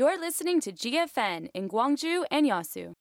You're 0.01 0.19
listening 0.19 0.63
to 0.63 0.73
GFN 0.73 1.49
in 1.53 1.69
Gwangju 1.69 2.25
and 2.31 2.47
Yasu. 2.47 2.95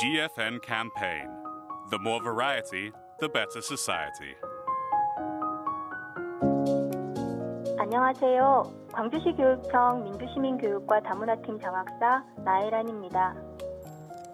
GFN 0.00 0.60
campaign. 0.62 1.28
The 1.92 1.98
more 2.00 2.20
variety, 2.20 2.90
the 3.20 3.28
better 3.28 3.62
society. 3.62 4.34
안녕하세요. 7.78 8.64
광주시 8.92 9.36
교육청 9.36 10.02
민주시민교육과 10.02 11.02
다문화팀 11.02 11.60
장학사 11.60 12.24
나혜란입니다. 12.44 13.36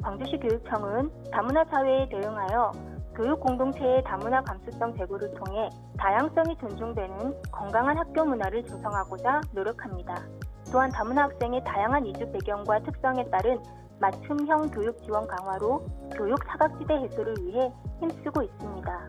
광주시 0.02 0.38
교육청은 0.38 1.10
다문화 1.30 1.64
사회에 1.66 2.08
대응하여 2.08 2.72
교육 3.14 3.40
공동체의 3.40 4.04
다문화 4.04 4.40
감수성 4.40 4.96
제고를 4.96 5.34
통해 5.34 5.68
다양성이 5.98 6.56
존중되는 6.56 7.42
건강한 7.52 7.98
학교 7.98 8.24
문화를 8.24 8.64
조성하고자 8.64 9.42
노력합니다. 9.52 10.26
또한 10.74 10.90
다문화 10.90 11.22
학생의 11.22 11.62
다양한 11.62 12.04
이주 12.04 12.32
배경과 12.32 12.80
특성에 12.80 13.24
따른 13.30 13.62
맞춤형 14.00 14.72
교육 14.72 15.00
지원 15.04 15.24
강화로 15.24 15.86
교육 16.16 16.36
사각지대 16.46 16.94
해소를 16.94 17.32
위해 17.42 17.72
힘쓰고 18.00 18.42
있습니다. 18.42 19.08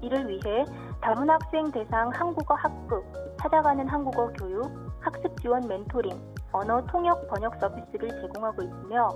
이를 0.00 0.28
위해 0.28 0.64
다문화 1.00 1.34
학생 1.34 1.70
대상 1.70 2.10
한국어 2.12 2.56
학급, 2.56 3.04
찾아가는 3.38 3.86
한국어 3.86 4.32
교육, 4.32 4.64
학습 4.98 5.40
지원 5.40 5.68
멘토링, 5.68 6.20
언어 6.50 6.84
통역 6.86 7.28
번역 7.28 7.54
서비스를 7.60 8.08
제공하고 8.20 8.62
있으며 8.64 9.08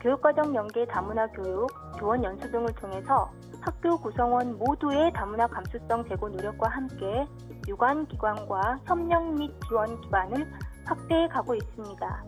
교육과정 0.00 0.54
연계 0.54 0.86
다문화 0.86 1.26
교육, 1.32 1.66
교원 1.98 2.22
연수 2.22 2.48
등을 2.48 2.72
통해서 2.74 3.28
학교 3.60 3.98
구성원 3.98 4.56
모두의 4.56 5.12
다문화 5.14 5.48
감수성 5.48 6.04
제고 6.08 6.28
노력과 6.28 6.68
함께 6.68 7.26
유관 7.66 8.06
기관과 8.06 8.78
협력 8.86 9.34
및 9.34 9.52
지원 9.66 10.00
기반을 10.02 10.46
확대해 10.88 11.28
가고 11.28 11.54
있습니다. 11.54 12.24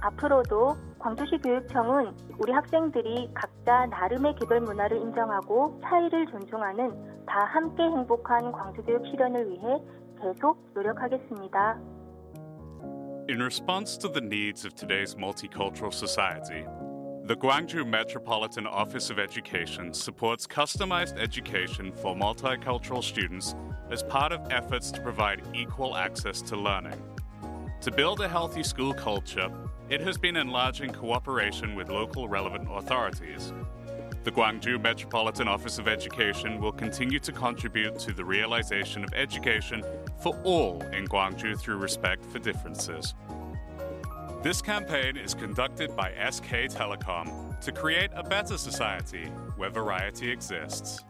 앞으로도 0.00 0.76
광주시 0.98 1.38
교육청은 1.38 2.12
우리 2.38 2.52
학생들이 2.52 3.30
각자 3.34 3.86
나름의 3.86 4.36
개별 4.38 4.60
문화를 4.60 4.98
인정하고 4.98 5.80
차이를 5.82 6.26
존중하는 6.26 7.24
다 7.26 7.44
함께 7.46 7.82
행복한 7.82 8.52
광주교육 8.52 9.06
실현을 9.06 9.50
위해 9.50 9.80
계속 10.20 10.58
노력하겠습니다. 10.74 11.78
In 13.28 13.40
response 13.40 13.96
to 13.98 14.08
the 14.08 14.20
needs 14.20 14.66
of 14.66 14.74
today's 14.74 15.16
multicultural 15.16 15.92
society, 15.92 16.66
the 17.26 17.34
Gwangju 17.34 17.86
Metropolitan 17.88 18.66
Office 18.66 19.10
of 19.10 19.18
Education 19.18 19.94
supports 19.94 20.46
customized 20.46 21.16
education 21.18 21.90
for 21.90 22.14
multicultural 22.14 23.02
students 23.02 23.56
as 23.90 24.02
part 24.02 24.32
of 24.32 24.40
efforts 24.50 24.90
to 24.92 25.00
provide 25.00 25.40
equal 25.54 25.96
access 25.96 26.42
to 26.42 26.56
learning. 26.56 27.00
To 27.80 27.90
build 27.90 28.20
a 28.20 28.28
healthy 28.28 28.62
school 28.62 28.94
culture, 28.94 29.50
it 29.90 30.00
has 30.00 30.16
been 30.16 30.36
enlarging 30.36 30.90
cooperation 30.90 31.74
with 31.74 31.90
local 31.90 32.28
relevant 32.28 32.68
authorities. 32.70 33.52
The 34.24 34.32
Gwangju 34.32 34.80
Metropolitan 34.80 35.48
Office 35.48 35.78
of 35.78 35.86
Education 35.86 36.58
will 36.60 36.72
continue 36.72 37.18
to 37.18 37.30
contribute 37.30 37.98
to 37.98 38.12
the 38.12 38.24
realization 38.24 39.04
of 39.04 39.12
education 39.12 39.84
for 40.22 40.34
all 40.44 40.80
in 40.92 41.06
Gwangju 41.06 41.60
through 41.60 41.76
respect 41.76 42.24
for 42.24 42.38
differences. 42.38 43.14
This 44.42 44.62
campaign 44.62 45.16
is 45.16 45.34
conducted 45.34 45.94
by 45.94 46.12
SK 46.30 46.68
Telecom 46.68 47.60
to 47.60 47.72
create 47.72 48.10
a 48.14 48.22
better 48.22 48.56
society 48.56 49.26
where 49.56 49.70
variety 49.70 50.30
exists. 50.30 51.04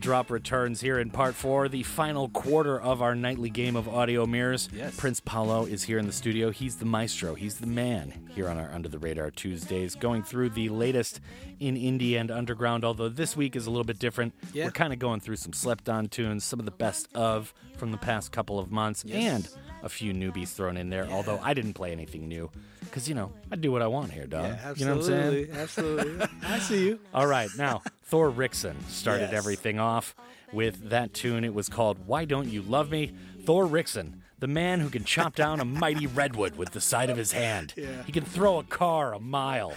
Drop 0.00 0.30
returns 0.30 0.80
here 0.80 0.98
in 0.98 1.10
part 1.10 1.34
four, 1.34 1.68
the 1.68 1.82
final 1.82 2.30
quarter 2.30 2.80
of 2.80 3.02
our 3.02 3.14
nightly 3.14 3.50
game 3.50 3.76
of 3.76 3.86
audio 3.86 4.24
mirrors. 4.24 4.70
Yes. 4.72 4.96
Prince 4.96 5.20
Paolo 5.20 5.66
is 5.66 5.82
here 5.82 5.98
in 5.98 6.06
the 6.06 6.12
studio. 6.12 6.50
He's 6.50 6.76
the 6.76 6.86
maestro, 6.86 7.34
he's 7.34 7.58
the 7.58 7.66
man 7.66 8.28
here 8.30 8.48
on 8.48 8.56
our 8.56 8.72
Under 8.72 8.88
the 8.88 8.98
Radar 8.98 9.30
Tuesdays, 9.30 9.94
going 9.94 10.22
through 10.22 10.50
the 10.50 10.70
latest 10.70 11.20
in 11.58 11.76
indie 11.76 12.18
and 12.18 12.30
underground. 12.30 12.82
Although 12.82 13.10
this 13.10 13.36
week 13.36 13.54
is 13.54 13.66
a 13.66 13.70
little 13.70 13.84
bit 13.84 13.98
different. 13.98 14.32
Yeah. 14.54 14.64
We're 14.64 14.70
kind 14.70 14.94
of 14.94 14.98
going 14.98 15.20
through 15.20 15.36
some 15.36 15.52
slept 15.52 15.90
on 15.90 16.08
tunes, 16.08 16.44
some 16.44 16.58
of 16.58 16.64
the 16.64 16.70
best 16.72 17.08
of 17.14 17.52
from 17.76 17.92
the 17.92 17.98
past 17.98 18.32
couple 18.32 18.58
of 18.58 18.70
months, 18.70 19.04
and 19.12 19.46
a 19.82 19.88
few 19.88 20.12
newbies 20.12 20.52
thrown 20.52 20.76
in 20.76 20.90
there. 20.90 21.06
Although 21.10 21.40
I 21.42 21.54
didn't 21.54 21.74
play 21.74 21.92
anything 21.92 22.28
new. 22.28 22.50
Because, 22.80 23.08
you 23.08 23.14
know, 23.14 23.32
I 23.52 23.56
do 23.56 23.70
what 23.70 23.82
I 23.82 23.86
want 23.86 24.12
here, 24.12 24.26
dog. 24.26 24.46
Yeah, 24.46 24.72
You 24.76 24.84
know 24.86 24.96
what 24.96 25.04
I'm 25.04 25.06
saying? 25.32 25.50
absolutely, 25.52 26.18
absolutely. 26.18 26.26
I 26.48 26.58
see 26.58 26.86
you. 26.86 26.98
All 27.14 27.26
right, 27.26 27.48
now 27.56 27.82
Thor 28.04 28.30
Rixon 28.30 28.74
started 28.88 29.30
Yes. 29.30 29.34
everything 29.34 29.78
off 29.78 30.14
with 30.52 30.90
that 30.90 31.14
tune. 31.14 31.44
It 31.44 31.54
was 31.54 31.68
called 31.68 31.98
"Why 32.06 32.24
Don't 32.24 32.48
You 32.48 32.62
Love 32.62 32.90
Me." 32.90 33.12
Thor 33.46 33.64
Rixon, 33.66 34.14
the 34.40 34.48
man 34.48 34.80
who 34.80 34.90
can 34.90 35.04
chop 35.04 35.34
down 35.36 35.60
a 35.60 35.64
mighty 35.64 36.06
redwood 36.06 36.56
with 36.56 36.70
the 36.72 36.80
side 36.80 37.08
of 37.10 37.16
his 37.16 37.32
hand. 37.32 37.74
Yeah. 37.76 38.02
He 38.04 38.12
can 38.12 38.24
throw 38.24 38.58
a 38.58 38.64
car 38.64 39.14
a 39.14 39.20
mile. 39.20 39.72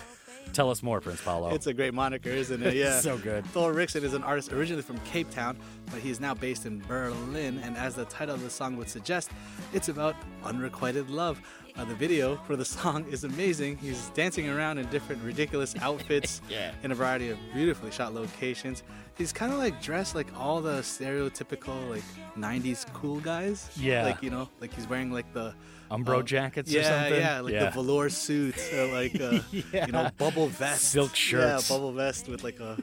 Tell 0.52 0.70
us 0.70 0.84
more, 0.84 0.99
Prince 1.02 1.22
Paolo. 1.22 1.53
It's 1.53 1.68
a 1.68 1.74
great 1.74 1.94
moniker, 1.94 2.30
isn't 2.30 2.61
it? 2.61 2.76
Yeah. 2.76 2.99
so 3.02 3.18
good. 3.18 3.45
Thor 3.48 3.74
Rixon 3.74 4.03
is 4.03 4.14
an 4.14 4.24
artist 4.24 4.52
originally 4.53 4.84
from 4.84 4.99
Cape 4.99 5.30
Town, 5.32 5.57
but 5.91 5.99
he 5.99 6.10
is 6.11 6.20
now 6.20 6.34
based 6.34 6.65
in 6.65 6.80
Berlin. 6.88 7.60
And 7.64 7.76
as 7.78 7.95
the 7.95 8.06
title 8.06 8.36
of 8.36 8.44
the 8.44 8.49
song 8.49 8.78
would 8.78 8.90
suggest, 8.90 9.32
it's 9.74 9.90
about 9.90 10.15
unrequited 10.44 11.10
love. 11.10 11.41
Uh, 11.76 11.84
the 11.86 11.95
video 11.95 12.36
for 12.45 12.56
the 12.56 12.65
song 12.65 13.03
is 13.11 13.24
amazing. 13.24 13.78
He's 13.78 14.10
dancing 14.10 14.48
around 14.48 14.78
in 14.78 14.86
different 14.90 15.24
ridiculous 15.24 15.76
outfits 15.82 16.40
Yeah. 16.48 16.72
in 16.84 16.91
a 16.91 16.95
variety 16.95 17.30
of 17.32 17.40
beautifully 17.52 17.90
shot 17.90 18.14
locations. 18.14 18.84
He's 19.18 19.34
kind 19.34 19.52
of 19.52 19.57
like 19.57 19.82
dressed 19.82 20.14
like 20.14 20.28
all 20.40 20.61
the 20.61 20.82
stereotypical 20.82 21.90
like 21.90 22.03
90s 22.38 22.86
cool 22.94 23.20
guys. 23.22 23.72
Yeah. 23.76 24.03
Like, 24.03 24.22
you 24.22 24.30
know, 24.30 24.49
like 24.61 24.72
he's 24.74 24.88
wearing 24.88 25.11
like 25.11 25.32
the 25.34 25.56
Umbro 25.94 26.20
uh, 26.20 26.24
jackets 26.24 26.72
yeah, 26.72 26.80
or 26.82 26.84
something? 26.84 27.20
Yeah, 27.22 27.40
like 27.41 27.53
Yeah. 27.53 27.65
the 27.65 27.72
velour 27.72 28.10
suits, 28.10 28.74
or 28.74 28.88
like 28.88 29.20
uh, 29.22 29.40
Yeah. 29.52 29.86
you 29.86 29.91
know, 29.91 30.10
bubble 30.18 30.48
vest, 30.48 30.90
Silk 30.90 31.15
shirts. 31.15 31.70
Yeah, 31.70 31.76
bubble 31.76 31.91
vest 31.94 32.28
with 32.28 32.44
like 32.44 32.60
a 32.60 32.78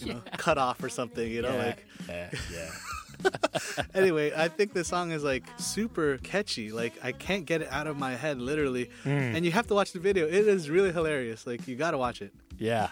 you 0.00 0.14
know 0.14 0.22
cut 0.36 0.58
off 0.58 0.82
or 0.82 0.88
something. 0.88 1.28
You 1.30 1.42
know, 1.42 1.52
Yeah, 1.54 1.64
like 1.66 1.86
yeah, 2.08 2.30
yeah. 2.52 2.70
anyway, 3.94 4.32
I 4.36 4.48
think 4.48 4.72
the 4.72 4.84
song 4.84 5.12
is 5.12 5.22
like 5.22 5.44
super 5.58 6.18
catchy. 6.18 6.72
Like 6.72 6.94
I 7.02 7.12
can't 7.12 7.44
get 7.44 7.62
it 7.62 7.68
out 7.70 7.86
of 7.86 7.96
my 7.96 8.14
head, 8.14 8.38
literally. 8.40 8.90
Mm. 9.04 9.36
And 9.36 9.44
you 9.44 9.52
have 9.52 9.66
to 9.68 9.74
watch 9.74 9.92
the 9.92 10.00
video. 10.00 10.26
It 10.26 10.48
is 10.48 10.70
really 10.70 10.92
hilarious. 10.92 11.46
Like 11.46 11.66
you 11.68 11.76
gotta 11.76 11.98
watch 11.98 12.22
it. 12.22 12.32
Yeah. 12.58 12.88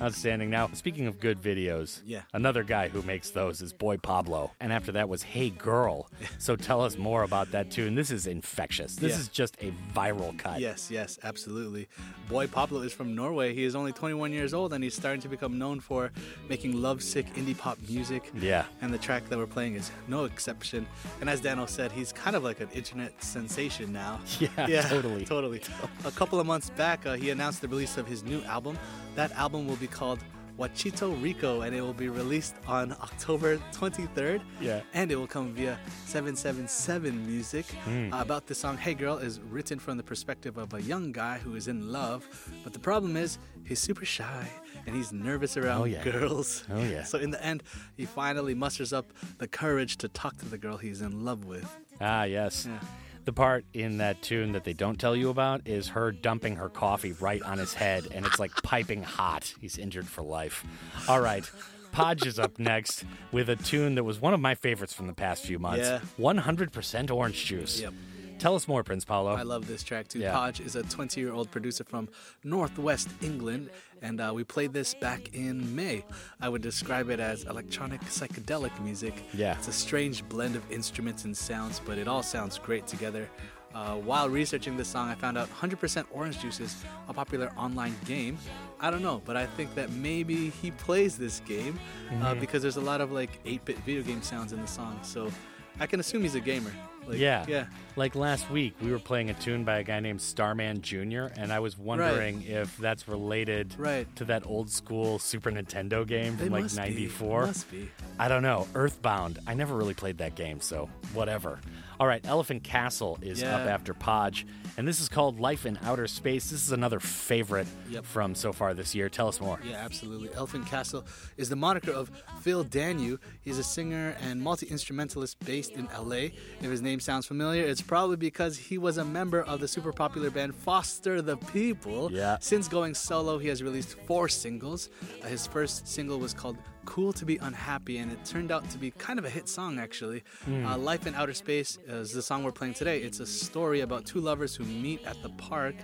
Outstanding. 0.00 0.50
Now, 0.50 0.68
speaking 0.72 1.06
of 1.06 1.18
good 1.20 1.42
videos, 1.42 2.00
Yeah. 2.06 2.22
another 2.32 2.62
guy 2.62 2.88
who 2.88 3.02
makes 3.02 3.30
those 3.30 3.60
is 3.60 3.72
Boy 3.72 3.96
Pablo. 3.96 4.52
And 4.60 4.72
after 4.72 4.92
that 4.92 5.08
was 5.08 5.22
Hey 5.22 5.50
Girl. 5.50 6.08
So 6.38 6.56
tell 6.56 6.80
us 6.82 6.96
more 6.96 7.22
about 7.22 7.50
that 7.52 7.70
tune. 7.70 7.94
This 7.94 8.10
is 8.10 8.26
infectious. 8.26 8.96
This 8.96 9.12
Yeah. 9.14 9.20
is 9.20 9.28
just 9.28 9.56
a 9.60 9.72
viral 9.94 10.36
cut. 10.38 10.60
Yes, 10.60 10.90
yes, 10.90 11.18
absolutely. 11.22 11.88
Boy 12.28 12.46
Pablo 12.46 12.80
is 12.82 12.92
from 12.92 13.14
Norway. 13.14 13.54
He 13.54 13.64
is 13.64 13.74
only 13.74 13.92
21 13.92 14.32
years 14.32 14.54
old 14.54 14.72
and 14.72 14.82
he's 14.82 14.94
starting 14.94 15.20
to 15.22 15.28
become 15.28 15.58
known 15.58 15.80
for 15.80 16.12
making 16.48 16.80
lovesick 16.80 17.26
indie 17.34 17.56
pop 17.56 17.78
music. 17.88 18.30
Yeah. 18.40 18.64
And 18.80 18.92
the 18.94 18.98
track 18.98 19.28
that 19.28 19.38
we're 19.38 19.46
playing 19.46 19.74
is 19.74 19.90
no 20.08 20.24
exception. 20.24 20.86
And 21.20 21.28
as 21.28 21.40
Daniel 21.40 21.66
said, 21.66 21.92
he's 21.92 22.12
kind 22.12 22.36
of 22.36 22.42
like 22.44 22.60
an 22.60 22.68
internet 22.70 23.22
sensation 23.22 23.92
now. 23.92 24.20
Yeah, 24.40 24.82
totally. 24.82 25.24
Totally. 25.24 25.60
A 26.04 26.10
couple 26.12 26.38
of 26.40 26.46
months 26.46 26.70
back, 26.70 27.04
uh, 27.06 27.14
he 27.14 27.30
announced 27.30 27.60
the 27.60 27.68
release 27.68 27.96
of 27.96 28.06
his 28.06 28.22
new 28.22 28.42
album. 28.44 28.78
That 29.20 29.32
album 29.32 29.66
will 29.66 29.76
be 29.76 29.86
called 29.86 30.20
Wachito 30.58 31.12
Rico 31.22 31.60
and 31.60 31.74
it 31.74 31.82
will 31.82 31.92
be 31.92 32.08
released 32.08 32.54
on 32.66 32.92
October 32.92 33.58
23rd. 33.70 34.40
Yeah. 34.62 34.80
And 34.94 35.12
it 35.12 35.16
will 35.16 35.26
come 35.26 35.52
via 35.52 35.78
777 36.06 37.26
Music. 37.26 37.66
Mm. 37.84 38.14
Uh, 38.14 38.16
about 38.22 38.46
the 38.46 38.54
song, 38.54 38.78
Hey 38.78 38.94
Girl, 38.94 39.18
is 39.18 39.38
written 39.40 39.78
from 39.78 39.98
the 39.98 40.02
perspective 40.02 40.56
of 40.56 40.72
a 40.72 40.80
young 40.80 41.12
guy 41.12 41.36
who 41.36 41.54
is 41.54 41.68
in 41.68 41.92
love. 41.92 42.26
But 42.64 42.72
the 42.72 42.78
problem 42.78 43.14
is, 43.18 43.38
he's 43.62 43.78
super 43.78 44.06
shy 44.06 44.48
and 44.86 44.96
he's 44.96 45.12
nervous 45.12 45.58
around 45.58 45.82
Oh, 45.82 45.84
yeah. 45.84 46.02
girls. 46.02 46.64
Oh, 46.72 46.82
yeah. 46.82 47.04
So 47.10 47.18
in 47.18 47.30
the 47.30 47.44
end, 47.44 47.62
he 47.98 48.06
finally 48.06 48.54
musters 48.54 48.94
up 48.94 49.12
the 49.36 49.48
courage 49.48 49.98
to 49.98 50.08
talk 50.08 50.38
to 50.38 50.46
the 50.46 50.56
girl 50.56 50.78
he's 50.78 51.02
in 51.02 51.26
love 51.26 51.44
with. 51.44 51.68
Ah, 52.00 52.24
yes. 52.24 52.64
Yeah. 52.66 52.78
The 53.24 53.32
part 53.32 53.64
in 53.74 53.98
that 53.98 54.22
tune 54.22 54.52
that 54.52 54.64
they 54.64 54.72
don't 54.72 54.98
tell 54.98 55.14
you 55.14 55.28
about 55.30 55.66
is 55.66 55.88
her 55.88 56.10
dumping 56.10 56.56
her 56.56 56.68
coffee 56.68 57.12
right 57.12 57.42
on 57.42 57.58
his 57.58 57.74
head, 57.74 58.08
and 58.12 58.24
it's 58.26 58.38
like 58.38 58.50
piping 58.62 59.02
hot. 59.02 59.52
He's 59.60 59.78
injured 59.78 60.06
for 60.06 60.22
life. 60.22 60.64
All 61.08 61.20
right. 61.20 61.48
Podge 61.92 62.24
is 62.26 62.38
up 62.38 62.58
next 62.58 63.04
with 63.32 63.48
a 63.50 63.56
tune 63.56 63.96
that 63.96 64.04
was 64.04 64.20
one 64.20 64.32
of 64.32 64.40
my 64.40 64.54
favorites 64.54 64.94
from 64.94 65.06
the 65.06 65.12
past 65.12 65.44
few 65.44 65.58
months 65.58 65.86
Yeah. 65.86 66.00
100% 66.18 67.10
orange 67.10 67.44
juice. 67.44 67.80
Yep. 67.80 67.92
Tell 68.40 68.56
us 68.56 68.66
more, 68.66 68.82
Prince 68.82 69.04
Paolo. 69.04 69.34
I 69.34 69.42
love 69.42 69.66
this 69.68 69.82
track 69.82 70.08
too. 70.08 70.18
Yeah. 70.18 70.32
Podge 70.32 70.60
is 70.60 70.74
a 70.74 70.82
20 70.82 71.20
year 71.20 71.32
old 71.32 71.50
producer 71.50 71.84
from 71.84 72.08
Northwest 72.42 73.08
England, 73.20 73.68
and 74.00 74.18
uh, 74.18 74.32
we 74.34 74.44
played 74.44 74.72
this 74.72 74.94
back 74.94 75.34
in 75.34 75.74
May. 75.76 76.04
I 76.40 76.48
would 76.48 76.62
describe 76.62 77.10
it 77.10 77.20
as 77.20 77.44
electronic 77.44 78.00
psychedelic 78.02 78.72
music. 78.80 79.14
Yeah. 79.34 79.56
It's 79.58 79.68
a 79.68 79.72
strange 79.72 80.26
blend 80.30 80.56
of 80.56 80.62
instruments 80.72 81.24
and 81.26 81.36
sounds, 81.36 81.82
but 81.84 81.98
it 81.98 82.08
all 82.08 82.22
sounds 82.22 82.58
great 82.58 82.86
together. 82.86 83.28
Uh, 83.74 83.96
while 83.96 84.28
researching 84.30 84.76
this 84.76 84.88
song, 84.88 85.08
I 85.10 85.14
found 85.14 85.36
out 85.38 85.48
100% 85.60 86.04
Orange 86.10 86.40
Juice 86.40 86.58
is 86.60 86.82
a 87.08 87.12
popular 87.14 87.52
online 87.58 87.94
game. 88.06 88.36
I 88.80 88.90
don't 88.90 89.02
know, 89.02 89.20
but 89.26 89.36
I 89.36 89.44
think 89.46 89.74
that 89.74 89.92
maybe 89.92 90.48
he 90.48 90.70
plays 90.72 91.16
this 91.18 91.40
game 91.40 91.78
uh, 92.22 92.34
Mhm. 92.34 92.40
because 92.40 92.62
there's 92.62 92.78
a 92.78 92.80
lot 92.80 93.00
of 93.02 93.12
like 93.12 93.38
8 93.44 93.64
bit 93.66 93.78
video 93.80 94.02
game 94.02 94.22
sounds 94.22 94.52
in 94.54 94.60
the 94.62 94.66
song. 94.66 94.98
So 95.02 95.30
I 95.78 95.86
can 95.86 96.00
assume 96.00 96.22
he's 96.22 96.34
a 96.34 96.40
gamer. 96.40 96.72
Like, 97.10 97.18
yeah. 97.18 97.44
Yeah. 97.48 97.66
Like 97.96 98.14
last 98.14 98.50
week, 98.50 98.74
we 98.80 98.90
were 98.92 98.98
playing 98.98 99.30
a 99.30 99.34
tune 99.34 99.64
by 99.64 99.78
a 99.78 99.82
guy 99.84 100.00
named 100.00 100.20
Starman 100.22 100.80
Jr., 100.80 101.26
and 101.36 101.52
I 101.52 101.58
was 101.58 101.76
wondering 101.76 102.42
if 102.42 102.76
that's 102.78 103.08
related 103.08 103.74
Right. 103.78 104.06
to 104.16 104.24
that 104.26 104.46
old 104.46 104.70
school 104.70 105.18
Super 105.18 105.50
Nintendo 105.50 106.06
game 106.06 106.36
from 106.36 106.48
like 106.50 106.62
must 106.64 106.76
be. 106.76 106.82
'94. 106.82 107.46
Must 107.46 107.70
be. 107.70 107.90
I 108.18 108.28
don't 108.28 108.42
know. 108.42 108.66
Earthbound. 108.74 109.40
I 109.46 109.54
never 109.54 109.74
really 109.76 109.94
played 109.94 110.18
that 110.18 110.34
game, 110.36 110.60
so 110.60 110.88
whatever. 111.12 111.58
All 111.98 112.06
right, 112.06 112.24
Elephant 112.26 112.62
Castle 112.62 113.18
is 113.20 113.42
up 113.42 113.66
after 113.66 113.92
Podge, 113.92 114.46
and 114.80 114.88
this 114.88 114.98
is 114.98 115.10
called 115.10 115.38
Life 115.38 115.66
in 115.66 115.78
Outer 115.84 116.06
Space. 116.06 116.50
This 116.50 116.64
is 116.66 116.72
another 116.72 117.00
favorite 117.00 117.66
Yep. 117.90 118.02
from 118.06 118.34
so 118.34 118.50
far 118.50 118.72
this 118.72 118.94
year. 118.94 119.10
Tell 119.10 119.28
us 119.28 119.38
more. 119.38 119.60
Yeah, 119.62 119.76
absolutely. 119.76 120.30
Elephant 120.34 120.64
Castle 120.66 121.04
is 121.36 121.50
the 121.50 121.54
moniker 121.56 121.92
of 121.92 122.10
Phil 122.40 122.64
Danyew. 122.64 123.18
He's 123.42 123.58
a 123.58 123.62
singer 123.62 124.16
and 124.22 124.40
multi 124.40 124.66
instrumentalist 124.66 125.38
based 125.44 125.72
in 125.72 125.86
LA. 125.94 126.30
If 126.62 126.70
his 126.70 126.80
name 126.80 126.98
sounds 126.98 127.26
familiar, 127.26 127.62
it's 127.64 127.82
probably 127.82 128.16
because 128.16 128.56
he 128.56 128.78
was 128.78 128.96
a 128.96 129.04
member 129.04 129.42
of 129.42 129.60
the 129.60 129.68
super 129.68 129.92
popular 129.92 130.30
band 130.30 130.54
Foster 130.54 131.20
the 131.20 131.36
People. 131.36 132.10
Yeah. 132.10 132.38
Since 132.40 132.66
going 132.66 132.94
solo, 132.94 133.36
he 133.36 133.48
has 133.48 133.62
released 133.62 133.98
four 134.06 134.28
singles. 134.30 134.88
Uh, 135.22 135.26
his 135.26 135.46
first 135.46 135.86
single 135.88 136.18
was 136.18 136.32
called 136.32 136.56
Cool 136.84 137.12
to 137.14 137.24
Be 137.24 137.36
Unhappy, 137.38 137.98
and 137.98 138.10
it 138.10 138.24
turned 138.24 138.50
out 138.50 138.68
to 138.70 138.78
be 138.78 138.90
kind 138.92 139.18
of 139.18 139.24
a 139.24 139.30
hit 139.30 139.48
song, 139.48 139.78
actually. 139.78 140.22
Mm. 140.48 140.66
Uh, 140.66 140.78
Life 140.78 141.06
in 141.06 141.14
Outer 141.14 141.34
Space 141.34 141.78
is 141.86 142.12
the 142.12 142.22
song 142.22 142.42
we're 142.42 142.52
playing 142.52 142.74
today. 142.74 143.00
It's 143.00 143.20
a 143.20 143.26
story 143.26 143.80
about 143.80 144.06
two 144.06 144.20
lovers 144.20 144.56
who 144.56 144.64
meet 144.64 145.04
at 145.04 145.22
the 145.22 145.30
park 145.30 145.74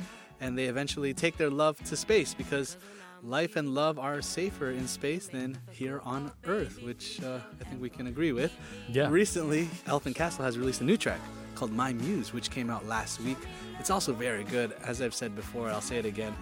and 0.40 0.56
they 0.56 0.64
eventually 0.64 1.14
take 1.14 1.36
their 1.36 1.50
love 1.50 1.78
to 1.84 1.96
space 1.96 2.34
because 2.34 2.76
life 3.22 3.56
and 3.56 3.74
love 3.74 3.98
are 3.98 4.20
safer 4.20 4.70
in 4.70 4.86
space 4.86 5.28
than 5.28 5.58
here 5.70 6.00
on 6.04 6.30
Earth, 6.44 6.82
which 6.82 7.22
uh, 7.22 7.38
I 7.60 7.64
think 7.64 7.80
we 7.80 7.90
can 7.90 8.06
agree 8.06 8.32
with. 8.32 8.52
Yeah. 8.88 9.08
Recently, 9.08 9.68
Elephant 9.86 10.16
Castle 10.16 10.44
has 10.44 10.58
released 10.58 10.80
a 10.80 10.84
new 10.84 10.96
track 10.96 11.20
called 11.54 11.72
My 11.72 11.92
Muse, 11.92 12.32
which 12.32 12.50
came 12.50 12.70
out 12.70 12.86
last 12.86 13.20
week. 13.20 13.38
It's 13.80 13.90
also 13.90 14.12
very 14.12 14.44
good. 14.44 14.74
As 14.84 15.00
I've 15.00 15.14
said 15.14 15.34
before, 15.34 15.68
I'll 15.68 15.80
say 15.80 15.96
it 15.96 16.04
again. 16.04 16.34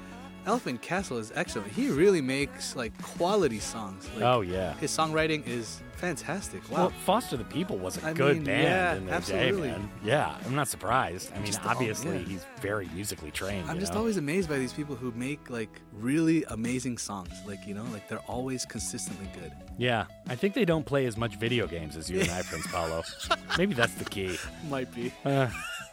Elephant 0.46 0.82
Castle 0.82 1.18
is 1.18 1.32
excellent. 1.34 1.72
He 1.72 1.88
really 1.88 2.20
makes 2.20 2.76
like 2.76 2.92
quality 3.02 3.58
songs. 3.58 4.08
Like, 4.14 4.24
Oh, 4.24 4.40
yeah. 4.42 4.74
His 4.74 4.90
songwriting 4.90 5.46
is 5.46 5.80
fantastic. 5.96 6.60
Wow. 6.70 6.76
Well, 6.76 6.90
Foster 7.06 7.36
the 7.38 7.44
People 7.44 7.78
was 7.78 8.02
a 8.02 8.08
I 8.08 8.12
good 8.12 8.36
mean, 8.36 8.44
band 8.44 8.62
yeah, 8.64 8.94
in 8.96 9.06
their 9.06 9.14
absolutely. 9.14 9.68
day, 9.68 9.76
man. 9.78 9.90
Yeah, 10.04 10.36
I'm 10.44 10.54
not 10.54 10.68
surprised. 10.68 11.32
I 11.32 11.36
mean, 11.36 11.46
Just- 11.46 11.64
obviously, 11.64 12.18
yeah. 12.18 12.24
he's 12.24 12.44
very 12.60 12.88
musically 12.94 13.30
trained. 13.30 13.70
I'm 13.70 13.80
just 13.80 13.92
know? 13.94 14.00
always 14.00 14.16
amazed 14.18 14.48
by 14.50 14.58
these 14.58 14.72
people 14.72 14.96
who 14.96 15.12
make 15.12 15.48
like 15.48 15.80
really 15.92 16.44
amazing 16.48 16.98
songs. 16.98 17.30
Like, 17.46 17.66
you 17.66 17.72
know, 17.74 17.84
like 17.92 18.06
they're 18.08 18.18
always 18.20 18.66
consistently 18.66 19.28
good. 19.40 19.52
Yeah, 19.78 20.04
I 20.28 20.34
think 20.36 20.54
they 20.54 20.64
don't 20.66 20.84
play 20.84 21.06
as 21.06 21.16
much 21.16 21.36
video 21.36 21.66
games 21.66 21.96
as 21.96 22.10
you 22.10 22.20
and 22.20 22.30
I, 22.30 22.42
Prince 22.42 22.66
Paolo. 22.66 23.02
Maybe 23.58 23.74
that's 23.74 23.94
the 23.94 24.04
key. 24.04 24.36
Might 24.68 24.92
be. 24.94 25.10
Uh, 25.24 25.48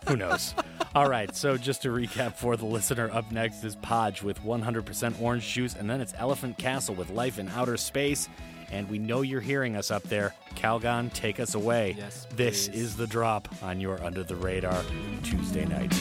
who 0.08 0.16
knows? 0.16 0.54
All 0.96 1.10
right, 1.10 1.34
so 1.36 1.56
just 1.58 1.84
to 1.84 1.90
recap 1.90 2.34
for 2.36 2.58
the 2.58 2.66
listener, 2.66 3.10
up 3.12 3.32
next 3.32 3.64
is 3.64 3.76
Podge 3.78 4.22
with 4.22 4.42
100% 4.44 5.22
orange 5.22 5.48
juice, 5.48 5.74
and 5.76 5.90
then 5.90 6.02
it's 6.02 6.14
Elephant 6.18 6.58
Castle 6.58 6.96
with 6.96 7.10
Life 7.10 7.40
in 7.40 7.48
Outer 7.50 7.78
Space. 7.78 8.28
And 8.72 8.90
we 8.90 9.00
know 9.00 9.22
you're 9.22 9.42
hearing 9.42 9.76
us 9.76 9.92
up 9.92 10.04
there. 10.04 10.34
Calgon, 10.56 11.12
take 11.14 11.40
us 11.42 11.56
away. 11.56 11.96
Yes, 11.98 12.26
This 12.36 12.68
is 12.70 12.96
the 12.96 13.06
drop 13.08 13.50
on 13.62 13.82
your 13.82 14.02
Under 14.04 14.24
the 14.24 14.36
Radar 14.36 14.84
Tuesday 15.24 15.66
night. 15.66 15.94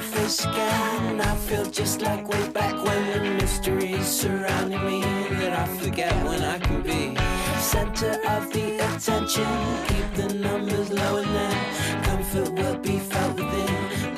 Face 0.00 0.44
again. 0.44 1.20
I 1.20 1.36
feel 1.36 1.66
just 1.66 2.00
like 2.00 2.28
way 2.28 2.48
back 2.50 2.74
when 2.84 3.24
the 3.24 3.30
mystery 3.42 4.00
surrounded 4.02 4.82
me. 4.82 5.02
That 5.38 5.52
I 5.52 5.66
forget 5.76 6.12
when 6.24 6.42
I 6.42 6.58
can 6.58 6.82
be 6.82 7.16
center 7.60 8.12
of 8.28 8.52
the 8.52 8.76
attention. 8.76 9.52
Keep 9.88 10.14
the 10.14 10.34
numbers 10.34 10.90
low 10.90 11.16
and 11.16 11.28
then 11.28 12.02
comfort 12.04 12.52
will 12.52 12.78
be 12.78 12.98
felt 12.98 13.34
within 13.34 14.09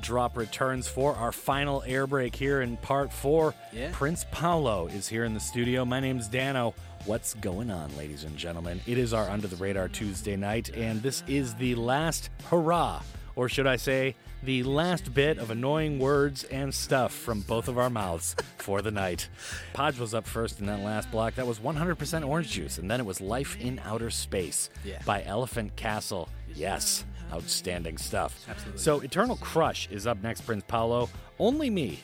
drop 0.00 0.36
returns 0.36 0.88
for 0.88 1.14
our 1.14 1.32
final 1.32 1.82
air 1.86 2.06
break 2.06 2.34
here 2.36 2.62
in 2.62 2.76
part 2.78 3.12
four. 3.12 3.54
Yeah. 3.72 3.90
Prince 3.92 4.24
Paolo 4.30 4.86
is 4.88 5.08
here 5.08 5.24
in 5.24 5.34
the 5.34 5.40
studio. 5.40 5.84
My 5.84 6.00
name's 6.00 6.28
Danno. 6.28 6.74
What's 7.06 7.34
going 7.34 7.70
on, 7.70 7.96
ladies 7.96 8.24
and 8.24 8.36
gentlemen? 8.36 8.80
It 8.86 8.98
is 8.98 9.14
our 9.14 9.28
Under 9.30 9.46
the 9.46 9.56
Radar 9.56 9.88
Tuesday 9.88 10.36
night, 10.36 10.70
and 10.76 11.02
this 11.02 11.22
is 11.26 11.54
the 11.54 11.74
last 11.74 12.28
hurrah, 12.50 13.02
or 13.36 13.48
should 13.48 13.66
I 13.66 13.76
say, 13.76 14.16
the 14.42 14.62
last 14.62 15.12
bit 15.14 15.38
of 15.38 15.50
annoying 15.50 15.98
words 15.98 16.44
and 16.44 16.74
stuff 16.74 17.12
from 17.12 17.40
both 17.42 17.68
of 17.68 17.78
our 17.78 17.90
mouths 17.90 18.34
for 18.58 18.80
the 18.82 18.90
night. 18.90 19.28
Podge 19.72 19.98
was 19.98 20.14
up 20.14 20.26
first 20.26 20.60
in 20.60 20.66
that 20.66 20.80
last 20.80 21.10
block. 21.10 21.34
That 21.36 21.46
was 21.46 21.58
100% 21.58 22.26
orange 22.26 22.50
juice, 22.50 22.76
and 22.78 22.90
then 22.90 23.00
it 23.00 23.06
was 23.06 23.20
Life 23.20 23.58
in 23.60 23.80
Outer 23.84 24.10
Space 24.10 24.68
Yeah. 24.84 25.00
by 25.04 25.22
Elephant 25.24 25.76
Castle. 25.76 26.28
Yes, 26.54 27.04
outstanding 27.32 27.98
stuff. 27.98 28.44
Absolutely. 28.48 28.80
So, 28.80 29.00
Eternal 29.00 29.36
Crush 29.36 29.88
is 29.90 30.06
up 30.06 30.22
next, 30.22 30.42
Prince 30.42 30.64
Paolo. 30.66 31.08
Only 31.38 31.70
me. 31.70 32.00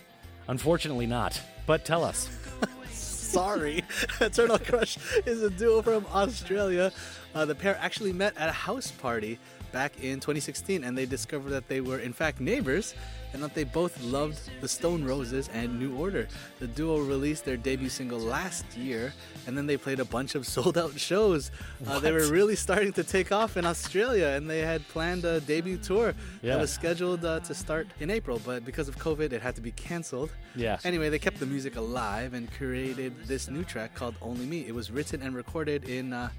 Unfortunately, 0.48 1.06
not. 1.06 1.40
But 1.66 1.84
tell 1.84 2.04
us. 2.04 2.28
Sorry. 2.90 3.82
Eternal 4.20 4.58
Crush 4.58 4.98
is 5.26 5.42
a 5.42 5.50
duo 5.50 5.82
from 5.82 6.06
Australia. 6.12 6.92
Uh, 7.34 7.44
the 7.44 7.54
pair 7.54 7.76
actually 7.80 8.12
met 8.12 8.36
at 8.36 8.48
a 8.48 8.52
house 8.52 8.90
party 8.90 9.38
back 9.72 9.92
in 10.02 10.20
2016 10.20 10.84
and 10.84 10.96
they 10.96 11.04
discovered 11.04 11.50
that 11.50 11.68
they 11.68 11.80
were, 11.80 11.98
in 11.98 12.12
fact, 12.12 12.40
neighbors 12.40 12.94
and 13.36 13.44
that 13.44 13.52
they 13.52 13.64
both 13.64 14.02
loved 14.02 14.40
the 14.62 14.66
Stone 14.68 15.04
Roses 15.04 15.50
and 15.52 15.78
New 15.78 15.94
Order. 15.94 16.26
The 16.58 16.66
duo 16.66 17.00
released 17.00 17.44
their 17.44 17.58
debut 17.58 17.90
single 17.90 18.18
last 18.18 18.64
year 18.78 19.12
and 19.46 19.54
then 19.58 19.66
they 19.66 19.76
played 19.76 20.00
a 20.00 20.06
bunch 20.06 20.34
of 20.34 20.46
sold 20.54 20.78
out 20.78 20.98
shows. 20.98 21.50
Uh, 21.86 21.98
they 21.98 22.12
were 22.12 22.28
really 22.28 22.56
starting 22.56 22.94
to 22.94 23.04
take 23.04 23.32
off 23.32 23.58
in 23.58 23.66
Australia 23.66 24.28
and 24.28 24.48
they 24.48 24.60
had 24.60 24.88
planned 24.88 25.26
a 25.26 25.40
debut 25.40 25.76
tour 25.76 26.14
Yeah. 26.40 26.54
that 26.54 26.60
was 26.62 26.72
scheduled 26.72 27.26
uh, 27.26 27.40
to 27.40 27.52
start 27.54 27.86
in 28.00 28.08
April, 28.08 28.40
but 28.42 28.64
because 28.64 28.88
of 28.88 28.96
COVID, 28.98 29.34
it 29.34 29.42
had 29.42 29.54
to 29.56 29.60
be 29.60 29.72
canceled. 29.72 30.30
Yeah. 30.54 30.78
Anyway, 30.82 31.10
they 31.10 31.18
kept 31.18 31.38
the 31.38 31.44
music 31.44 31.76
alive 31.76 32.32
and 32.32 32.50
created 32.52 33.12
this 33.26 33.50
new 33.50 33.64
track 33.64 33.94
called 33.94 34.14
Only 34.22 34.46
Me. 34.46 34.64
It 34.66 34.74
was 34.74 34.90
written 34.90 35.20
and 35.20 35.36
recorded 35.36 35.90
in 35.90 36.14
uh, 36.14 36.30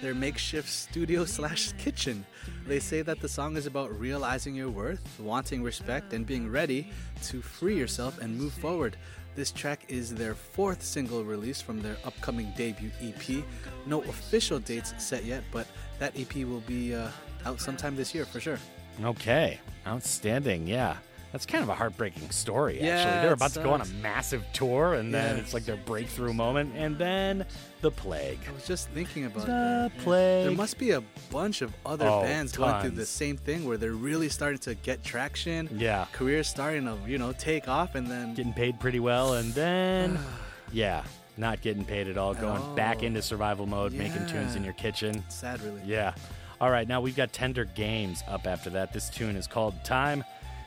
their 0.00 0.14
makeshift 0.14 0.70
studio 0.70 1.24
slash 1.36 1.72
kitchen. 1.72 2.24
They 2.66 2.80
say 2.80 3.02
that 3.02 3.20
the 3.20 3.28
song 3.28 3.56
is 3.56 3.66
about 3.66 3.98
realizing 3.98 4.54
your 4.54 4.70
worth, 4.70 5.04
wanting 5.20 5.62
respect, 5.62 6.12
and 6.12 6.26
being 6.26 6.50
ready 6.50 6.90
to 7.24 7.40
free 7.42 7.76
yourself 7.76 8.20
and 8.20 8.36
move 8.36 8.52
forward. 8.54 8.96
This 9.34 9.52
track 9.52 9.84
is 9.88 10.14
their 10.14 10.34
fourth 10.34 10.82
single 10.82 11.22
release 11.22 11.60
from 11.60 11.80
their 11.82 11.96
upcoming 12.04 12.52
debut 12.56 12.90
EP. 13.02 13.44
No 13.86 14.02
official 14.02 14.58
dates 14.58 14.94
set 14.98 15.24
yet, 15.24 15.44
but 15.52 15.66
that 15.98 16.18
EP 16.18 16.34
will 16.46 16.60
be 16.66 16.94
uh, 16.94 17.08
out 17.44 17.60
sometime 17.60 17.96
this 17.96 18.14
year 18.14 18.24
for 18.24 18.40
sure. 18.40 18.58
Okay, 19.04 19.60
outstanding. 19.86 20.66
Yeah. 20.66 20.96
That's 21.32 21.44
kind 21.44 21.62
of 21.62 21.68
a 21.68 21.74
heartbreaking 21.74 22.30
story, 22.30 22.80
Yeah, 22.80 22.96
actually. 22.96 23.20
They're 23.20 23.30
it 23.30 23.34
about 23.34 23.50
to 23.52 23.62
go 23.62 23.70
on 23.72 23.82
a 23.82 23.86
massive 24.02 24.42
tour, 24.54 24.94
and 24.94 25.12
then 25.12 25.36
Yeah. 25.36 25.42
it's 25.42 25.52
like 25.52 25.66
their 25.66 25.76
breakthrough 25.76 26.32
moment, 26.32 26.72
and 26.74 26.96
then 26.96 27.44
the 27.80 27.90
plague. 27.90 28.38
I 28.48 28.52
was 28.52 28.66
just 28.66 28.88
thinking 28.90 29.24
about 29.26 29.46
The 29.46 29.52
that. 29.52 29.92
yeah. 29.96 30.02
plague. 30.02 30.46
There 30.46 30.56
must 30.56 30.78
be 30.78 30.92
a 30.92 31.02
bunch 31.30 31.62
of 31.62 31.72
other 31.84 32.06
Oh, 32.06 32.22
bands 32.22 32.56
going 32.56 32.80
through 32.80 32.90
the 32.90 33.06
same 33.06 33.36
thing 33.36 33.66
where 33.66 33.76
they're 33.76 33.92
really 33.92 34.28
starting 34.28 34.58
to 34.60 34.74
get 34.74 35.04
traction. 35.04 35.68
Yeah. 35.72 36.06
Careers 36.12 36.48
starting 36.48 36.84
to, 36.86 36.96
you 37.06 37.18
know, 37.18 37.32
take 37.32 37.68
off 37.68 37.94
and 37.94 38.06
then 38.06 38.34
Getting 38.34 38.52
paid 38.54 38.80
pretty 38.80 39.00
well, 39.00 39.34
and 39.34 39.52
then, 39.54 40.18
yeah, 40.72 41.04
not 41.36 41.60
getting 41.60 41.84
paid 41.84 42.08
at 42.08 42.16
all, 42.16 42.34
going 42.34 42.74
back 42.74 43.02
into 43.02 43.20
survival 43.22 43.66
mode, 43.66 43.92
making 43.92 44.26
tunes 44.26 44.56
in 44.56 44.64
your 44.64 44.72
kitchen. 44.74 45.22
sad 45.28 45.60
really. 45.62 45.82
Yeah. 45.84 46.14
All 46.60 46.70
right, 46.70 46.88
now 46.88 47.02
we've 47.02 47.14
got 47.16 47.34
Tender 47.34 47.66
Games 47.66 48.22
up 48.26 48.46
after 48.46 48.70
that. 48.70 48.92
This 48.94 49.10
tune 49.10 49.36
is 49.36 49.46
called 49.46 49.74
Time. 49.84 50.24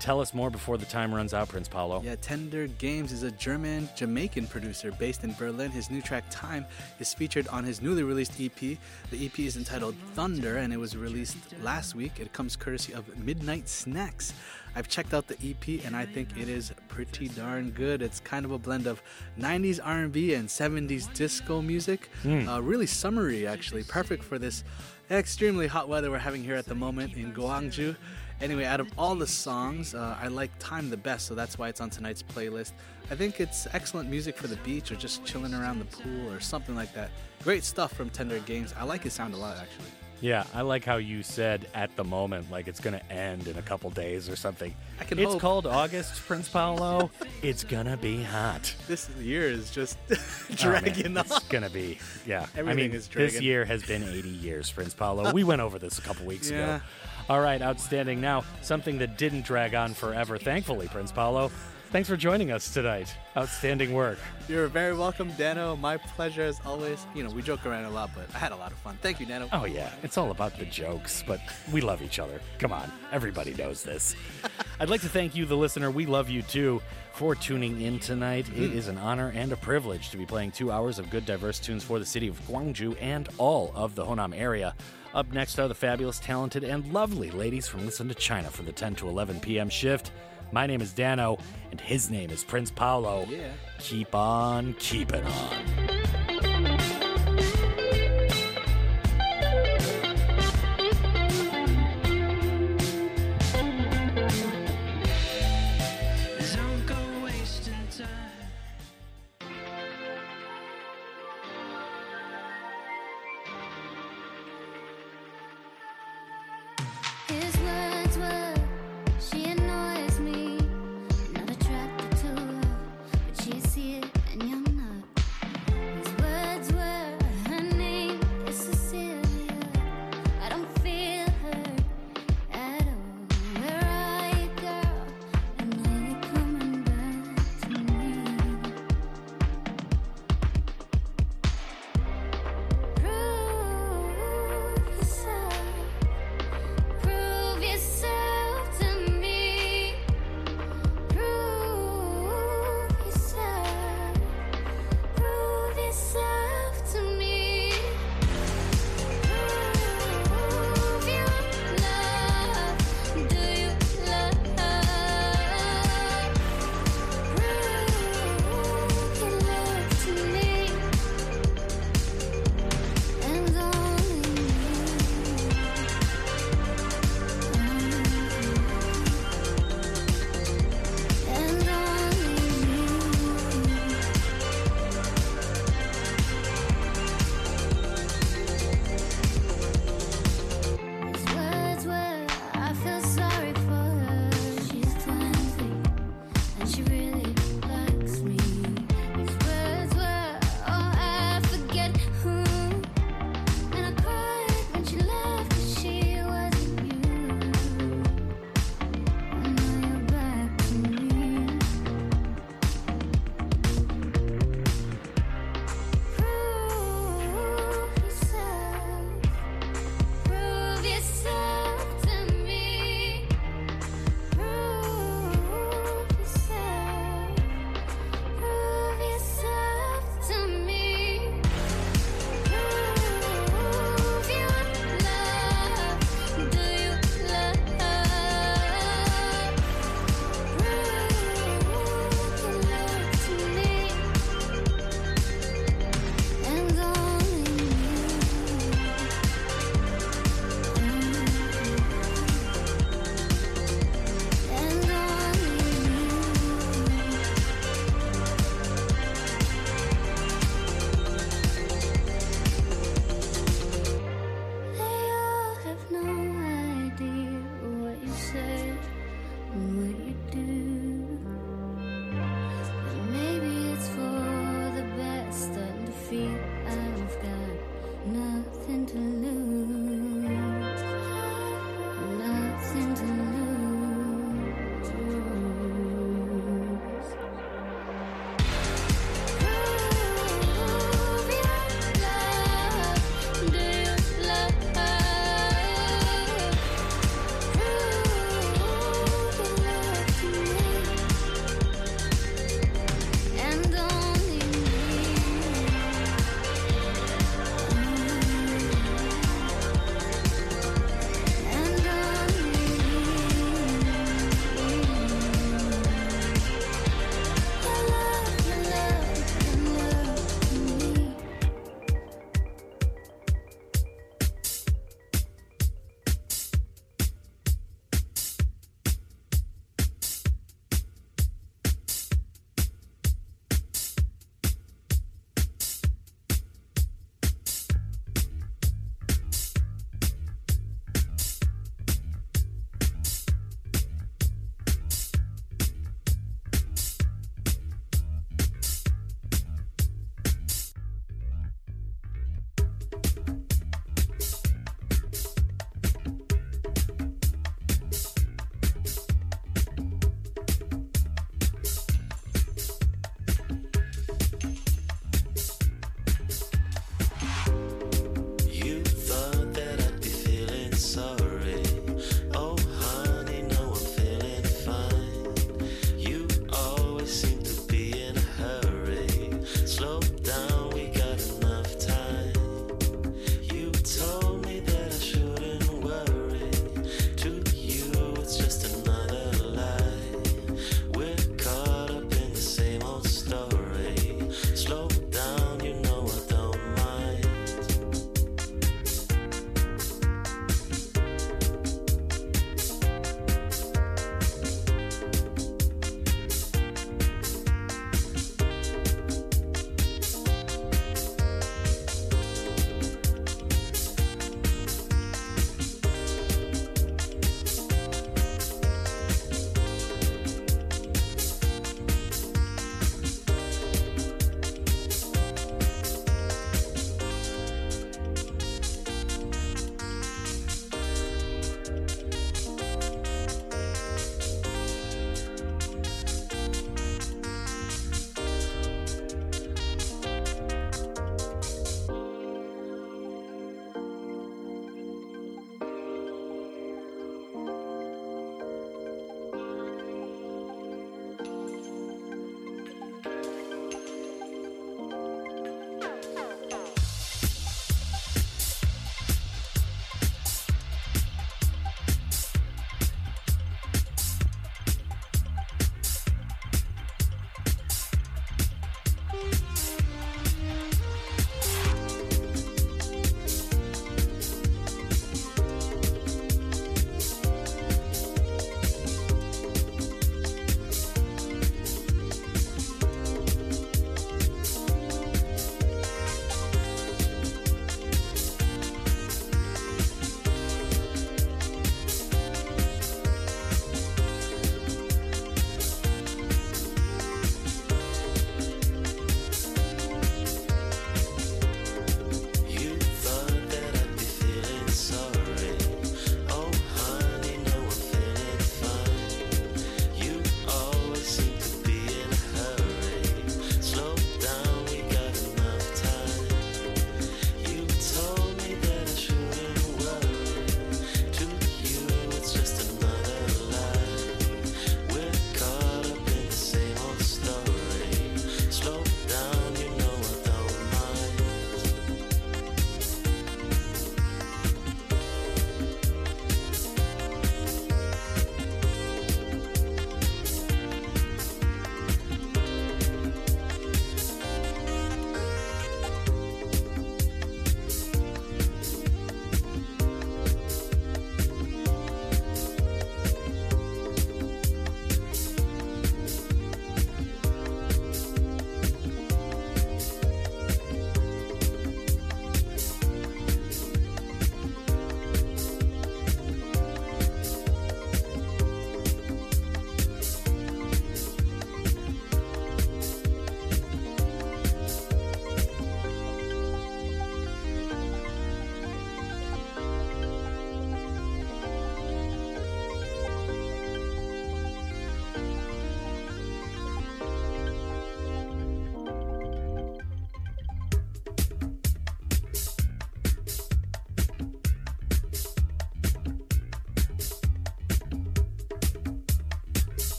Tell 0.00 0.18
us 0.18 0.32
more 0.32 0.48
before 0.48 0.78
the 0.78 0.86
time 0.86 1.14
runs 1.14 1.34
out, 1.34 1.50
Prince 1.50 1.68
Paolo. 1.68 2.00
Yeah, 2.02 2.16
Tender 2.22 2.66
Games 2.66 3.12
is 3.12 3.22
a 3.22 3.30
German 3.32 3.86
Jamaican 3.94 4.46
producer 4.46 4.90
based 4.92 5.24
in 5.24 5.34
Berlin. 5.34 5.70
His 5.70 5.90
new 5.90 6.00
track 6.00 6.24
Time 6.30 6.64
is 7.00 7.12
featured 7.12 7.46
on 7.48 7.64
his 7.64 7.82
newly 7.82 8.02
released 8.02 8.40
EP. 8.40 8.58
The 8.58 8.78
EP 9.26 9.38
is 9.40 9.58
entitled 9.58 9.94
Thunder 10.14 10.56
and 10.56 10.72
it 10.72 10.78
was 10.78 10.96
released 10.96 11.36
last 11.62 11.94
week. 11.94 12.12
It 12.18 12.32
comes 12.32 12.56
courtesy 12.56 12.94
of 12.94 13.14
Midnight 13.18 13.68
Snacks. 13.68 14.32
I've 14.74 14.88
checked 14.88 15.12
out 15.12 15.26
the 15.26 15.36
EP 15.44 15.84
and 15.84 15.94
I 15.94 16.06
think 16.06 16.30
it 16.38 16.48
is 16.48 16.72
pretty 16.88 17.28
darn 17.28 17.70
good. 17.70 18.00
It's 18.00 18.20
kind 18.20 18.46
of 18.46 18.52
a 18.52 18.58
blend 18.58 18.86
of 18.86 19.02
90s 19.38 19.80
R&B 19.84 20.32
and 20.32 20.48
70s 20.48 21.12
disco 21.12 21.60
music. 21.60 22.08
Hmm. 22.22 22.48
Uh, 22.48 22.60
really 22.60 22.86
summery 22.86 23.46
actually, 23.46 23.82
perfect 23.82 24.24
for 24.24 24.38
this 24.38 24.64
extremely 25.10 25.66
hot 25.66 25.88
weather 25.88 26.10
we're 26.10 26.18
having 26.18 26.42
here 26.42 26.54
at 26.54 26.66
the 26.66 26.74
moment 26.74 27.14
in 27.16 27.32
Gwangju. 27.32 27.96
Anyway, 28.40 28.64
out 28.64 28.80
of 28.80 28.88
all 28.96 29.14
the 29.14 29.26
songs, 29.26 29.94
uh, 29.94 30.16
I 30.20 30.28
like 30.28 30.50
Time 30.58 30.88
the 30.88 30.96
best, 30.96 31.26
so 31.26 31.34
that's 31.34 31.58
why 31.58 31.68
it's 31.68 31.80
on 31.80 31.90
tonight's 31.90 32.22
playlist. 32.22 32.72
I 33.10 33.14
think 33.14 33.38
it's 33.40 33.66
excellent 33.72 34.08
music 34.08 34.36
for 34.36 34.46
the 34.46 34.56
beach 34.56 34.90
or 34.90 34.96
just 34.96 35.24
chilling 35.26 35.52
around 35.52 35.78
the 35.78 35.84
pool 35.84 36.32
or 36.32 36.40
something 36.40 36.74
like 36.74 36.94
that. 36.94 37.10
Great 37.42 37.64
stuff 37.64 37.92
from 37.92 38.08
Tender 38.08 38.38
Games. 38.40 38.72
I 38.78 38.84
like 38.84 39.02
his 39.02 39.12
sound 39.12 39.34
a 39.34 39.36
lot, 39.36 39.58
actually. 39.58 39.90
Yeah, 40.22 40.44
I 40.54 40.60
like 40.60 40.84
how 40.84 40.96
you 40.96 41.22
said 41.22 41.66
at 41.74 41.96
the 41.96 42.04
moment, 42.04 42.50
like 42.50 42.68
it's 42.68 42.78
going 42.78 42.92
to 42.98 43.12
end 43.12 43.48
in 43.48 43.56
a 43.56 43.62
couple 43.62 43.88
days 43.88 44.28
or 44.28 44.36
something. 44.36 44.74
I 45.00 45.04
can 45.04 45.18
it's 45.18 45.32
hope. 45.32 45.40
called 45.40 45.66
August, 45.66 46.14
Prince 46.26 46.46
Paolo. 46.46 47.10
it's 47.42 47.64
going 47.64 47.86
to 47.86 47.96
be 47.96 48.22
hot. 48.22 48.74
This 48.86 49.08
year 49.18 49.44
is 49.48 49.70
just 49.70 49.96
Oh, 50.10 50.14
man, 50.18 50.56
dragging 50.82 51.16
It's 51.16 51.38
going 51.44 51.64
to 51.64 51.70
be, 51.70 51.98
yeah. 52.26 52.46
I 52.54 52.58
Everything 52.60 52.90
mean, 52.90 52.92
is 52.92 53.08
dragging. 53.08 53.32
this 53.32 53.40
year 53.42 53.64
has 53.64 53.82
been 53.82 54.02
80 54.04 54.28
years, 54.28 54.70
Prince 54.70 54.92
Paolo. 54.92 55.32
We 55.32 55.42
went 55.42 55.62
over 55.62 55.78
this 55.78 55.98
a 55.98 56.02
couple 56.02 56.26
weeks 56.26 56.50
Yeah. 56.50 56.76
ago. 56.76 56.84
All 57.30 57.40
right, 57.40 57.62
outstanding. 57.62 58.20
Now, 58.20 58.42
something 58.60 58.98
that 58.98 59.16
didn't 59.16 59.42
drag 59.44 59.72
on 59.76 59.94
forever, 59.94 60.36
thankfully, 60.36 60.88
Prince 60.88 61.12
Paolo. 61.12 61.52
Thanks 61.92 62.08
for 62.08 62.16
joining 62.16 62.50
us 62.50 62.74
tonight. 62.74 63.14
Outstanding 63.36 63.92
work. 63.92 64.18
You're 64.48 64.66
very 64.66 64.96
welcome, 64.96 65.30
Danno. 65.34 65.78
My 65.78 65.96
pleasure 65.96 66.42
as 66.42 66.60
always. 66.66 67.06
You 67.14 67.22
know, 67.22 67.30
we 67.30 67.40
joke 67.42 67.64
around 67.66 67.84
a 67.84 67.90
lot, 67.90 68.10
but 68.16 68.26
I 68.34 68.38
had 68.38 68.50
a 68.50 68.56
lot 68.56 68.72
of 68.72 68.78
fun. 68.78 68.98
Thank 69.00 69.20
you, 69.20 69.26
Danno. 69.26 69.48
Oh, 69.52 69.64
yeah, 69.64 69.92
it's 70.02 70.18
all 70.18 70.32
about 70.32 70.58
the 70.58 70.64
jokes, 70.64 71.22
but 71.24 71.40
we 71.72 71.80
love 71.80 72.02
each 72.02 72.18
other. 72.18 72.40
Come 72.58 72.72
on, 72.72 72.90
everybody 73.12 73.54
knows 73.54 73.84
this. 73.84 74.16
I'd 74.80 74.90
like 74.90 75.02
to 75.02 75.08
thank 75.08 75.36
you, 75.36 75.46
the 75.46 75.56
listener. 75.56 75.88
We 75.92 76.06
love 76.06 76.28
you 76.30 76.42
too 76.42 76.82
for 77.12 77.36
tuning 77.36 77.80
in 77.80 78.00
tonight. 78.00 78.48
It 78.48 78.72
Mhm. 78.72 78.74
is 78.74 78.88
an 78.88 78.98
honor 78.98 79.30
and 79.36 79.52
a 79.52 79.56
privilege 79.56 80.10
to 80.10 80.16
be 80.16 80.26
playing 80.26 80.50
two 80.50 80.72
hours 80.72 80.98
of 80.98 81.10
good, 81.10 81.26
diverse 81.26 81.60
tunes 81.60 81.84
for 81.84 82.00
the 82.00 82.06
city 82.06 82.26
of 82.26 82.40
Gwangju 82.48 82.96
and 83.00 83.28
all 83.38 83.70
of 83.76 83.94
the 83.94 84.04
Honam 84.04 84.36
area. 84.36 84.74
Up 85.12 85.32
next 85.32 85.58
are 85.58 85.66
the 85.66 85.74
fabulous, 85.74 86.20
talented, 86.20 86.62
and 86.62 86.92
lovely 86.92 87.32
ladies 87.32 87.66
from 87.66 87.84
Listen 87.84 88.06
to 88.08 88.14
China 88.14 88.48
for 88.48 88.62
the 88.62 88.72
10 88.72 88.94
to 88.96 89.08
11 89.08 89.40
p.m. 89.40 89.68
shift. 89.68 90.12
My 90.52 90.66
name 90.66 90.80
is 90.80 90.92
Danno, 90.92 91.40
and 91.72 91.80
his 91.80 92.10
name 92.10 92.30
is 92.30 92.44
Prince 92.44 92.70
Paolo. 92.70 93.26
Yeah. 93.28 93.50
Keep 93.80 94.14
on 94.14 94.74
keeping 94.78 95.24
on. 95.24 96.49